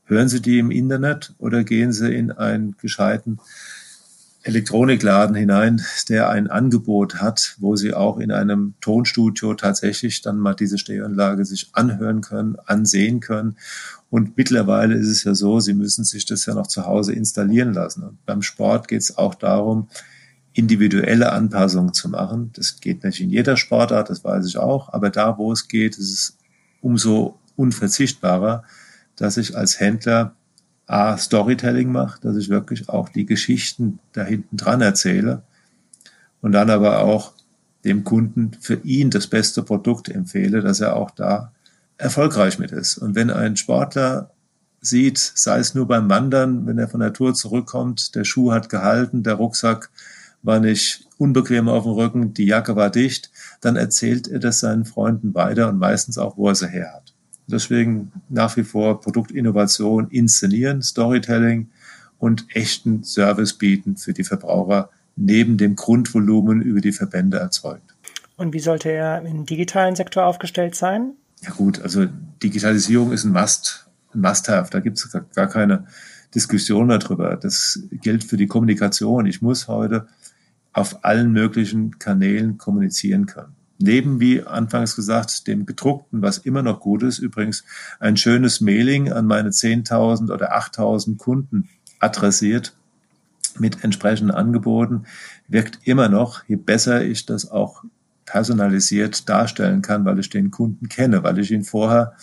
Hören 0.05 0.29
Sie 0.29 0.41
die 0.41 0.59
im 0.59 0.69
Internet 0.69 1.33
oder 1.39 1.63
gehen 1.63 1.93
Sie 1.93 2.13
in 2.13 2.31
einen 2.31 2.75
gescheiten 2.77 3.39
Elektronikladen 4.43 5.35
hinein, 5.35 5.81
der 6.09 6.29
ein 6.29 6.47
Angebot 6.47 7.21
hat, 7.21 7.55
wo 7.59 7.75
Sie 7.75 7.93
auch 7.93 8.19
in 8.19 8.31
einem 8.31 8.75
Tonstudio 8.81 9.53
tatsächlich 9.53 10.21
dann 10.21 10.37
mal 10.37 10.53
diese 10.53 10.77
Stereoanlage 10.77 11.45
sich 11.45 11.69
anhören 11.71 12.21
können, 12.21 12.57
ansehen 12.65 13.21
können. 13.21 13.55
Und 14.09 14.37
mittlerweile 14.37 14.95
ist 14.95 15.07
es 15.07 15.23
ja 15.23 15.33
so, 15.33 15.59
Sie 15.59 15.73
müssen 15.73 16.03
sich 16.03 16.25
das 16.25 16.45
ja 16.45 16.53
noch 16.53 16.67
zu 16.67 16.85
Hause 16.85 17.13
installieren 17.13 17.73
lassen. 17.73 18.03
Und 18.03 18.25
beim 18.25 18.41
Sport 18.41 18.89
geht 18.89 19.01
es 19.01 19.17
auch 19.17 19.33
darum, 19.33 19.87
individuelle 20.53 21.31
Anpassungen 21.31 21.93
zu 21.93 22.09
machen. 22.09 22.51
Das 22.53 22.79
geht 22.79 23.03
nicht 23.03 23.19
in 23.19 23.29
jeder 23.29 23.57
Sportart, 23.57 24.09
das 24.09 24.23
weiß 24.23 24.45
ich 24.45 24.57
auch, 24.57 24.93
aber 24.93 25.09
da, 25.09 25.37
wo 25.37 25.51
es 25.51 25.67
geht, 25.67 25.97
ist 25.97 26.13
es 26.13 26.37
umso 26.81 27.39
unverzichtbarer, 27.55 28.63
dass 29.15 29.37
ich 29.37 29.57
als 29.57 29.79
Händler 29.79 30.35
A, 30.85 31.17
Storytelling 31.17 31.91
mache, 31.91 32.19
dass 32.21 32.35
ich 32.35 32.49
wirklich 32.49 32.89
auch 32.89 33.09
die 33.09 33.25
Geschichten 33.25 33.99
da 34.11 34.23
hinten 34.23 34.57
dran 34.57 34.81
erzähle 34.81 35.43
und 36.41 36.51
dann 36.51 36.69
aber 36.69 36.99
auch 36.99 37.33
dem 37.85 38.03
Kunden 38.03 38.51
für 38.59 38.75
ihn 38.83 39.09
das 39.09 39.27
beste 39.27 39.63
Produkt 39.63 40.09
empfehle, 40.09 40.61
dass 40.61 40.81
er 40.81 40.95
auch 40.95 41.11
da 41.11 41.51
erfolgreich 41.97 42.59
mit 42.59 42.71
ist. 42.71 42.97
Und 42.97 43.15
wenn 43.15 43.29
ein 43.29 43.55
Sportler 43.55 44.29
sieht, 44.81 45.17
sei 45.17 45.59
es 45.59 45.73
nur 45.73 45.87
beim 45.87 46.09
Wandern, 46.09 46.67
wenn 46.67 46.77
er 46.77 46.89
von 46.89 46.99
der 46.99 47.13
Tour 47.13 47.33
zurückkommt, 47.33 48.15
der 48.15 48.25
Schuh 48.25 48.51
hat 48.51 48.69
gehalten, 48.69 49.23
der 49.23 49.35
Rucksack 49.35 49.89
war 50.43 50.59
nicht 50.59 51.07
unbequem 51.17 51.69
auf 51.69 51.83
dem 51.83 51.93
Rücken, 51.93 52.33
die 52.33 52.45
Jacke 52.45 52.75
war 52.75 52.89
dicht, 52.89 53.31
dann 53.61 53.75
erzählt 53.75 54.27
er 54.27 54.39
das 54.39 54.59
seinen 54.59 54.85
Freunden 54.85 55.33
weiter 55.33 55.69
und 55.69 55.79
meistens 55.79 56.17
auch, 56.17 56.37
wo 56.37 56.49
er 56.49 56.55
sie 56.55 56.67
her 56.67 56.93
hat. 56.93 57.13
Deswegen 57.47 58.11
nach 58.29 58.55
wie 58.57 58.63
vor 58.63 59.01
Produktinnovation, 59.01 60.09
Inszenieren, 60.09 60.81
Storytelling 60.81 61.69
und 62.19 62.45
echten 62.53 63.03
Service 63.03 63.53
bieten 63.53 63.97
für 63.97 64.13
die 64.13 64.23
Verbraucher 64.23 64.89
neben 65.15 65.57
dem 65.57 65.75
Grundvolumen 65.75 66.61
über 66.61 66.81
die 66.81 66.91
Verbände 66.91 67.37
erzeugt. 67.37 67.95
Und 68.37 68.53
wie 68.53 68.59
sollte 68.59 68.89
er 68.89 69.21
im 69.21 69.45
digitalen 69.45 69.95
Sektor 69.95 70.25
aufgestellt 70.25 70.75
sein? 70.75 71.11
Ja 71.41 71.51
gut, 71.51 71.81
also 71.81 72.07
Digitalisierung 72.41 73.11
ist 73.11 73.25
ein 73.25 73.31
Must, 73.31 73.87
ein 74.13 74.21
Must-have. 74.21 74.71
Da 74.71 74.79
gibt 74.79 74.97
es 74.97 75.09
gar 75.35 75.47
keine 75.47 75.85
Diskussion 76.33 76.87
mehr 76.87 76.99
drüber. 76.99 77.37
Das 77.37 77.79
gilt 77.91 78.23
für 78.23 78.37
die 78.37 78.47
Kommunikation. 78.47 79.25
Ich 79.25 79.41
muss 79.41 79.67
heute 79.67 80.07
auf 80.73 81.05
allen 81.05 81.31
möglichen 81.31 81.99
Kanälen 81.99 82.57
kommunizieren 82.57 83.27
können. 83.27 83.55
Neben, 83.79 84.19
wie 84.19 84.43
anfangs 84.43 84.95
gesagt, 84.95 85.47
dem 85.47 85.65
gedruckten, 85.65 86.21
was 86.21 86.37
immer 86.39 86.61
noch 86.61 86.79
gut 86.79 87.03
ist, 87.03 87.19
übrigens 87.19 87.63
ein 87.99 88.17
schönes 88.17 88.61
Mailing 88.61 89.11
an 89.11 89.25
meine 89.25 89.49
10.000 89.49 90.31
oder 90.31 90.55
8.000 90.57 91.17
Kunden 91.17 91.69
adressiert 91.99 92.75
mit 93.59 93.83
entsprechenden 93.83 94.31
Angeboten, 94.31 95.03
wirkt 95.47 95.79
immer 95.83 96.09
noch, 96.09 96.43
je 96.47 96.55
besser 96.55 97.03
ich 97.03 97.25
das 97.25 97.51
auch 97.51 97.83
personalisiert 98.25 99.27
darstellen 99.29 99.81
kann, 99.81 100.05
weil 100.05 100.19
ich 100.19 100.29
den 100.29 100.49
Kunden 100.49 100.89
kenne, 100.89 101.23
weil 101.23 101.39
ich 101.39 101.51
ihn 101.51 101.63
vorher 101.63 102.13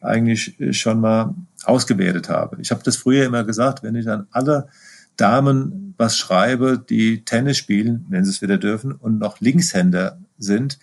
eigentlich 0.00 0.56
schon 0.72 1.00
mal 1.00 1.34
ausgewertet 1.64 2.28
habe. 2.28 2.60
Ich 2.60 2.70
habe 2.70 2.82
das 2.82 2.96
früher 2.96 3.24
immer 3.24 3.44
gesagt, 3.44 3.82
wenn 3.82 3.94
ich 3.94 4.08
an 4.08 4.26
alle 4.30 4.68
Damen 5.16 5.86
was 5.98 6.16
schreibe, 6.16 6.78
die 6.78 7.24
Tennis 7.24 7.56
spielen, 7.56 8.06
wenn 8.10 8.24
sie 8.24 8.30
es 8.30 8.42
wieder 8.42 8.58
dürfen, 8.58 8.92
und 8.92 9.18
noch 9.18 9.40
Linkshänder 9.40 10.18
sind, 10.38 10.78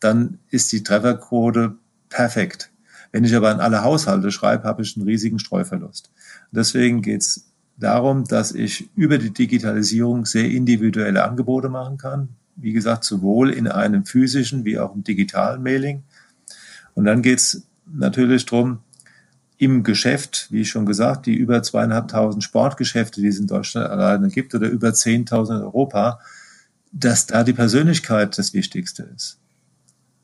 dann 0.00 0.38
ist 0.50 0.70
die 0.72 0.82
Trefferquote 0.82 1.76
perfekt. 2.08 2.70
Wenn 3.10 3.24
ich 3.24 3.34
aber 3.34 3.50
an 3.50 3.60
alle 3.60 3.82
Haushalte 3.82 4.30
schreibe, 4.30 4.64
habe 4.64 4.82
ich 4.82 4.96
einen 4.96 5.06
riesigen 5.06 5.38
Streuverlust. 5.38 6.10
Deswegen 6.52 7.00
geht 7.02 7.22
es 7.22 7.46
darum, 7.78 8.24
dass 8.24 8.52
ich 8.52 8.90
über 8.94 9.18
die 9.18 9.32
Digitalisierung 9.32 10.26
sehr 10.26 10.50
individuelle 10.50 11.24
Angebote 11.24 11.68
machen 11.68 11.96
kann. 11.96 12.28
Wie 12.56 12.72
gesagt, 12.72 13.04
sowohl 13.04 13.50
in 13.50 13.68
einem 13.68 14.04
physischen 14.04 14.64
wie 14.64 14.78
auch 14.78 14.94
im 14.94 15.04
digitalen 15.04 15.62
Mailing. 15.62 16.02
Und 16.94 17.04
dann 17.04 17.22
geht 17.22 17.38
es 17.38 17.66
natürlich 17.86 18.44
darum, 18.44 18.80
im 19.58 19.82
Geschäft, 19.82 20.46
wie 20.50 20.64
schon 20.64 20.86
gesagt, 20.86 21.26
die 21.26 21.34
über 21.34 21.62
zweieinhalbtausend 21.62 22.44
Sportgeschäfte, 22.44 23.20
die 23.20 23.26
es 23.26 23.40
in 23.40 23.48
Deutschland 23.48 23.90
alleine 23.90 24.28
gibt, 24.28 24.54
oder 24.54 24.68
über 24.68 24.94
zehntausend 24.94 25.58
in 25.58 25.64
Europa, 25.64 26.20
dass 26.92 27.26
da 27.26 27.42
die 27.42 27.52
Persönlichkeit 27.52 28.38
das 28.38 28.54
Wichtigste 28.54 29.02
ist. 29.14 29.38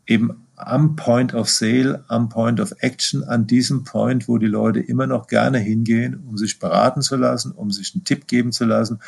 Eben 0.07 0.47
am 0.55 0.95
Point 0.95 1.35
of 1.35 1.51
Sale, 1.51 2.05
am 2.07 2.29
Point 2.29 2.61
of 2.61 2.75
Action, 2.79 3.25
an 3.25 3.47
diesem 3.49 3.83
Point, 3.83 4.29
wo 4.29 4.39
die 4.39 4.47
Leute 4.47 4.79
immer 4.79 5.09
noch 5.09 5.27
gerne 5.27 5.59
hingehen, 5.59 6.23
um 6.29 6.39
sich 6.39 6.61
beraten 6.61 7.03
zu 7.03 7.17
lassen, 7.17 7.51
um 7.51 7.73
sich 7.73 7.93
einen 7.95 8.05
Tipp 8.05 8.29
geben 8.29 8.53
zu 8.53 8.65
lassen, 8.65 9.01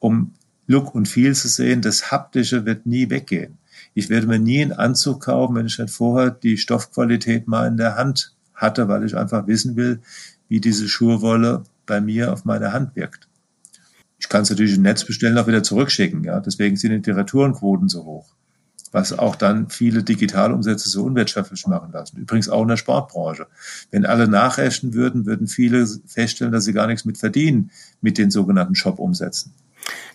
um 0.00 0.34
Look 0.66 0.92
und 0.94 1.06
Feel 1.06 1.34
zu 1.36 1.46
sehen. 1.48 1.82
Das 1.82 2.10
Haptische 2.10 2.66
wird 2.66 2.84
nie 2.84 3.10
weggehen. 3.10 3.58
Ich 3.94 4.10
werde 4.10 4.26
mir 4.26 4.40
nie 4.40 4.60
einen 4.60 4.72
Anzug 4.72 5.22
kaufen, 5.22 5.54
wenn 5.54 5.66
ich 5.66 5.78
nicht 5.78 5.90
vorher 5.90 6.30
die 6.30 6.58
Stoffqualität 6.58 7.46
mal 7.46 7.68
in 7.68 7.76
der 7.76 7.94
Hand 7.94 8.34
hatte, 8.58 8.88
weil 8.88 9.04
ich 9.04 9.16
einfach 9.16 9.46
wissen 9.46 9.76
will, 9.76 10.00
wie 10.48 10.60
diese 10.60 10.88
Schurwolle 10.88 11.64
bei 11.86 12.00
mir 12.00 12.32
auf 12.32 12.44
meine 12.44 12.72
Hand 12.72 12.94
wirkt. 12.96 13.28
Ich 14.18 14.28
kann 14.28 14.42
es 14.42 14.50
natürlich 14.50 14.76
im 14.76 14.82
Netz 14.82 15.04
bestellen, 15.04 15.38
auch 15.38 15.46
wieder 15.46 15.62
zurückschicken. 15.62 16.24
Ja, 16.24 16.40
deswegen 16.40 16.76
sind 16.76 17.06
die 17.06 17.10
Retourenquoten 17.10 17.88
so 17.88 18.04
hoch, 18.04 18.34
was 18.90 19.16
auch 19.16 19.36
dann 19.36 19.70
viele 19.70 20.02
Digitalumsätze 20.02 20.88
so 20.88 21.04
unwirtschaftlich 21.04 21.66
machen 21.66 21.92
lassen. 21.92 22.18
Übrigens 22.18 22.48
auch 22.48 22.62
in 22.62 22.68
der 22.68 22.76
Sportbranche. 22.76 23.46
Wenn 23.90 24.04
alle 24.04 24.26
nachrechnen 24.26 24.92
würden, 24.92 25.24
würden 25.24 25.46
viele 25.46 25.86
feststellen, 26.06 26.52
dass 26.52 26.64
sie 26.64 26.72
gar 26.72 26.88
nichts 26.88 27.04
mit 27.04 27.16
verdienen 27.16 27.70
mit 28.00 28.18
den 28.18 28.30
sogenannten 28.30 28.74
Shop-Umsätzen. 28.74 29.54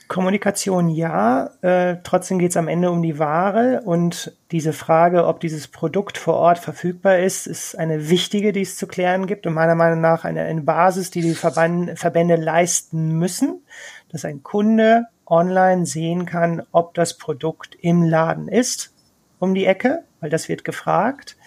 Kommunikation 0.07 0.89
ja, 0.89 1.49
äh, 1.61 1.97
trotzdem 2.03 2.37
geht 2.37 2.51
es 2.51 2.57
am 2.57 2.67
Ende 2.67 2.91
um 2.91 3.01
die 3.01 3.17
Ware 3.17 3.81
und 3.83 4.37
diese 4.51 4.73
Frage, 4.73 5.25
ob 5.25 5.39
dieses 5.39 5.67
Produkt 5.67 6.17
vor 6.17 6.35
Ort 6.35 6.59
verfügbar 6.59 7.17
ist, 7.19 7.47
ist 7.47 7.75
eine 7.79 8.09
wichtige, 8.09 8.51
die 8.51 8.61
es 8.61 8.77
zu 8.77 8.85
klären 8.85 9.25
gibt 9.25 9.47
und 9.47 9.53
meiner 9.53 9.75
Meinung 9.75 10.01
nach 10.01 10.23
eine, 10.23 10.43
eine 10.43 10.61
Basis, 10.61 11.09
die 11.09 11.21
die 11.21 11.33
Verband, 11.33 11.97
Verbände 11.97 12.35
leisten 12.35 13.17
müssen, 13.17 13.63
dass 14.09 14.25
ein 14.25 14.43
Kunde 14.43 15.05
online 15.25 15.85
sehen 15.85 16.25
kann, 16.25 16.61
ob 16.71 16.93
das 16.93 17.17
Produkt 17.17 17.75
im 17.81 18.03
Laden 18.03 18.47
ist, 18.47 18.93
um 19.39 19.55
die 19.55 19.65
Ecke, 19.65 20.03
weil 20.19 20.29
das 20.29 20.49
wird 20.49 20.63
gefragt. 20.63 21.37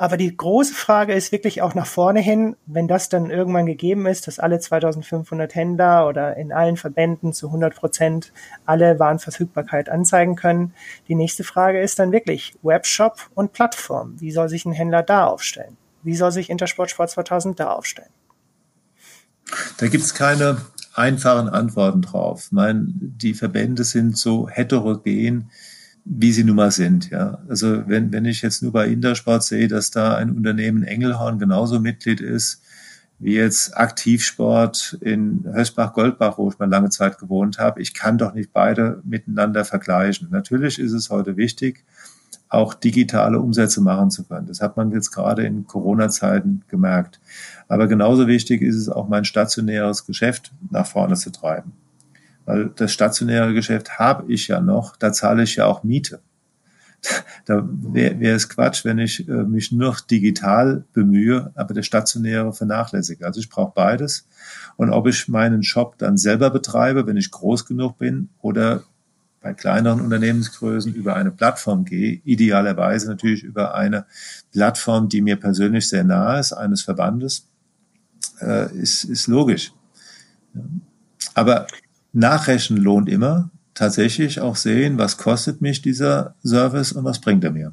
Aber 0.00 0.16
die 0.16 0.34
große 0.34 0.72
Frage 0.72 1.12
ist 1.12 1.30
wirklich 1.30 1.60
auch 1.60 1.74
nach 1.74 1.84
vorne 1.84 2.20
hin, 2.20 2.56
wenn 2.64 2.88
das 2.88 3.10
dann 3.10 3.28
irgendwann 3.28 3.66
gegeben 3.66 4.06
ist, 4.06 4.26
dass 4.26 4.38
alle 4.38 4.58
2500 4.58 5.54
Händler 5.54 6.08
oder 6.08 6.38
in 6.38 6.52
allen 6.54 6.78
Verbänden 6.78 7.34
zu 7.34 7.48
100 7.48 7.74
Prozent 7.74 8.32
alle 8.64 8.98
Warenverfügbarkeit 8.98 9.90
anzeigen 9.90 10.36
können. 10.36 10.72
Die 11.06 11.14
nächste 11.14 11.44
Frage 11.44 11.82
ist 11.82 11.98
dann 11.98 12.12
wirklich 12.12 12.54
Webshop 12.62 13.28
und 13.34 13.52
Plattform. 13.52 14.18
Wie 14.18 14.30
soll 14.30 14.48
sich 14.48 14.64
ein 14.64 14.72
Händler 14.72 15.02
da 15.02 15.26
aufstellen? 15.26 15.76
Wie 16.02 16.16
soll 16.16 16.32
sich 16.32 16.48
Intersport 16.48 16.90
Sport 16.90 17.10
2000 17.10 17.60
da 17.60 17.72
aufstellen? 17.72 18.08
Da 19.76 19.88
gibt 19.88 20.04
es 20.04 20.14
keine 20.14 20.62
einfachen 20.94 21.50
Antworten 21.50 22.00
drauf. 22.00 22.44
Ich 22.46 22.52
meine, 22.52 22.86
die 22.86 23.34
Verbände 23.34 23.84
sind 23.84 24.16
so 24.16 24.48
heterogen, 24.48 25.50
wie 26.04 26.32
sie 26.32 26.44
nun 26.44 26.56
mal 26.56 26.70
sind. 26.70 27.10
Ja. 27.10 27.38
Also 27.48 27.88
wenn, 27.88 28.12
wenn 28.12 28.24
ich 28.24 28.42
jetzt 28.42 28.62
nur 28.62 28.72
bei 28.72 28.88
Intersport 28.88 29.42
sehe, 29.44 29.68
dass 29.68 29.90
da 29.90 30.16
ein 30.16 30.30
Unternehmen 30.30 30.82
Engelhorn 30.82 31.38
genauso 31.38 31.80
Mitglied 31.80 32.20
ist, 32.20 32.62
wie 33.18 33.34
jetzt 33.34 33.76
Aktivsport 33.76 34.96
in 35.02 35.44
Hösbach-Goldbach, 35.44 36.38
wo 36.38 36.48
ich 36.48 36.58
mal 36.58 36.70
lange 36.70 36.88
Zeit 36.88 37.18
gewohnt 37.18 37.58
habe. 37.58 37.82
Ich 37.82 37.92
kann 37.92 38.16
doch 38.16 38.32
nicht 38.32 38.52
beide 38.52 39.02
miteinander 39.04 39.66
vergleichen. 39.66 40.28
Natürlich 40.30 40.78
ist 40.78 40.92
es 40.92 41.10
heute 41.10 41.36
wichtig, 41.36 41.84
auch 42.48 42.72
digitale 42.72 43.38
Umsätze 43.38 43.82
machen 43.82 44.10
zu 44.10 44.24
können. 44.24 44.46
Das 44.46 44.62
hat 44.62 44.76
man 44.78 44.90
jetzt 44.90 45.10
gerade 45.10 45.44
in 45.44 45.66
Corona-Zeiten 45.66 46.62
gemerkt. 46.68 47.20
Aber 47.68 47.86
genauso 47.88 48.26
wichtig 48.26 48.62
ist 48.62 48.76
es 48.76 48.88
auch, 48.88 49.06
mein 49.06 49.26
stationäres 49.26 50.06
Geschäft 50.06 50.52
nach 50.70 50.86
vorne 50.86 51.14
zu 51.14 51.30
treiben. 51.30 51.72
Weil 52.50 52.70
das 52.74 52.92
stationäre 52.92 53.54
Geschäft 53.54 54.00
habe 54.00 54.32
ich 54.32 54.48
ja 54.48 54.60
noch, 54.60 54.96
da 54.96 55.12
zahle 55.12 55.44
ich 55.44 55.54
ja 55.54 55.66
auch 55.66 55.84
Miete. 55.84 56.20
Da 57.46 57.66
wäre 57.66 58.20
wär 58.20 58.36
es 58.36 58.48
Quatsch, 58.48 58.84
wenn 58.84 58.98
ich 58.98 59.26
äh, 59.26 59.44
mich 59.44 59.72
nur 59.72 59.96
digital 60.10 60.84
bemühe, 60.92 61.50
aber 61.54 61.72
das 61.72 61.86
Stationäre 61.86 62.52
vernachlässige. 62.52 63.24
Also 63.24 63.40
ich 63.40 63.48
brauche 63.48 63.72
beides. 63.74 64.26
Und 64.76 64.90
ob 64.90 65.06
ich 65.06 65.28
meinen 65.28 65.62
Shop 65.62 65.96
dann 65.96 66.18
selber 66.18 66.50
betreibe, 66.50 67.06
wenn 67.06 67.16
ich 67.16 67.30
groß 67.30 67.64
genug 67.64 67.96
bin, 67.98 68.28
oder 68.42 68.82
bei 69.40 69.54
kleineren 69.54 70.02
Unternehmensgrößen 70.02 70.92
über 70.92 71.14
eine 71.16 71.30
Plattform 71.30 71.84
gehe, 71.84 72.20
idealerweise 72.24 73.08
natürlich 73.08 73.42
über 73.44 73.74
eine 73.74 74.04
Plattform, 74.52 75.08
die 75.08 75.22
mir 75.22 75.36
persönlich 75.36 75.88
sehr 75.88 76.04
nahe 76.04 76.40
ist, 76.40 76.52
eines 76.52 76.82
Verbandes, 76.82 77.48
äh, 78.42 78.70
ist, 78.76 79.04
ist 79.04 79.26
logisch. 79.28 79.72
Aber 81.34 81.66
Nachrechnen 82.12 82.80
lohnt 82.80 83.08
immer. 83.08 83.50
Tatsächlich 83.74 84.40
auch 84.40 84.56
sehen, 84.56 84.98
was 84.98 85.16
kostet 85.16 85.60
mich 85.60 85.80
dieser 85.80 86.34
Service 86.44 86.92
und 86.92 87.04
was 87.04 87.20
bringt 87.20 87.44
er 87.44 87.50
mir. 87.50 87.72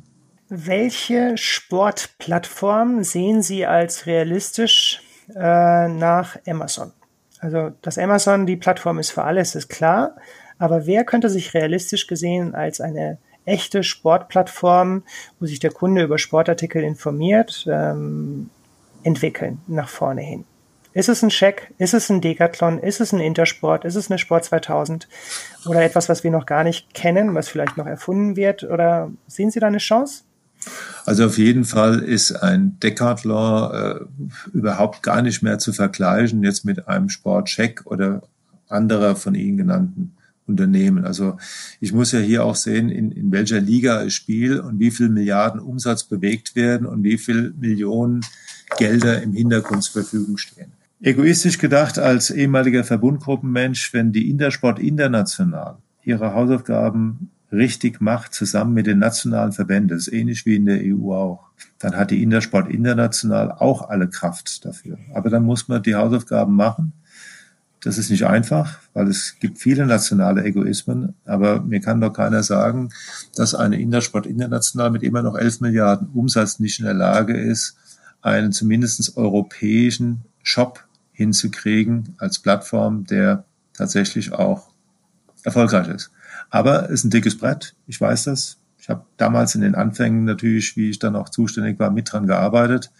Welche 0.49 1.37
Sportplattform 1.37 3.03
sehen 3.03 3.41
Sie 3.41 3.65
als 3.65 4.05
realistisch 4.05 5.01
äh, 5.35 5.89
nach 5.89 6.37
Amazon? 6.47 6.93
Also, 7.39 7.71
dass 7.81 7.97
Amazon 7.97 8.45
die 8.45 8.55
Plattform 8.55 8.99
ist 8.99 9.11
für 9.11 9.23
alles, 9.23 9.55
ist 9.55 9.67
klar. 9.67 10.15
Aber 10.57 10.85
wer 10.85 11.03
könnte 11.03 11.29
sich 11.29 11.53
realistisch 11.53 12.07
gesehen 12.07 12.55
als 12.55 12.79
eine 12.79 13.17
echte 13.45 13.83
Sportplattform, 13.83 15.03
wo 15.39 15.45
sich 15.45 15.59
der 15.59 15.71
Kunde 15.71 16.03
über 16.03 16.17
Sportartikel 16.17 16.83
informiert, 16.83 17.65
ähm, 17.69 18.49
entwickeln 19.03 19.59
nach 19.67 19.89
vorne 19.89 20.21
hin? 20.21 20.45
Ist 20.97 21.09
es 21.09 21.21
ein 21.21 21.29
Check? 21.29 21.75
Ist 21.77 21.93
es 21.93 22.09
ein 22.09 22.21
Decathlon? 22.21 22.79
Ist 22.79 23.01
es 23.01 23.13
ein 23.13 23.19
Intersport? 23.19 23.85
Ist 23.85 23.93
es 23.93 24.09
eine 24.09 24.17
Sport 24.17 24.45
2000? 24.45 25.07
Oder 25.67 25.83
etwas, 25.83 26.09
was 26.09 26.23
wir 26.23 26.31
noch 26.31 26.47
gar 26.47 26.63
nicht 26.63 26.91
kennen, 26.95 27.35
was 27.35 27.49
vielleicht 27.49 27.77
noch 27.77 27.85
erfunden 27.85 28.35
wird? 28.35 28.63
Oder 28.63 29.11
sehen 29.27 29.51
Sie 29.51 29.59
da 29.59 29.67
eine 29.67 29.77
Chance? 29.77 30.23
Also 31.05 31.27
auf 31.27 31.37
jeden 31.37 31.65
Fall 31.65 31.99
ist 31.99 32.31
ein 32.31 32.79
Decathlon 32.79 33.71
äh, 33.75 34.57
überhaupt 34.57 35.03
gar 35.03 35.21
nicht 35.21 35.43
mehr 35.43 35.59
zu 35.59 35.71
vergleichen 35.71 36.43
jetzt 36.43 36.65
mit 36.65 36.87
einem 36.87 37.09
Sportcheck 37.09 37.85
oder 37.85 38.23
anderer 38.67 39.15
von 39.15 39.35
Ihnen 39.35 39.57
genannten 39.57 40.15
Unternehmen. 40.47 41.05
Also 41.05 41.37
ich 41.79 41.93
muss 41.93 42.11
ja 42.11 42.19
hier 42.19 42.43
auch 42.43 42.55
sehen, 42.55 42.89
in, 42.89 43.11
in 43.11 43.31
welcher 43.31 43.61
Liga 43.61 44.03
ich 44.03 44.15
spiele 44.15 44.63
und 44.63 44.79
wie 44.79 44.89
viel 44.89 45.09
Milliarden 45.09 45.59
Umsatz 45.59 46.05
bewegt 46.05 46.55
werden 46.55 46.87
und 46.87 47.03
wie 47.03 47.19
viel 47.19 47.53
Millionen 47.55 48.21
Gelder 48.79 49.21
im 49.21 49.33
Hintergrund 49.33 49.83
zur 49.83 50.01
Verfügung 50.01 50.37
stehen. 50.37 50.71
Egoistisch 50.99 51.59
gedacht 51.59 51.99
als 51.99 52.31
ehemaliger 52.31 52.83
Verbundgruppenmensch, 52.83 53.93
wenn 53.93 54.11
die 54.11 54.31
Intersport 54.31 54.79
international 54.79 55.77
ihre 56.03 56.33
Hausaufgaben 56.33 57.29
richtig 57.51 58.01
macht, 58.01 58.33
zusammen 58.33 58.73
mit 58.73 58.87
den 58.87 58.97
nationalen 58.97 59.51
Verbänden, 59.51 59.89
das 59.89 60.07
ist 60.07 60.13
ähnlich 60.13 60.45
wie 60.45 60.55
in 60.55 60.65
der 60.65 60.81
EU 60.83 61.13
auch, 61.13 61.49
dann 61.77 61.95
hat 61.95 62.09
die 62.09 62.23
Intersport 62.23 62.69
international 62.69 63.51
auch 63.51 63.89
alle 63.89 64.09
Kraft 64.09 64.65
dafür. 64.65 64.97
Aber 65.13 65.29
dann 65.29 65.43
muss 65.43 65.67
man 65.67 65.83
die 65.83 65.95
Hausaufgaben 65.95 66.55
machen. 66.55 66.93
Das 67.81 67.99
ist 67.99 68.09
nicht 68.09 68.25
einfach, 68.25 68.79
weil 68.93 69.07
es 69.07 69.35
gibt 69.39 69.59
viele 69.59 69.85
nationale 69.85 70.43
Egoismen, 70.43 71.13
aber 71.25 71.61
mir 71.61 71.79
kann 71.79 72.01
doch 72.01 72.11
keiner 72.11 72.41
sagen, 72.41 72.89
dass 73.35 73.53
eine 73.53 73.79
Intersport 73.79 74.25
international 74.25 74.89
mit 74.89 75.03
immer 75.03 75.21
noch 75.21 75.37
11 75.37 75.61
Milliarden 75.61 76.07
Umsatz 76.09 76.59
nicht 76.59 76.79
in 76.79 76.85
der 76.85 76.95
Lage 76.95 77.37
ist, 77.37 77.77
einen 78.21 78.51
zumindest 78.51 79.15
europäischen 79.15 80.21
Shop 80.41 80.86
hinzukriegen 81.17 82.13
als 82.19 82.37
Plattform, 82.37 83.03
der 83.05 83.43
tatsächlich 83.73 84.33
auch 84.33 84.69
erfolgreich 85.43 85.87
ist. 85.87 86.11
Aber 86.51 86.85
es 86.85 86.91
ist 86.91 87.05
ein 87.05 87.09
dickes 87.09 87.39
Brett, 87.39 87.73
ich 87.87 87.99
weiß 87.99 88.25
das. 88.25 88.59
Ich 88.77 88.87
habe 88.87 89.03
damals 89.17 89.55
in 89.55 89.61
den 89.61 89.73
Anfängen 89.73 90.25
natürlich, 90.25 90.77
wie 90.77 90.91
ich 90.91 90.99
dann 90.99 91.15
auch 91.15 91.29
zuständig 91.29 91.79
war, 91.79 91.89
mit 91.89 92.11
dran 92.11 92.27
gearbeitet. 92.27 92.91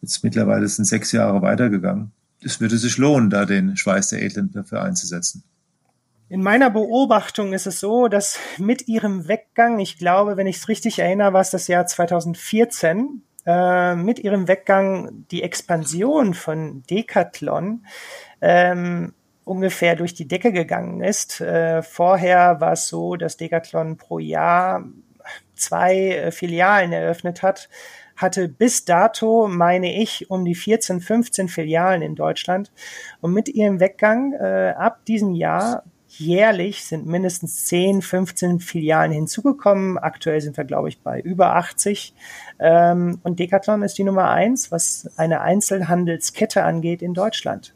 Jetzt 0.00 0.24
mittlerweile 0.24 0.66
sind 0.66 0.86
sechs 0.86 1.12
Jahre 1.12 1.42
weitergegangen. 1.42 2.10
Es 2.42 2.58
würde 2.58 2.78
sich 2.78 2.96
lohnen, 2.96 3.28
da 3.28 3.44
den 3.44 3.76
Schweiß 3.76 4.08
der 4.08 4.22
Edlen 4.22 4.50
dafür 4.50 4.82
einzusetzen. 4.82 5.44
In 6.30 6.42
meiner 6.42 6.70
Beobachtung 6.70 7.52
ist 7.52 7.66
es 7.66 7.80
so, 7.80 8.08
dass 8.08 8.38
mit 8.56 8.88
ihrem 8.88 9.28
Weggang, 9.28 9.78
ich 9.78 9.98
glaube, 9.98 10.38
wenn 10.38 10.46
ich 10.46 10.56
es 10.56 10.68
richtig 10.68 11.00
erinnere, 11.00 11.34
war 11.34 11.42
es 11.42 11.50
das 11.50 11.68
Jahr 11.68 11.86
2014, 11.86 13.22
äh, 13.48 13.96
mit 13.96 14.18
ihrem 14.18 14.46
Weggang 14.46 15.24
die 15.30 15.42
Expansion 15.42 16.34
von 16.34 16.82
Decathlon 16.90 17.86
ähm, 18.42 19.14
ungefähr 19.44 19.96
durch 19.96 20.12
die 20.12 20.28
Decke 20.28 20.52
gegangen 20.52 21.02
ist. 21.02 21.40
Äh, 21.40 21.82
vorher 21.82 22.60
war 22.60 22.72
es 22.72 22.88
so, 22.88 23.16
dass 23.16 23.38
Decathlon 23.38 23.96
pro 23.96 24.18
Jahr 24.18 24.84
zwei 25.54 25.96
äh, 25.96 26.30
Filialen 26.30 26.92
eröffnet 26.92 27.42
hat, 27.42 27.70
hatte 28.16 28.50
bis 28.50 28.84
dato, 28.84 29.48
meine 29.48 29.98
ich, 29.98 30.30
um 30.30 30.44
die 30.44 30.54
14, 30.54 31.00
15 31.00 31.48
Filialen 31.48 32.02
in 32.02 32.16
Deutschland. 32.16 32.70
Und 33.22 33.32
mit 33.32 33.48
ihrem 33.48 33.80
Weggang 33.80 34.34
äh, 34.34 34.74
ab 34.76 35.06
diesem 35.06 35.32
Jahr 35.34 35.84
jährlich 36.08 36.84
sind 36.84 37.06
mindestens 37.06 37.66
10, 37.66 38.02
15 38.02 38.60
Filialen 38.60 39.12
hinzugekommen. 39.12 39.98
Aktuell 39.98 40.40
sind 40.40 40.56
wir, 40.56 40.64
glaube 40.64 40.88
ich, 40.88 41.00
bei 41.00 41.20
über 41.20 41.56
80. 41.56 42.14
Ähm, 42.58 43.20
und 43.22 43.38
Decathlon 43.38 43.82
ist 43.82 43.98
die 43.98 44.04
Nummer 44.04 44.30
eins, 44.30 44.72
was 44.72 45.10
eine 45.16 45.42
Einzelhandelskette 45.42 46.64
angeht 46.64 47.02
in 47.02 47.14
Deutschland. 47.14 47.74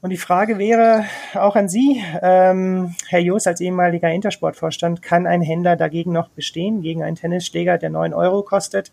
Und 0.00 0.10
die 0.10 0.16
Frage 0.16 0.58
wäre 0.58 1.04
auch 1.34 1.56
an 1.56 1.68
Sie, 1.68 2.02
ähm, 2.22 2.94
Herr 3.08 3.18
Joos, 3.18 3.48
als 3.48 3.60
ehemaliger 3.60 4.08
Intersportvorstand, 4.08 5.02
kann 5.02 5.26
ein 5.26 5.42
Händler 5.42 5.74
dagegen 5.74 6.12
noch 6.12 6.28
bestehen, 6.28 6.82
gegen 6.82 7.02
einen 7.02 7.16
Tennisschläger, 7.16 7.78
der 7.78 7.90
neun 7.90 8.14
Euro 8.14 8.42
kostet? 8.42 8.92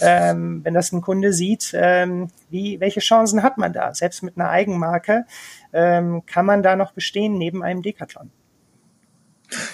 Ähm, 0.00 0.64
wenn 0.64 0.74
das 0.74 0.90
ein 0.90 1.02
Kunde 1.02 1.32
sieht, 1.32 1.72
ähm, 1.74 2.30
wie, 2.48 2.80
welche 2.80 3.00
Chancen 3.00 3.44
hat 3.44 3.58
man 3.58 3.72
da? 3.72 3.94
Selbst 3.94 4.24
mit 4.24 4.36
einer 4.36 4.50
Eigenmarke 4.50 5.24
ähm, 5.72 6.26
kann 6.26 6.46
man 6.46 6.64
da 6.64 6.74
noch 6.74 6.92
bestehen 6.92 7.38
neben 7.38 7.62
einem 7.62 7.82
Decathlon? 7.82 8.32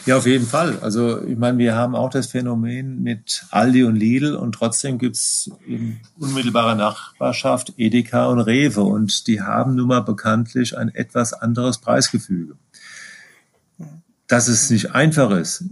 Ja, 0.06 0.16
auf 0.16 0.26
jeden 0.26 0.46
Fall. 0.46 0.78
Also 0.80 1.22
ich 1.22 1.36
meine, 1.36 1.58
wir 1.58 1.74
haben 1.74 1.94
auch 1.94 2.10
das 2.10 2.28
Phänomen 2.28 3.02
mit 3.02 3.44
Aldi 3.50 3.84
und 3.84 3.96
Lidl 3.96 4.34
und 4.34 4.52
trotzdem 4.52 4.98
gibt's 4.98 5.50
in 5.66 6.00
unmittelbarer 6.18 6.74
Nachbarschaft 6.74 7.74
Edeka 7.76 8.26
und 8.26 8.40
Rewe 8.40 8.82
und 8.82 9.26
die 9.26 9.42
haben 9.42 9.74
nun 9.74 9.88
mal 9.88 10.00
bekanntlich 10.00 10.76
ein 10.78 10.88
etwas 10.94 11.32
anderes 11.32 11.78
Preisgefüge. 11.78 12.56
Dass 14.26 14.48
es 14.48 14.70
nicht 14.70 14.94
einfach 14.94 15.30
ist, 15.30 15.64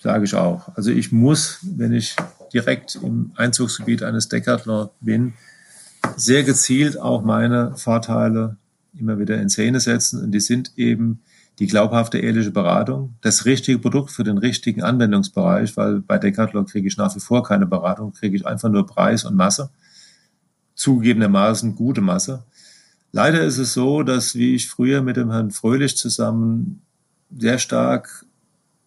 sage 0.00 0.24
ich 0.24 0.34
auch. 0.34 0.68
Also 0.76 0.90
ich 0.90 1.12
muss, 1.12 1.58
wenn 1.62 1.92
ich 1.92 2.16
direkt 2.52 2.96
im 2.96 3.32
Einzugsgebiet 3.36 4.02
eines 4.02 4.28
Decathlon 4.28 4.90
bin, 5.00 5.34
sehr 6.16 6.42
gezielt 6.42 6.98
auch 6.98 7.22
meine 7.22 7.76
Vorteile 7.76 8.56
immer 8.98 9.18
wieder 9.18 9.40
in 9.40 9.48
Szene 9.48 9.80
setzen 9.80 10.22
und 10.22 10.32
die 10.32 10.40
sind 10.40 10.72
eben 10.76 11.22
die 11.62 11.68
glaubhafte, 11.68 12.18
ehrliche 12.18 12.50
Beratung, 12.50 13.14
das 13.20 13.44
richtige 13.44 13.78
Produkt 13.78 14.10
für 14.10 14.24
den 14.24 14.36
richtigen 14.36 14.82
Anwendungsbereich, 14.82 15.76
weil 15.76 16.00
bei 16.00 16.18
Decathlon 16.18 16.66
kriege 16.66 16.88
ich 16.88 16.96
nach 16.96 17.14
wie 17.14 17.20
vor 17.20 17.44
keine 17.44 17.66
Beratung, 17.66 18.12
kriege 18.12 18.34
ich 18.34 18.44
einfach 18.44 18.68
nur 18.68 18.84
Preis 18.84 19.24
und 19.24 19.36
Masse. 19.36 19.70
Zugegebenermaßen 20.74 21.76
gute 21.76 22.00
Masse. 22.00 22.42
Leider 23.12 23.42
ist 23.42 23.58
es 23.58 23.74
so, 23.74 24.02
dass, 24.02 24.34
wie 24.34 24.56
ich 24.56 24.68
früher 24.68 25.02
mit 25.02 25.16
dem 25.16 25.30
Herrn 25.30 25.52
Fröhlich 25.52 25.96
zusammen 25.96 26.82
sehr 27.30 27.60
stark 27.60 28.26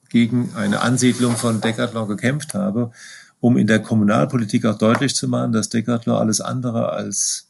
gegen 0.10 0.50
eine 0.58 0.82
Ansiedlung 0.82 1.38
von 1.38 1.62
Decathlon 1.62 2.10
gekämpft 2.10 2.56
habe, 2.56 2.92
um 3.40 3.56
in 3.56 3.68
der 3.68 3.80
Kommunalpolitik 3.80 4.66
auch 4.66 4.78
deutlich 4.78 5.16
zu 5.16 5.30
machen, 5.30 5.54
dass 5.54 5.70
Decathlon 5.70 6.18
alles 6.18 6.42
andere 6.42 6.90
als 6.90 7.45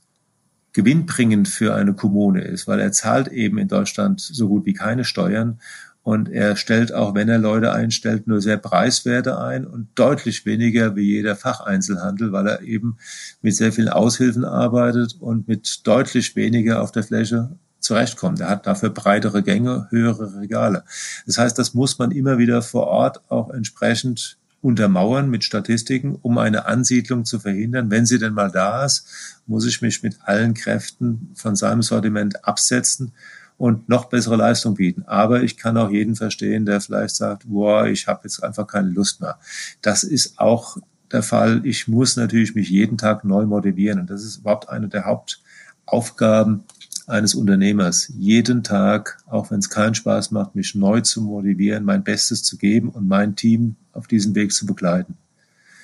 gewinnbringend 0.76 1.48
für 1.48 1.74
eine 1.74 1.94
Kommune 1.94 2.42
ist, 2.42 2.68
weil 2.68 2.82
er 2.82 2.92
zahlt 2.92 3.30
eben 3.30 3.58
in 3.58 3.70
Deutschland 3.70 4.20
so 4.20 4.50
gut 4.50 4.66
wie 4.66 4.74
keine 4.74 5.06
Steuern 5.06 5.60
und 6.04 6.30
er 6.30 6.56
stellt 6.56 6.94
auch, 6.94 7.16
wenn 7.16 7.30
er 7.30 7.40
Leute 7.40 7.72
einstellt, 7.72 8.28
nur 8.28 8.40
sehr 8.40 8.58
preiswerte 8.58 9.40
ein 9.40 9.66
und 9.66 9.88
deutlich 9.96 10.46
weniger 10.46 10.96
wie 10.96 11.02
jeder 11.02 11.36
Facheinzelhandel, 11.36 12.32
weil 12.32 12.46
er 12.46 12.62
eben 12.62 12.98
mit 13.42 13.56
sehr 13.56 13.72
vielen 13.72 13.90
Aushilfen 13.90 14.46
arbeitet 14.46 15.16
und 15.20 15.48
mit 15.48 15.88
deutlich 15.88 16.36
weniger 16.36 16.84
auf 16.84 16.92
der 16.92 17.02
Fläche 17.04 17.58
zurechtkommt. 17.80 18.42
Er 18.42 18.50
hat 18.50 18.68
dafür 18.68 18.90
breitere 18.90 19.42
Gänge, 19.42 19.88
höhere 19.90 20.40
Regale. 20.42 20.84
Das 21.26 21.38
heißt, 21.38 21.58
das 21.58 21.74
muss 21.74 21.98
man 21.98 22.12
immer 22.12 22.38
wieder 22.38 22.62
vor 22.62 22.86
Ort 22.86 23.22
auch 23.32 23.50
entsprechend 23.50 24.38
untermauern 24.66 25.30
mit 25.30 25.44
Statistiken, 25.44 26.18
um 26.24 26.40
eine 26.40 26.66
Ansiedlung 26.66 27.24
zu 27.24 27.40
verhindern. 27.40 27.92
Wenn 27.92 28.08
sie 28.08 28.18
denn 28.18 28.34
mal 28.34 28.50
da 28.50 28.84
ist, 28.84 29.06
muss 29.46 29.64
ich 29.68 29.84
mich 29.84 30.02
mit 30.02 30.18
allen 30.24 30.56
Kräften 30.56 31.30
von 31.36 31.56
seinem 31.56 31.84
Sortiment 31.84 32.44
absetzen 32.46 33.12
und 33.58 33.88
noch 33.90 34.06
bessere 34.06 34.38
Leistung 34.38 34.74
bieten. 34.74 35.04
Aber 35.06 35.44
ich 35.44 35.56
kann 35.58 35.78
auch 35.78 35.92
jeden 35.92 36.16
verstehen, 36.16 36.66
der 36.66 36.82
vielleicht 36.82 37.16
sagt, 37.16 37.44
boah, 37.46 37.86
ich 37.86 38.08
habe 38.08 38.22
jetzt 38.24 38.44
einfach 38.44 38.66
keine 38.66 38.90
Lust 38.90 39.22
mehr. 39.22 39.38
Das 39.84 40.04
ist 40.04 40.40
auch 40.40 40.78
der 41.12 41.22
Fall. 41.22 41.62
Ich 41.64 41.88
muss 41.88 42.18
natürlich 42.18 42.56
mich 42.56 42.68
jeden 42.68 42.98
Tag 42.98 43.24
neu 43.24 43.46
motivieren. 43.46 44.00
Und 44.00 44.10
das 44.10 44.24
ist 44.24 44.38
überhaupt 44.38 44.70
eine 44.70 44.88
der 44.88 45.06
Hauptaufgaben 45.06 46.64
eines 47.08 47.36
Unternehmers, 47.36 48.12
jeden 48.18 48.64
Tag, 48.64 49.18
auch 49.28 49.52
wenn 49.52 49.60
es 49.60 49.70
keinen 49.70 49.96
Spaß 49.96 50.32
macht, 50.32 50.56
mich 50.56 50.76
neu 50.76 51.02
zu 51.02 51.22
motivieren, 51.22 51.86
mein 51.86 52.04
Bestes 52.04 52.44
zu 52.44 52.58
geben 52.58 52.90
und 52.90 53.08
mein 53.08 53.36
Team 53.36 53.76
auf 53.94 54.08
diesem 54.08 54.36
Weg 54.36 54.52
zu 54.54 54.66
begleiten. 54.66 55.18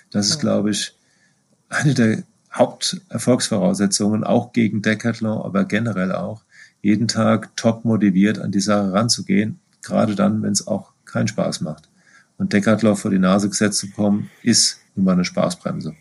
Das 0.09 0.27
ist, 0.27 0.39
glaube 0.39 0.71
ich, 0.71 0.95
eine 1.69 1.93
der 1.93 2.23
Haupterfolgsvoraussetzungen, 2.53 4.23
auch 4.23 4.51
gegen 4.51 4.81
Decathlon, 4.81 5.41
aber 5.41 5.65
generell 5.65 6.11
auch, 6.11 6.43
jeden 6.81 7.07
Tag 7.07 7.55
top 7.55 7.85
motiviert 7.85 8.39
an 8.39 8.51
die 8.51 8.59
Sache 8.59 8.91
ranzugehen, 8.91 9.59
gerade 9.81 10.15
dann, 10.15 10.41
wenn 10.41 10.51
es 10.51 10.67
auch 10.67 10.91
keinen 11.05 11.27
Spaß 11.27 11.61
macht. 11.61 11.87
Und 12.37 12.53
Decathlon 12.53 12.95
vor 12.95 13.11
die 13.11 13.19
Nase 13.19 13.49
gesetzt 13.49 13.79
zu 13.79 13.87
bekommen, 13.87 14.29
ist 14.41 14.79
nun 14.95 15.05
mal 15.05 15.13
eine 15.13 15.25
Spaßbremse. 15.25 15.95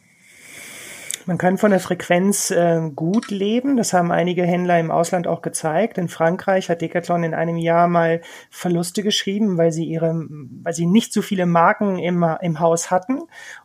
Man 1.26 1.38
kann 1.38 1.58
von 1.58 1.70
der 1.70 1.80
Frequenz 1.80 2.50
äh, 2.50 2.80
gut 2.94 3.30
leben. 3.30 3.76
Das 3.76 3.92
haben 3.92 4.10
einige 4.10 4.42
Händler 4.44 4.80
im 4.80 4.90
Ausland 4.90 5.26
auch 5.26 5.42
gezeigt. 5.42 5.98
In 5.98 6.08
Frankreich 6.08 6.70
hat 6.70 6.80
Decathlon 6.80 7.24
in 7.24 7.34
einem 7.34 7.56
Jahr 7.56 7.88
mal 7.88 8.22
Verluste 8.50 9.02
geschrieben, 9.02 9.58
weil 9.58 9.70
sie 9.70 9.84
ihre, 9.84 10.14
weil 10.62 10.72
sie 10.72 10.86
nicht 10.86 11.12
so 11.12 11.22
viele 11.22 11.46
Marken 11.46 11.98
im, 11.98 12.24
im 12.40 12.60
Haus 12.60 12.90
hatten. 12.90 13.20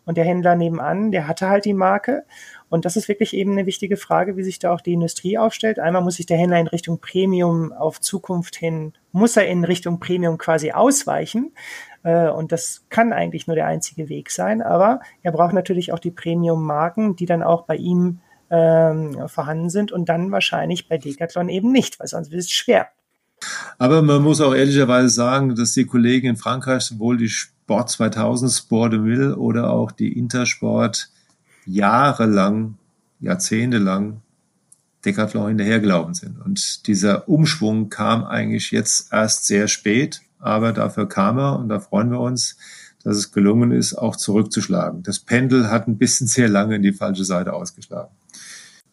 Und 0.06 0.18
der 0.18 0.26
Händler 0.26 0.56
nebenan, 0.56 1.12
der 1.12 1.28
hatte 1.28 1.50
halt 1.50 1.66
die 1.66 1.74
Marke. 1.74 2.26
Und 2.68 2.84
das 2.84 2.98
ist 2.98 3.08
wirklich 3.08 3.34
eben 3.34 3.54
eine 3.54 3.66
wichtige 3.66 3.96
Frage, 3.96 4.36
wie 4.36 4.44
sich 4.44 4.60
da 4.60 4.74
auch 4.74 4.82
die 4.82 4.94
Industrie 4.94 5.38
aufstellt. 5.38 5.80
Einmal 5.80 6.02
muss 6.02 6.16
sich 6.16 6.26
der 6.26 6.38
Händler 6.38 6.60
in 6.60 6.68
Richtung 6.68 7.00
Premium 7.00 7.72
auf 7.72 8.02
Zukunft 8.02 8.56
hin, 8.56 8.94
muss 9.12 9.38
er 9.38 9.48
in 9.48 9.64
Richtung 9.64 10.00
Premium 10.00 10.38
quasi 10.38 10.72
ausweichen. 10.72 11.54
Äh, 12.06 12.30
und 12.30 12.52
das 12.52 12.86
kann 12.90 13.12
eigentlich 13.12 13.48
nur 13.48 13.56
der 13.56 13.66
einzige 13.66 14.08
Weg 14.08 14.30
sein. 14.30 14.62
Aber 14.62 15.02
er 15.24 15.32
braucht 15.32 15.54
natürlich 15.54 15.92
auch 15.92 16.00
die 16.00 16.12
Premium-Marken, 16.12 17.16
die 17.16 17.26
dann 17.26 17.44
auch 17.44 17.64
bei 17.64 17.76
ihm 17.76 18.20
ähm, 18.52 19.28
vorhanden 19.28 19.70
sind 19.70 19.92
und 19.92 20.08
dann 20.08 20.32
wahrscheinlich 20.32 20.88
bei 20.88 20.98
Decathlon 20.98 21.50
eben 21.50 21.72
nicht, 21.72 22.00
weil 22.00 22.08
sonst 22.08 22.32
wird 22.32 22.42
es 22.42 22.52
schwer. 22.52 22.88
Aber 23.80 24.02
man 24.02 24.22
muss 24.22 24.40
auch 24.40 24.54
ehrlicherweise 24.54 25.10
sagen, 25.10 25.56
dass 25.56 25.74
die 25.74 25.86
Kollegen 25.86 26.28
in 26.28 26.38
Frankreich 26.38 26.84
sowohl 26.84 27.18
die 27.18 27.28
Sport 27.28 27.90
2000 27.90 28.52
Sport 28.52 28.94
de 28.94 29.00
Mille 29.00 29.36
oder 29.36 29.72
auch 29.72 29.92
die 29.92 30.18
Intersport 30.18 31.10
jahrelang, 31.66 32.78
jahrzehntelang 33.20 34.22
Decathlon 35.04 35.50
hinterhergelaufen 35.50 36.14
sind. 36.14 36.40
Und 36.40 36.86
dieser 36.88 37.28
Umschwung 37.28 37.90
kam 37.90 38.24
eigentlich 38.24 38.72
jetzt 38.72 39.12
erst 39.12 39.48
sehr 39.48 39.68
spät 39.68 40.22
aber 40.40 40.74
dafür 40.74 41.08
kam 41.08 41.38
er 41.38 41.60
und 41.60 41.70
da 41.70 41.80
freuen 41.80 42.12
wir 42.12 42.20
uns, 42.20 42.58
dass 43.04 43.18
es 43.18 43.32
gelungen 43.32 43.72
ist, 43.72 43.94
auch 43.94 44.16
zurückzuschlagen. 44.16 45.04
Das 45.04 45.20
Pendel 45.20 45.70
hat 45.70 45.88
ein 45.88 45.98
bisschen 45.98 46.28
sehr 46.28 46.50
lange 46.50 46.76
in 46.76 46.82
die 46.82 46.94
falsche 46.94 47.24
Seite 47.24 47.54
ausgeschlagen. 47.54 48.10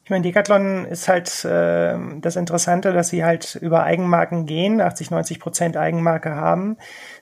Ich 0.05 0.11
meine, 0.11 0.25
Decathlon 0.25 0.85
ist 0.87 1.07
halt 1.07 1.45
äh, 1.45 1.97
das 2.21 2.35
Interessante, 2.35 2.93
dass 2.93 3.09
sie 3.09 3.25
halt 3.25 3.55
über 3.55 3.85
Eigenmarken 3.85 4.47
gehen, 4.47 4.81
80, 4.81 5.13
90 5.13 5.39
Prozent 5.39 5.77
Eigenmarke 5.77 6.35
haben, 6.35 6.77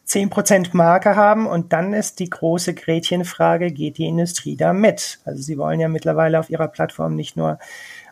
10 0.05 0.31
Prozent 0.31 0.73
Marke 0.73 1.15
haben 1.15 1.47
und 1.47 1.75
dann 1.75 1.93
ist 1.93 2.21
die 2.21 2.31
große 2.31 2.73
Gretchenfrage, 2.73 3.71
geht 3.71 3.99
die 3.99 4.07
Industrie 4.07 4.57
da 4.57 4.73
mit? 4.73 5.21
Also 5.27 5.43
sie 5.43 5.59
wollen 5.59 5.79
ja 5.79 5.89
mittlerweile 5.89 6.41
auf 6.41 6.49
ihrer 6.49 6.69
Plattform 6.69 7.15
nicht 7.15 7.37
nur 7.37 7.59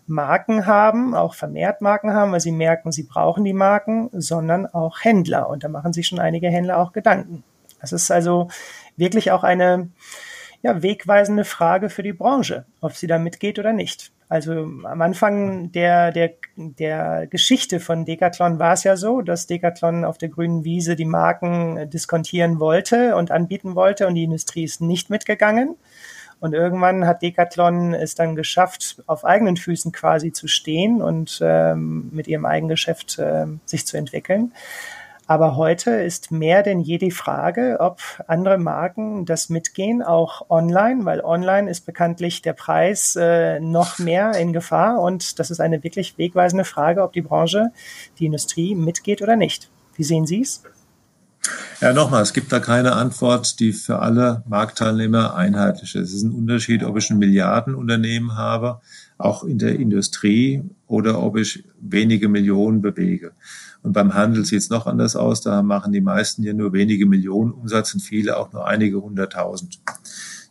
Marken 0.08 0.66
haben, 0.66 1.14
auch 1.14 1.34
vermehrt 1.34 1.80
Marken 1.80 2.12
haben, 2.12 2.32
weil 2.32 2.40
sie 2.40 2.52
merken, 2.52 2.92
sie 2.92 3.04
brauchen 3.04 3.44
die 3.44 3.52
Marken, 3.52 4.08
sondern 4.12 4.66
auch 4.66 5.04
Händler. 5.04 5.48
Und 5.48 5.64
da 5.64 5.68
machen 5.68 5.92
sich 5.92 6.06
schon 6.06 6.18
einige 6.18 6.48
Händler 6.48 6.78
auch 6.78 6.92
Gedanken. 6.92 7.44
Das 7.80 7.92
ist 7.92 8.10
also 8.10 8.48
wirklich 8.96 9.30
auch 9.30 9.44
eine 9.44 9.90
ja, 10.62 10.82
wegweisende 10.82 11.44
Frage 11.44 11.88
für 11.88 12.02
die 12.02 12.12
Branche, 12.12 12.64
ob 12.80 12.94
sie 12.94 13.06
da 13.06 13.18
mitgeht 13.18 13.58
oder 13.58 13.72
nicht. 13.72 14.12
Also 14.30 14.52
am 14.52 15.00
Anfang 15.00 15.72
der, 15.72 16.12
der, 16.12 16.34
der 16.56 17.26
Geschichte 17.28 17.80
von 17.80 18.04
Decathlon 18.04 18.58
war 18.58 18.74
es 18.74 18.84
ja 18.84 18.96
so, 18.96 19.22
dass 19.22 19.46
Decathlon 19.46 20.04
auf 20.04 20.18
der 20.18 20.28
grünen 20.28 20.64
Wiese 20.64 20.96
die 20.96 21.06
Marken 21.06 21.88
diskontieren 21.88 22.60
wollte 22.60 23.16
und 23.16 23.30
anbieten 23.30 23.74
wollte 23.74 24.06
und 24.06 24.16
die 24.16 24.24
Industrie 24.24 24.64
ist 24.64 24.82
nicht 24.82 25.08
mitgegangen. 25.08 25.76
Und 26.40 26.54
irgendwann 26.54 27.06
hat 27.06 27.22
Decathlon 27.22 27.94
es 27.94 28.14
dann 28.14 28.36
geschafft, 28.36 29.02
auf 29.06 29.24
eigenen 29.24 29.56
Füßen 29.56 29.90
quasi 29.92 30.32
zu 30.32 30.46
stehen 30.46 31.02
und 31.02 31.40
ähm, 31.42 32.08
mit 32.12 32.28
ihrem 32.28 32.44
eigenen 32.44 32.68
Geschäft 32.68 33.18
äh, 33.18 33.46
sich 33.64 33.86
zu 33.86 33.96
entwickeln. 33.96 34.52
Aber 35.30 35.56
heute 35.56 35.90
ist 35.90 36.30
mehr 36.30 36.62
denn 36.62 36.80
je 36.80 36.96
die 36.96 37.10
Frage, 37.10 37.76
ob 37.80 38.00
andere 38.28 38.56
Marken 38.56 39.26
das 39.26 39.50
mitgehen, 39.50 40.02
auch 40.02 40.48
online, 40.48 41.04
weil 41.04 41.20
online 41.20 41.70
ist 41.70 41.84
bekanntlich 41.84 42.40
der 42.40 42.54
Preis 42.54 43.14
äh, 43.14 43.60
noch 43.60 43.98
mehr 43.98 44.32
in 44.36 44.54
Gefahr. 44.54 45.02
Und 45.02 45.38
das 45.38 45.50
ist 45.50 45.60
eine 45.60 45.84
wirklich 45.84 46.16
wegweisende 46.16 46.64
Frage, 46.64 47.02
ob 47.02 47.12
die 47.12 47.20
Branche, 47.20 47.72
die 48.18 48.24
Industrie 48.24 48.74
mitgeht 48.74 49.20
oder 49.20 49.36
nicht. 49.36 49.68
Wie 49.96 50.04
sehen 50.04 50.26
Sie 50.26 50.40
es? 50.40 50.62
Ja, 51.80 51.92
nochmal, 51.92 52.22
es 52.22 52.32
gibt 52.32 52.50
da 52.50 52.58
keine 52.58 52.92
Antwort, 52.92 53.60
die 53.60 53.72
für 53.72 54.00
alle 54.00 54.42
Marktteilnehmer 54.48 55.36
einheitlich 55.36 55.94
ist. 55.94 56.08
Es 56.08 56.14
ist 56.14 56.24
ein 56.24 56.32
Unterschied, 56.32 56.82
ob 56.82 56.96
ich 56.96 57.08
ein 57.10 57.18
Milliardenunternehmen 57.18 58.36
habe, 58.36 58.80
auch 59.16 59.44
in 59.44 59.58
der 59.58 59.78
Industrie, 59.78 60.62
oder 60.88 61.22
ob 61.22 61.36
ich 61.36 61.64
wenige 61.80 62.28
Millionen 62.28 62.82
bewege. 62.82 63.32
Und 63.82 63.92
beim 63.92 64.14
Handel 64.14 64.44
sieht 64.44 64.58
es 64.58 64.70
noch 64.70 64.86
anders 64.86 65.14
aus. 65.14 65.40
Da 65.40 65.62
machen 65.62 65.92
die 65.92 66.00
meisten 66.00 66.42
ja 66.42 66.52
nur 66.52 66.72
wenige 66.72 67.06
Millionen 67.06 67.52
Umsatz 67.52 67.94
und 67.94 68.00
viele 68.00 68.36
auch 68.38 68.52
nur 68.52 68.66
einige 68.66 69.00
hunderttausend. 69.00 69.78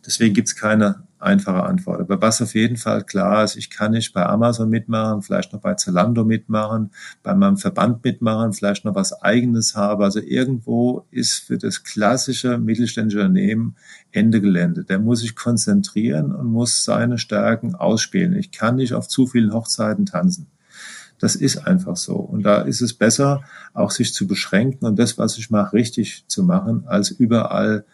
Deswegen 0.06 0.34
gibt 0.34 0.48
es 0.48 0.56
keine 0.56 1.02
einfache 1.20 1.62
Antwort. 1.62 2.00
Aber 2.00 2.20
was 2.20 2.40
auf 2.40 2.54
jeden 2.54 2.76
Fall 2.76 3.04
klar 3.04 3.44
ist, 3.44 3.56
ich 3.56 3.70
kann 3.70 3.92
nicht 3.92 4.12
bei 4.12 4.24
Amazon 4.24 4.68
mitmachen, 4.68 5.22
vielleicht 5.22 5.52
noch 5.52 5.60
bei 5.60 5.74
Zalando 5.74 6.24
mitmachen, 6.24 6.90
bei 7.22 7.34
meinem 7.34 7.56
Verband 7.56 8.04
mitmachen, 8.04 8.52
vielleicht 8.52 8.84
noch 8.84 8.94
was 8.94 9.22
eigenes 9.22 9.74
habe. 9.74 10.04
Also 10.04 10.20
irgendwo 10.20 11.06
ist 11.10 11.38
für 11.40 11.58
das 11.58 11.82
klassische 11.82 12.58
mittelständische 12.58 13.20
Unternehmen 13.20 13.76
Ende 14.12 14.40
Gelände. 14.40 14.84
Der 14.84 14.98
muss 14.98 15.20
sich 15.20 15.34
konzentrieren 15.34 16.32
und 16.32 16.46
muss 16.46 16.84
seine 16.84 17.18
Stärken 17.18 17.74
ausspielen. 17.74 18.34
Ich 18.34 18.52
kann 18.52 18.76
nicht 18.76 18.94
auf 18.94 19.08
zu 19.08 19.26
vielen 19.26 19.52
Hochzeiten 19.52 20.06
tanzen. 20.06 20.46
Das 21.18 21.34
ist 21.34 21.66
einfach 21.66 21.96
so. 21.96 22.14
Und 22.14 22.44
da 22.44 22.62
ist 22.62 22.80
es 22.80 22.94
besser, 22.94 23.42
auch 23.74 23.90
sich 23.90 24.14
zu 24.14 24.26
beschränken 24.26 24.86
und 24.86 24.98
das, 24.98 25.18
was 25.18 25.36
ich 25.36 25.50
mache, 25.50 25.72
richtig 25.72 26.24
zu 26.28 26.44
machen, 26.44 26.84
als 26.86 27.10
überall 27.10 27.84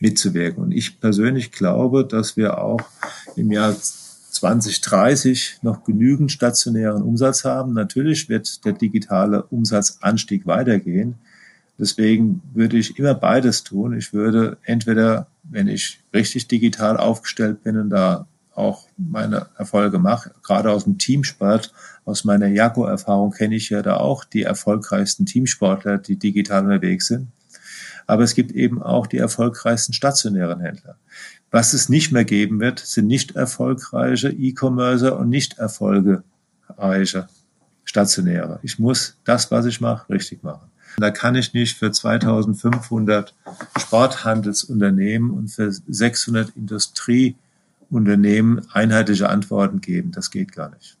mitzuwirken. 0.00 0.62
Und 0.62 0.72
ich 0.72 1.00
persönlich 1.00 1.52
glaube, 1.52 2.04
dass 2.04 2.36
wir 2.36 2.58
auch 2.58 2.80
im 3.36 3.50
Jahr 3.50 3.74
2030 4.30 5.58
noch 5.62 5.84
genügend 5.84 6.30
stationären 6.30 7.02
Umsatz 7.02 7.44
haben. 7.44 7.72
Natürlich 7.72 8.28
wird 8.28 8.64
der 8.64 8.72
digitale 8.72 9.42
Umsatzanstieg 9.44 10.46
weitergehen. 10.46 11.16
Deswegen 11.78 12.42
würde 12.54 12.76
ich 12.76 12.98
immer 12.98 13.14
beides 13.14 13.64
tun. 13.64 13.96
Ich 13.96 14.12
würde 14.12 14.58
entweder, 14.64 15.28
wenn 15.44 15.68
ich 15.68 16.00
richtig 16.12 16.48
digital 16.48 16.96
aufgestellt 16.96 17.62
bin 17.62 17.78
und 17.78 17.90
da 17.90 18.26
auch 18.54 18.88
meine 18.96 19.46
Erfolge 19.56 20.00
mache. 20.00 20.32
Gerade 20.42 20.72
aus 20.72 20.84
dem 20.84 20.98
Teamsport, 20.98 21.72
aus 22.04 22.24
meiner 22.24 22.48
Jaco-Erfahrung 22.48 23.30
kenne 23.30 23.54
ich 23.54 23.70
ja 23.70 23.82
da 23.82 23.98
auch 23.98 24.24
die 24.24 24.42
erfolgreichsten 24.42 25.26
Teamsportler, 25.26 25.98
die 25.98 26.16
digital 26.16 26.64
unterwegs 26.64 27.06
sind. 27.06 27.28
Aber 28.08 28.24
es 28.24 28.34
gibt 28.34 28.50
eben 28.52 28.82
auch 28.82 29.06
die 29.06 29.18
erfolgreichsten 29.18 29.92
stationären 29.92 30.60
Händler. 30.60 30.96
Was 31.50 31.74
es 31.74 31.88
nicht 31.88 32.10
mehr 32.10 32.24
geben 32.24 32.58
wird, 32.58 32.80
sind 32.80 33.06
nicht 33.06 33.36
erfolgreiche 33.36 34.30
E-Commerce 34.30 35.14
und 35.14 35.28
nicht 35.28 35.58
erfolgreiche 35.58 37.28
stationäre. 37.84 38.58
Ich 38.62 38.78
muss 38.78 39.16
das, 39.24 39.50
was 39.50 39.66
ich 39.66 39.82
mache, 39.82 40.08
richtig 40.10 40.42
machen. 40.42 40.70
Da 40.96 41.10
kann 41.10 41.34
ich 41.34 41.52
nicht 41.52 41.76
für 41.76 41.92
2500 41.92 43.34
Sporthandelsunternehmen 43.78 45.30
und 45.30 45.48
für 45.48 45.70
600 45.70 46.56
Industrieunternehmen 46.56 48.66
einheitliche 48.72 49.28
Antworten 49.28 49.82
geben. 49.82 50.12
Das 50.12 50.30
geht 50.30 50.52
gar 50.52 50.70
nicht. 50.70 50.96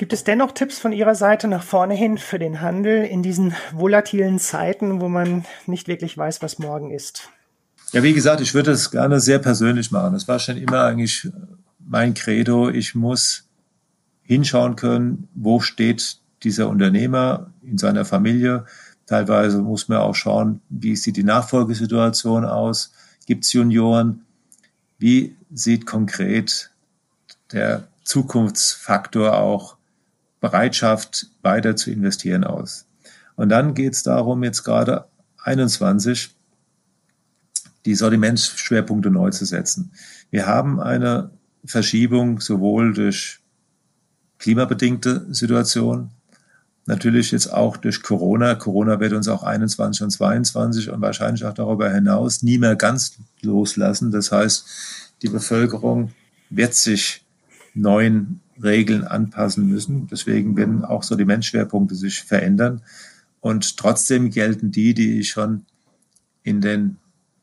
Gibt 0.00 0.14
es 0.14 0.24
dennoch 0.24 0.52
Tipps 0.52 0.78
von 0.78 0.92
Ihrer 0.92 1.14
Seite 1.14 1.46
nach 1.46 1.62
vorne 1.62 1.92
hin 1.92 2.16
für 2.16 2.38
den 2.38 2.62
Handel 2.62 3.04
in 3.04 3.22
diesen 3.22 3.54
volatilen 3.74 4.38
Zeiten, 4.38 5.02
wo 5.02 5.10
man 5.10 5.44
nicht 5.66 5.88
wirklich 5.88 6.16
weiß, 6.16 6.40
was 6.40 6.58
morgen 6.58 6.90
ist? 6.90 7.28
Ja, 7.92 8.02
wie 8.02 8.14
gesagt, 8.14 8.40
ich 8.40 8.54
würde 8.54 8.70
es 8.70 8.90
gerne 8.90 9.20
sehr 9.20 9.38
persönlich 9.38 9.90
machen. 9.90 10.14
Das 10.14 10.26
war 10.26 10.38
schon 10.38 10.56
immer 10.56 10.84
eigentlich 10.84 11.28
mein 11.78 12.14
Credo. 12.14 12.70
Ich 12.70 12.94
muss 12.94 13.44
hinschauen 14.22 14.74
können, 14.74 15.28
wo 15.34 15.60
steht 15.60 16.16
dieser 16.44 16.70
Unternehmer 16.70 17.52
in 17.60 17.76
seiner 17.76 18.06
Familie. 18.06 18.64
Teilweise 19.04 19.58
muss 19.58 19.88
man 19.88 19.98
auch 19.98 20.14
schauen, 20.14 20.62
wie 20.70 20.96
sieht 20.96 21.18
die 21.18 21.24
Nachfolgesituation 21.24 22.46
aus? 22.46 22.94
Gibt 23.26 23.44
es 23.44 23.52
Junioren? 23.52 24.24
Wie 24.98 25.36
sieht 25.52 25.84
konkret 25.84 26.70
der 27.52 27.86
Zukunftsfaktor 28.02 29.36
auch 29.36 29.76
Bereitschaft 30.40 31.26
weiter 31.42 31.76
zu 31.76 31.90
investieren 31.90 32.44
aus? 32.44 32.86
Und 33.36 33.48
dann 33.48 33.74
geht 33.74 33.94
es 33.94 34.02
darum, 34.02 34.42
jetzt 34.44 34.64
gerade 34.64 35.06
21 35.42 36.34
die 37.86 37.94
Sortimentsschwerpunkte 37.94 39.10
neu 39.10 39.30
zu 39.30 39.44
setzen. 39.44 39.92
Wir 40.30 40.46
haben 40.46 40.80
eine 40.80 41.30
Verschiebung 41.64 42.40
sowohl 42.40 42.92
durch 42.92 43.40
klimabedingte 44.38 45.26
Situation, 45.30 46.10
natürlich 46.86 47.30
jetzt 47.30 47.46
auch 47.46 47.76
durch 47.76 48.02
Corona. 48.02 48.54
Corona 48.54 49.00
wird 49.00 49.12
uns 49.12 49.28
auch 49.28 49.42
21 49.42 50.02
und 50.02 50.10
22 50.10 50.90
und 50.90 51.00
wahrscheinlich 51.00 51.44
auch 51.44 51.54
darüber 51.54 51.90
hinaus 51.90 52.42
nie 52.42 52.58
mehr 52.58 52.76
ganz 52.76 53.18
loslassen. 53.42 54.10
Das 54.10 54.32
heißt, 54.32 54.66
die 55.22 55.28
Bevölkerung 55.28 56.12
wird 56.48 56.74
sich 56.74 57.24
neuen 57.74 58.40
Regeln 58.62 59.04
anpassen 59.04 59.66
müssen. 59.66 60.06
Deswegen 60.08 60.56
werden 60.56 60.84
auch 60.84 61.02
so 61.02 61.16
die 61.16 61.24
Menschschwerpunkte 61.24 61.94
sich 61.94 62.22
verändern. 62.22 62.82
Und 63.40 63.76
trotzdem 63.76 64.30
gelten 64.30 64.70
die, 64.70 64.94
die 64.94 65.20
ich 65.20 65.30
schon 65.30 65.64
in 66.42 66.60
den 66.60 66.96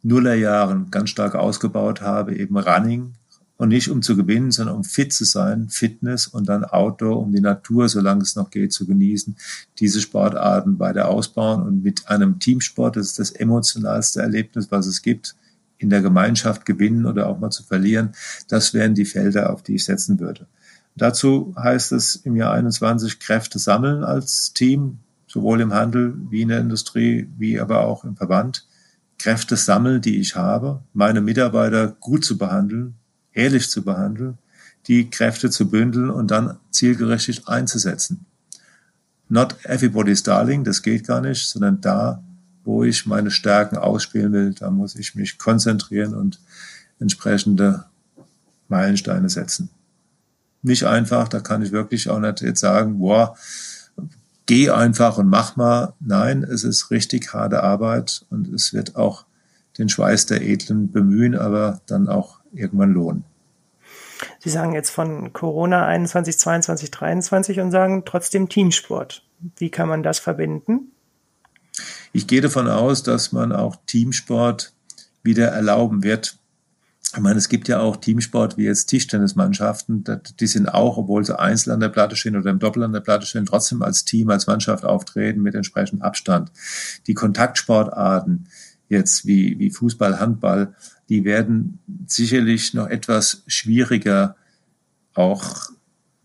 Nullerjahren 0.04 0.92
ganz 0.92 1.10
stark 1.10 1.36
ausgebaut 1.36 2.02
habe, 2.02 2.36
eben 2.36 2.58
Running, 2.58 3.14
und 3.58 3.70
nicht 3.70 3.90
um 3.90 4.02
zu 4.02 4.16
gewinnen, 4.16 4.52
sondern 4.52 4.76
um 4.76 4.84
fit 4.84 5.12
zu 5.12 5.26
sein, 5.26 5.70
Fitness 5.70 6.28
und 6.28 6.48
dann 6.48 6.64
Outdoor, 6.64 7.20
um 7.20 7.34
die 7.34 7.42
Natur, 7.42 7.90
solange 7.90 8.22
es 8.22 8.36
noch 8.36 8.52
geht, 8.52 8.72
zu 8.72 8.86
genießen, 8.86 9.36
diese 9.80 10.00
Sportarten 10.00 10.80
weiter 10.80 11.10
ausbauen 11.10 11.64
und 11.64 11.84
mit 11.84 12.08
einem 12.08 12.40
Teamsport, 12.40 12.96
das 12.96 13.08
ist 13.08 13.20
das 13.20 13.32
emotionalste 13.32 14.22
Erlebnis, 14.22 14.72
was 14.72 14.86
es 14.86 15.02
gibt, 15.02 15.36
in 15.80 15.90
der 15.90 16.02
Gemeinschaft 16.02 16.66
gewinnen 16.66 17.06
oder 17.06 17.28
auch 17.28 17.40
mal 17.40 17.50
zu 17.50 17.64
verlieren, 17.64 18.12
das 18.48 18.74
wären 18.74 18.96
die 18.96 19.06
Felder, 19.06 19.52
auf 19.52 19.64
die 19.64 19.76
ich 19.76 19.86
setzen 19.86 20.20
würde. 20.20 20.48
Dazu 20.98 21.54
heißt 21.56 21.92
es 21.92 22.16
im 22.16 22.36
Jahr 22.36 22.54
21 22.54 23.20
Kräfte 23.20 23.60
sammeln 23.60 24.04
als 24.04 24.54
Team, 24.54 24.98
sowohl 25.28 25.62
im 25.62 25.74
Handel 25.74 26.16
wie 26.32 26.42
in 26.42 26.48
der 26.48 26.60
Industrie, 26.60 27.30
wie 27.38 27.60
aber 27.60 27.86
auch 27.86 28.04
im 28.04 28.16
Verband. 28.16 28.66
Kräfte 29.20 29.58
sammeln, 29.58 30.02
die 30.02 30.20
ich 30.20 30.36
habe, 30.36 30.82
meine 30.94 31.22
Mitarbeiter 31.22 31.88
gut 31.88 32.26
zu 32.26 32.38
behandeln, 32.38 32.96
ehrlich 33.32 33.70
zu 33.70 33.84
behandeln, 33.84 34.40
die 34.88 35.10
Kräfte 35.10 35.52
zu 35.52 35.70
bündeln 35.70 36.10
und 36.10 36.32
dann 36.32 36.58
zielgerichtet 36.72 37.48
einzusetzen. 37.48 38.26
Not 39.30 39.56
everybody's 39.66 40.24
darling, 40.24 40.64
das 40.64 40.82
geht 40.82 41.06
gar 41.06 41.22
nicht, 41.22 41.48
sondern 41.48 41.80
da, 41.82 42.24
wo 42.64 42.84
ich 42.84 43.06
meine 43.06 43.30
Stärken 43.30 43.78
ausspielen 43.78 44.34
will, 44.34 44.54
da 44.54 44.72
muss 44.72 44.96
ich 44.96 45.14
mich 45.14 45.38
konzentrieren 45.38 46.16
und 46.16 46.40
entsprechende 47.00 47.86
Meilensteine 48.68 49.30
setzen. 49.30 49.70
Nicht 50.68 50.84
einfach, 50.84 51.30
da 51.30 51.40
kann 51.40 51.62
ich 51.62 51.72
wirklich 51.72 52.10
auch 52.10 52.20
nicht 52.20 52.42
jetzt 52.42 52.60
sagen, 52.60 53.00
boah, 53.00 53.38
geh 54.48 54.70
einfach 54.70 55.18
und 55.18 55.30
mach 55.30 55.56
mal. 55.56 55.94
Nein, 56.02 56.44
es 56.44 56.66
ist 56.66 56.92
richtig 56.92 57.34
harte 57.34 57.64
Arbeit 57.64 58.26
und 58.30 58.54
es 58.54 58.74
wird 58.74 58.98
auch 58.98 59.26
den 59.78 59.88
Schweiß 59.88 60.26
der 60.26 60.42
Edlen 60.42 60.92
bemühen, 60.92 61.38
aber 61.38 61.80
dann 61.86 62.10
auch 62.10 62.42
irgendwann 62.52 62.92
lohnen. 62.92 63.24
Sie 64.40 64.50
sagen 64.50 64.74
jetzt 64.74 64.90
von 64.90 65.32
Corona 65.32 65.86
21, 65.86 66.38
22, 66.38 66.92
23 66.92 67.60
und 67.62 67.72
sagen 67.72 68.04
trotzdem 68.06 68.50
Teamsport. 68.50 69.24
Wie 69.56 69.70
kann 69.70 69.88
man 69.88 70.04
das 70.04 70.20
verbinden? 70.20 70.92
Ich 72.12 72.28
gehe 72.28 72.42
davon 72.42 72.68
aus, 72.68 73.04
dass 73.04 73.32
man 73.32 73.54
auch 73.54 73.78
Teamsport 73.86 74.74
wieder 75.24 75.48
erlauben 75.48 76.04
wird. 76.04 76.37
Ich 77.18 77.24
meine, 77.24 77.40
es 77.40 77.50
gibt 77.50 77.68
ja 77.68 77.80
auch 77.80 77.98
Teamsport 77.98 78.58
wie 78.58 78.66
jetzt 78.66 78.86
Tischtennismannschaften, 78.86 80.04
die 80.40 80.46
sind 80.46 80.72
auch, 80.72 80.98
obwohl 80.98 81.26
sie 81.26 81.38
einzeln 81.38 81.74
an 81.74 81.80
der 81.80 81.90
Platte 81.90 82.16
stehen 82.16 82.36
oder 82.36 82.52
im 82.52 82.60
Doppel 82.60 82.84
an 82.84 82.94
der 82.94 83.00
Platte 83.00 83.26
stehen, 83.26 83.48
trotzdem 83.48 83.82
als 83.82 84.06
Team, 84.06 84.30
als 84.30 84.46
Mannschaft 84.46 84.86
auftreten 84.86 85.42
mit 85.42 85.56
entsprechendem 85.56 86.04
Abstand. 86.04 86.52
Die 87.08 87.16
Kontaktsportarten, 87.16 88.46
jetzt 88.88 89.26
wie, 89.26 89.58
wie 89.58 89.72
Fußball, 89.72 90.20
Handball, 90.20 90.76
die 91.10 91.26
werden 91.26 91.80
sicherlich 92.06 92.76
noch 92.76 92.86
etwas 92.86 93.42
schwieriger 93.48 94.36
auch 95.16 95.72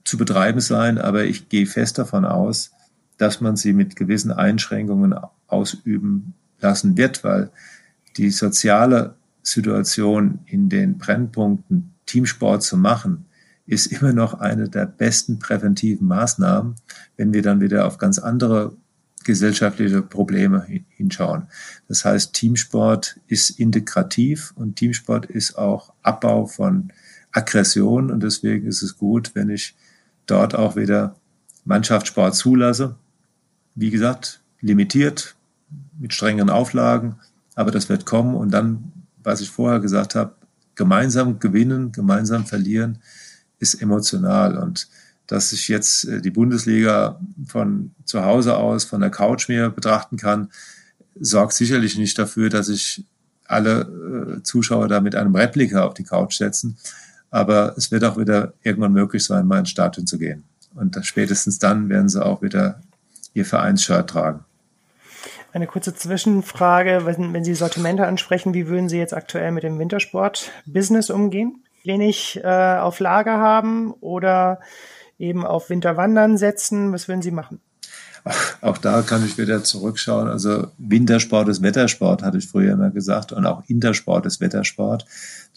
zu 0.05 0.19
betreiben 0.19 0.61
sein, 0.61 0.99
aber 0.99 1.25
ich 1.25 1.49
gehe 1.49 1.65
fest 1.65 1.97
davon 1.97 2.27
aus, 2.27 2.71
dass 3.17 3.41
man 3.41 3.57
sie 3.57 3.73
mit 3.73 3.97
gewissen 3.97 4.31
Einschränkungen 4.31 5.15
ausüben 5.47 6.35
lassen 6.61 6.99
wird, 6.99 7.25
weil 7.25 7.51
die 8.19 8.29
soziale 8.29 9.15
Situation 9.43 10.41
in 10.47 10.69
den 10.69 10.99
Brennpunkten 10.99 11.95
Teamsport 12.07 12.63
zu 12.63 12.77
machen, 12.77 13.27
ist 13.67 13.87
immer 13.87 14.13
noch 14.13 14.35
eine 14.35 14.69
der 14.69 14.87
besten 14.87 15.39
präventiven 15.39 16.07
Maßnahmen, 16.07 16.75
wenn 17.17 17.33
wir 17.33 17.43
dann 17.43 17.61
wieder 17.61 17.87
auf 17.87 17.99
ganz 17.99 18.19
andere 18.19 18.77
gesellschaftliche 19.25 20.03
Probleme 20.03 20.67
hinschauen. 20.89 21.45
Das 21.89 22.05
heißt, 22.05 22.33
Teamsport 22.33 23.21
ist 23.29 23.51
integrativ 23.51 24.53
und 24.57 24.77
Teamsport 24.77 25.27
ist 25.27 25.57
auch 25.57 25.93
Abbau 26.03 26.47
von 26.47 26.93
Aggression 27.31 28.11
und 28.11 28.23
deswegen 28.23 28.67
ist 28.67 28.83
es 28.83 28.99
gut, 28.99 29.35
wenn 29.35 29.49
ich 29.49 29.75
dort 30.27 30.55
auch 30.55 30.77
wieder 30.77 31.17
Mannschaftssport 31.65 32.35
zulasse. 32.35 32.97
Wie 33.75 33.91
gesagt, 33.91 34.41
limitiert, 34.61 35.35
mit 35.99 36.13
strengen 36.13 36.51
Auflagen, 36.51 37.17
aber 37.55 37.71
das 37.71 37.89
wird 37.89 38.05
kommen 38.05 38.35
und 38.35 38.51
dann, 38.51 38.93
was 39.23 39.41
ich 39.41 39.51
vorher 39.51 39.81
gesagt 39.81 40.15
habe, 40.15 40.35
gemeinsam 40.75 41.39
gewinnen, 41.39 41.93
gemeinsam 41.93 42.47
verlieren, 42.47 42.99
ist 43.59 43.75
emotional 43.75 44.59
und 44.59 44.89
dass 45.27 45.53
ich 45.53 45.69
jetzt 45.69 46.05
äh, 46.05 46.21
die 46.21 46.31
Bundesliga 46.31 47.19
von 47.47 47.95
zu 48.05 48.25
Hause 48.25 48.57
aus, 48.57 48.85
von 48.85 49.01
der 49.01 49.11
Couch 49.11 49.49
mir 49.49 49.71
betrachten 49.71 50.17
kann, 50.17 50.51
sorgt 51.19 51.55
sicherlich 51.55 51.97
nicht 51.97 52.19
dafür, 52.19 52.49
dass 52.51 52.69
ich 52.69 53.05
alle 53.47 54.39
äh, 54.39 54.43
Zuschauer 54.43 54.89
da 54.89 55.01
mit 55.01 55.15
einem 55.15 55.35
Replika 55.35 55.85
auf 55.85 55.95
die 55.95 56.05
Couch 56.05 56.35
setzen. 56.35 56.77
Aber 57.31 57.75
es 57.77 57.91
wird 57.91 58.05
auch 58.05 58.19
wieder 58.19 58.53
irgendwann 58.63 58.93
möglich 58.93 59.25
sein, 59.25 59.47
mal 59.47 59.61
ins 59.61 59.71
Stadion 59.71 60.07
zu 60.07 60.19
gehen. 60.19 60.45
Und 60.75 60.99
spätestens 61.03 61.59
dann 61.59 61.89
werden 61.89 62.09
sie 62.09 62.25
auch 62.25 62.43
wieder 62.43 62.81
ihr 63.35 63.47
Vereinsshirt 63.47 64.11
tragen. 64.11 64.45
Eine 65.53 65.67
kurze 65.67 65.95
Zwischenfrage, 65.95 67.03
wenn, 67.05 67.35
wenn 67.35 67.45
Sie 67.45 67.55
Sortimente 67.55 68.07
ansprechen, 68.07 68.55
wie 68.55 68.69
würden 68.69 68.89
Sie 68.89 68.97
jetzt 68.97 69.13
aktuell 69.13 69.53
mit 69.53 69.65
dem 69.65 69.79
Wintersport-Business 69.79 71.11
umgehen? 71.11 71.63
Wenig 71.85 72.41
äh, 72.43 72.79
auf 72.79 73.01
Lager 73.01 73.39
haben 73.39 73.93
oder 74.01 74.61
eben 75.19 75.45
auf 75.45 75.69
Winterwandern 75.69 76.39
setzen? 76.39 76.91
Was 76.93 77.07
würden 77.07 77.21
Sie 77.21 77.33
machen? 77.33 77.61
Ach, 78.25 78.63
auch 78.63 78.79
da 78.79 79.03
kann 79.03 79.27
ich 79.27 79.37
wieder 79.37 79.63
zurückschauen. 79.63 80.29
Also 80.29 80.69
Wintersport 80.79 81.49
ist 81.49 81.61
Wettersport, 81.61 82.23
hatte 82.23 82.39
ich 82.39 82.49
früher 82.49 82.73
immer 82.73 82.91
gesagt, 82.91 83.33
und 83.33 83.45
auch 83.45 83.63
Intersport 83.67 84.25
ist 84.25 84.41
Wettersport. 84.41 85.05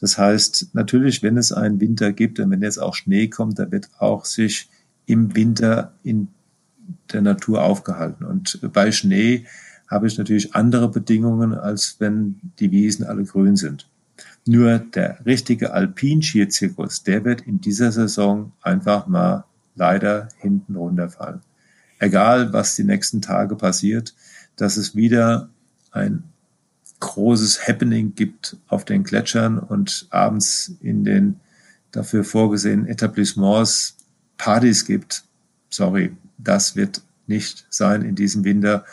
Das 0.02 0.18
heißt, 0.18 0.72
natürlich, 0.74 1.24
wenn 1.24 1.38
es 1.38 1.54
einen 1.54 1.80
Winter 1.80 2.12
gibt 2.12 2.40
und 2.42 2.52
wenn 2.52 2.62
jetzt 2.62 2.80
auch 2.80 2.96
Schnee 2.96 3.30
kommt, 3.30 3.60
da 3.60 3.72
wird 3.72 3.88
auch 4.00 4.26
sich 4.26 4.68
im 5.06 5.36
Winter 5.36 5.94
in 6.04 6.28
der 7.14 7.22
Natur 7.22 7.64
aufgehalten. 7.64 8.26
Und 8.26 8.60
bei 8.74 8.92
Schnee 8.92 9.46
habe 9.88 10.08
ich 10.08 10.18
natürlich 10.18 10.56
andere 10.56 10.90
Bedingungen, 10.90 11.54
als 11.54 11.98
wenn 12.00 12.40
die 12.60 12.72
Wiesen 12.72 13.06
alle 13.06 13.24
grün 13.24 13.56
sind. 13.56 13.88
Nur 14.46 14.80
der 14.80 15.26
richtige 15.26 15.74
Alpinskizirkus, 15.74 17.04
der 17.04 17.26
wird 17.26 17.42
in 17.42 17.62
dieser 17.62 17.92
Saison 17.92 18.52
einfach 18.62 19.08
mal 19.08 19.46
leider 19.76 20.30
hinten 20.38 20.76
runterfallen. 20.76 21.42
Egal, 22.00 22.54
was 22.54 22.76
die 22.76 22.84
nächsten 22.84 23.22
Tage 23.22 23.56
passiert, 23.56 24.14
dass 24.56 24.78
es 24.78 24.96
wieder 24.96 25.50
ein 25.92 26.24
großes 27.00 27.68
Happening 27.68 28.16
gibt 28.16 28.58
auf 28.68 28.86
den 28.86 29.04
Gletschern 29.04 29.60
und 29.60 30.08
abends 30.10 30.76
in 30.82 31.04
den 31.04 31.40
dafür 31.92 32.24
vorgesehenen 32.24 32.88
Etablissements 32.88 33.98
Partys 34.38 34.86
gibt. 34.86 35.24
Sorry, 35.70 36.16
das 36.38 36.76
wird 36.76 37.02
nicht 37.28 37.66
sein 37.70 38.02
in 38.02 38.16
diesem 38.16 38.44
Winter. 38.44 38.86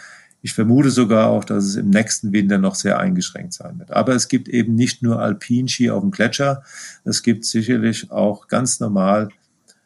Ich 0.44 0.54
vermute 0.54 0.90
sogar 0.90 1.28
auch, 1.28 1.44
dass 1.44 1.64
es 1.64 1.76
im 1.76 1.90
nächsten 1.90 2.32
Winter 2.32 2.58
noch 2.58 2.74
sehr 2.74 2.98
eingeschränkt 2.98 3.54
sein 3.54 3.78
wird. 3.78 3.92
Aber 3.92 4.14
es 4.14 4.26
gibt 4.26 4.48
eben 4.48 4.74
nicht 4.74 5.02
nur 5.02 5.20
Alpinski 5.20 5.88
auf 5.90 6.02
dem 6.02 6.10
Gletscher. 6.10 6.64
Es 7.04 7.22
gibt 7.22 7.44
sicherlich 7.44 8.10
auch 8.10 8.48
ganz 8.48 8.80
normal 8.80 9.28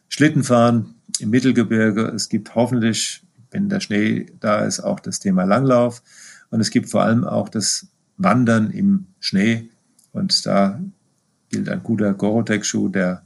Schlittenfahren 0.08 0.94
im 1.20 1.28
Mittelgebirge. 1.28 2.06
Es 2.06 2.30
gibt 2.30 2.54
hoffentlich, 2.54 3.22
wenn 3.50 3.68
der 3.68 3.80
Schnee 3.80 4.26
da 4.40 4.64
ist, 4.64 4.80
auch 4.80 4.98
das 4.98 5.20
Thema 5.20 5.44
Langlauf. 5.44 6.02
Und 6.50 6.60
es 6.60 6.70
gibt 6.70 6.88
vor 6.88 7.02
allem 7.02 7.24
auch 7.24 7.50
das 7.50 7.88
Wandern 8.16 8.70
im 8.70 9.08
Schnee. 9.20 9.68
Und 10.12 10.46
da 10.46 10.80
gilt 11.50 11.68
ein 11.68 11.82
guter 11.82 12.14
Gorotex-Schuh, 12.14 12.88
der 12.88 13.22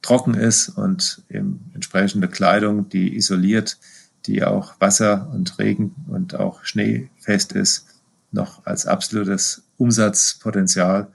trocken 0.00 0.32
ist 0.32 0.70
und 0.70 1.22
eben 1.28 1.70
entsprechende 1.74 2.28
Kleidung, 2.28 2.88
die 2.88 3.16
isoliert 3.16 3.78
die 4.26 4.44
auch 4.44 4.74
Wasser 4.80 5.30
und 5.32 5.58
Regen 5.58 5.94
und 6.08 6.34
auch 6.34 6.64
Schnee 6.64 7.10
fest 7.18 7.52
ist, 7.52 7.86
noch 8.32 8.64
als 8.66 8.86
absolutes 8.86 9.62
Umsatzpotenzial, 9.76 11.08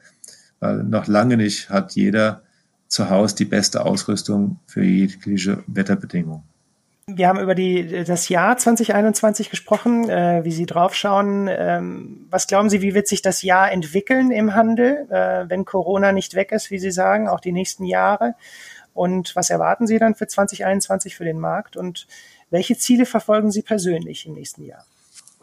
weil 0.59 0.83
noch 0.83 1.07
lange 1.07 1.37
nicht 1.37 1.69
hat 1.69 1.93
jeder 1.93 2.41
zu 2.87 3.09
Hause 3.09 3.35
die 3.35 3.45
beste 3.45 3.85
Ausrüstung 3.85 4.59
für 4.67 4.83
jegliche 4.83 5.63
Wetterbedingung. 5.67 6.43
Wir 7.07 7.27
haben 7.27 7.39
über 7.39 7.53
die, 7.53 8.03
das 8.03 8.29
Jahr 8.29 8.57
2021 8.57 9.51
gesprochen, 9.51 10.09
äh, 10.09 10.43
wie 10.43 10.51
Sie 10.51 10.65
draufschauen. 10.65 11.47
Ähm, 11.51 12.25
was 12.31 12.47
glauben 12.47 12.71
Sie, 12.71 12.81
wie 12.81 12.95
wird 12.95 13.07
sich 13.07 13.21
das 13.21 13.43
Jahr 13.43 13.71
entwickeln 13.71 14.31
im 14.31 14.55
Handel, 14.55 15.07
äh, 15.11 15.47
wenn 15.47 15.65
Corona 15.65 16.11
nicht 16.11 16.33
weg 16.33 16.51
ist, 16.51 16.71
wie 16.71 16.79
Sie 16.79 16.89
sagen, 16.89 17.27
auch 17.27 17.41
die 17.41 17.51
nächsten 17.51 17.85
Jahre? 17.85 18.33
Und 18.95 19.35
was 19.35 19.51
erwarten 19.51 19.85
Sie 19.85 19.99
dann 19.99 20.15
für 20.15 20.25
2021 20.25 21.15
für 21.15 21.25
den 21.25 21.37
Markt? 21.37 21.77
Und 21.77 22.07
welche 22.49 22.77
Ziele 22.77 23.05
verfolgen 23.05 23.51
Sie 23.51 23.61
persönlich 23.61 24.25
im 24.25 24.33
nächsten 24.33 24.65
Jahr? 24.65 24.85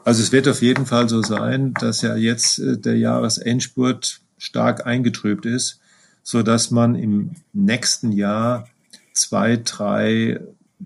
Also 0.04 0.22
es 0.22 0.32
wird 0.32 0.48
auf 0.48 0.62
jeden 0.62 0.86
Fall 0.86 1.08
so 1.08 1.22
sein, 1.22 1.74
dass 1.74 2.02
ja 2.02 2.16
jetzt 2.16 2.58
äh, 2.58 2.76
der 2.76 2.96
Jahresendspurt 2.96 4.20
stark 4.38 4.86
eingetrübt 4.86 5.46
ist, 5.46 5.80
so 6.22 6.42
dass 6.42 6.70
man 6.70 6.94
im 6.94 7.32
nächsten 7.52 8.12
Jahr 8.12 8.68
zwei, 9.12 9.56
drei 9.56 10.40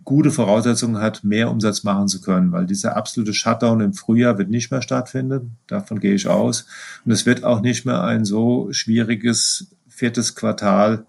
gute 0.05 0.31
Voraussetzungen 0.31 1.01
hat, 1.01 1.25
mehr 1.25 1.51
Umsatz 1.51 1.83
machen 1.83 2.09
zu 2.09 2.21
können, 2.21 2.53
weil 2.53 2.67
dieser 2.67 2.97
absolute 2.97 3.33
Shutdown 3.33 3.81
im 3.81 3.95
Frühjahr 3.95 4.37
wird 4.37 4.51
nicht 4.51 4.71
mehr 4.71 4.83
stattfinden. 4.83 5.57
Davon 5.67 6.01
gehe 6.01 6.15
ich 6.15 6.29
aus. 6.29 6.67
Und 7.05 7.13
es 7.13 7.25
wird 7.25 7.45
auch 7.45 7.61
nicht 7.61 7.87
mehr 7.87 8.03
ein 8.03 8.25
so 8.25 8.69
schwieriges 8.73 9.69
viertes 9.89 10.35
Quartal 10.35 11.07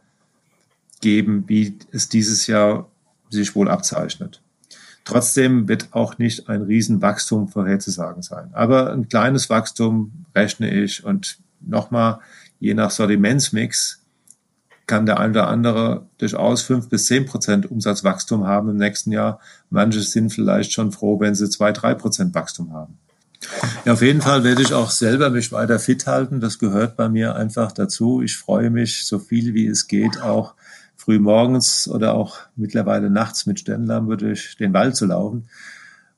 geben, 1.01 1.43
wie 1.47 1.78
es 1.91 2.08
dieses 2.08 2.47
Jahr 2.47 2.89
sich 3.30 3.55
wohl 3.55 3.70
abzeichnet. 3.70 4.41
Trotzdem 5.08 5.70
wird 5.70 5.88
auch 5.91 6.18
nicht 6.18 6.49
ein 6.49 6.64
Riesenwachstum 6.64 7.47
vorherzusagen 7.47 8.22
sein. 8.24 8.49
Aber 8.51 8.91
ein 8.91 9.08
kleines 9.08 9.49
Wachstum 9.49 10.26
rechne 10.36 10.70
ich 10.70 11.05
und 11.05 11.38
nochmal, 11.62 12.20
je 12.60 12.74
nach 12.74 12.91
Sortimentsmix 12.91 14.01
kann 14.86 15.05
der 15.05 15.18
eine 15.22 15.32
oder 15.32 15.47
andere 15.47 16.08
durchaus 16.18 16.62
fünf 16.62 16.89
bis 16.89 17.05
zehn 17.05 17.26
Prozent 17.26 17.72
Umsatzwachstum 17.72 18.47
haben 18.47 18.70
im 18.70 18.76
nächsten 18.76 19.14
Jahr. 19.14 19.39
Manche 19.70 20.01
sind 20.01 20.34
vielleicht 20.34 20.74
schon 20.74 20.91
froh, 20.91 21.22
wenn 21.22 21.36
sie 21.36 21.49
zwei, 21.49 21.72
drei 21.72 21.93
Prozent 21.93 22.36
Wachstum 22.36 22.74
haben. 22.74 22.97
Ja, 23.86 23.93
auf 23.93 24.01
jeden 24.01 24.22
Fall 24.22 24.43
werde 24.43 24.62
ich 24.62 24.74
auch 24.74 24.91
selber 24.91 25.30
mich 25.30 25.53
weiter 25.53 25.80
fit 25.80 26.05
halten. 26.05 26.41
Das 26.41 26.60
gehört 26.60 26.97
bei 26.97 27.08
mir 27.08 27.38
einfach 27.38 27.72
dazu. 27.72 28.22
Ich 28.22 28.36
freue 28.36 28.72
mich 28.72 29.05
so 29.05 29.20
viel 29.20 29.53
wie 29.53 29.68
es 29.68 29.88
geht 29.88 30.22
auch 30.22 30.53
früh 31.08 31.20
morgens 31.20 31.88
oder 31.88 32.16
auch 32.16 32.38
mittlerweile 32.58 33.10
nachts 33.10 33.45
mit 33.45 33.62
Sternlampe 33.62 34.18
durch 34.18 34.58
den 34.58 34.74
Wald 34.74 34.97
zu 34.97 35.05
laufen, 35.05 35.47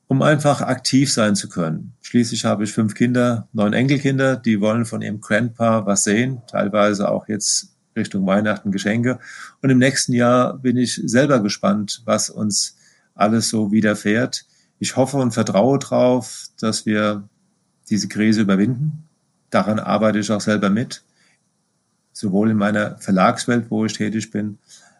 um 0.08 0.24
einfach 0.24 0.62
aktiv 0.62 1.14
sein 1.14 1.36
zu 1.36 1.48
können. 1.48 1.94
Schließlich 2.02 2.44
habe 2.44 2.64
ich 2.64 2.74
fünf 2.74 2.96
Kinder, 2.96 3.48
neun 3.54 3.74
Enkelkinder, 3.74 4.36
die 4.36 4.62
wollen 4.62 4.86
von 4.86 5.04
ihrem 5.04 5.22
Grandpa 5.22 5.86
was 5.86 6.06
sehen, 6.06 6.42
teilweise 6.48 7.12
auch 7.12 7.28
jetzt 7.28 7.76
Richtung 7.96 8.26
Weihnachten 8.26 8.72
Geschenke. 8.72 9.20
Und 9.62 9.70
im 9.70 9.78
nächsten 9.78 10.14
Jahr 10.14 10.58
bin 10.58 10.76
ich 10.76 11.00
selber 11.06 11.44
gespannt, 11.44 12.02
was 12.06 12.32
uns 12.32 12.76
alles 13.14 13.50
so 13.50 13.72
widerfährt. 13.72 14.48
Ich 14.80 14.96
hoffe 14.96 15.18
und 15.18 15.36
vertraue 15.36 15.78
darauf, 15.78 16.46
dass 16.60 16.88
wir 16.88 17.30
diese 17.92 18.08
Krise 18.08 18.42
überwinden. 18.42 19.08
Daran 19.52 19.78
arbeite 19.78 20.18
ich 20.18 20.32
auch 20.32 20.42
selber 20.42 20.72
mit 20.72 21.04
sowohl 22.12 22.52
in 22.52 22.58
meiner 22.58 22.98
Verlagswelt, 22.98 23.70
wo 23.70 23.86
ich 23.86 23.94
tätig 23.94 24.32
bin, 24.32 24.58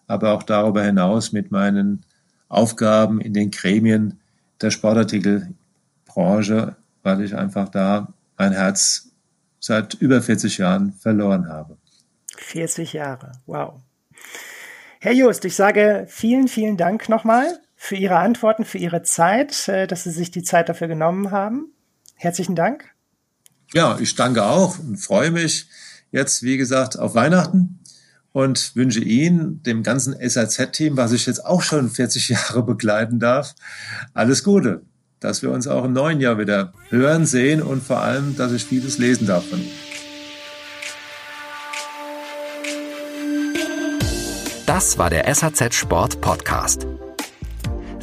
aber 0.08 0.34
auch 0.34 0.44
darüber 0.44 0.84
hinaus 0.84 1.32
mit 1.32 1.52
meinen 1.52 2.06
Aufgaben 2.48 3.22
in 3.22 3.34
den 3.34 3.52
Gremien 3.52 4.20
der 4.62 4.72
Sportartikelbranche, 4.72 6.76
weil 7.04 7.22
ich 7.22 7.36
einfach 7.36 7.70
da 7.70 8.14
mein 8.38 8.54
Herz 8.54 9.12
seit 9.60 9.96
über 9.96 10.22
40 10.22 10.58
Jahren 10.58 10.94
verloren 10.94 11.48
habe. 11.48 11.78
40 12.38 12.94
Jahre, 12.94 13.34
wow. 13.46 13.82
Herr 15.00 15.14
Just, 15.14 15.46
ich 15.46 15.56
sage 15.56 16.06
vielen, 16.10 16.48
vielen 16.48 16.78
Dank 16.78 17.08
nochmal 17.08 17.60
für 17.76 17.96
Ihre 17.96 18.18
Antworten, 18.18 18.66
für 18.66 18.78
Ihre 18.78 19.04
Zeit, 19.04 19.68
äh, 19.70 19.88
dass 19.88 20.04
Sie 20.04 20.12
sich 20.12 20.32
die 20.32 20.44
Zeit 20.44 20.68
dafür 20.68 20.88
genommen 20.88 21.32
haben. 21.32 21.72
Herzlichen 22.16 22.56
Dank. 22.56 22.86
Ja, 23.74 23.98
ich 24.00 24.16
danke 24.16 24.44
auch 24.44 24.80
und 24.80 24.98
freue 24.98 25.32
mich, 25.32 25.68
jetzt, 26.12 26.44
wie 26.44 26.58
gesagt, 26.58 26.98
auf 26.98 27.16
Weihnachten 27.16 27.80
und 28.32 28.76
wünsche 28.76 29.02
Ihnen, 29.02 29.64
dem 29.64 29.84
ganzen 29.84 30.16
SAZ-Team, 30.20 30.98
was 30.98 31.12
ich 31.12 31.26
jetzt 31.26 31.46
auch 31.46 31.62
schon 31.62 31.90
40 31.90 32.30
Jahre 32.30 32.64
begleiten 32.64 33.20
darf, 33.20 33.56
alles 34.14 34.44
Gute. 34.44 34.82
Dass 35.20 35.42
wir 35.42 35.52
uns 35.52 35.68
auch 35.68 35.84
im 35.84 35.92
neuen 35.92 36.22
Jahr 36.22 36.38
wieder 36.38 36.72
hören, 36.88 37.26
sehen 37.26 37.62
und 37.62 37.84
vor 37.84 38.00
allem, 38.00 38.38
dass 38.38 38.54
ich 38.54 38.64
vieles 38.64 38.98
lesen 39.00 39.28
darf 39.28 39.46
von 39.46 39.60
Ihnen. 39.60 39.90
Das 44.66 44.98
war 44.98 45.10
der 45.10 45.34
SAZ 45.34 45.74
Sport 45.74 46.22
Podcast. 46.22 46.86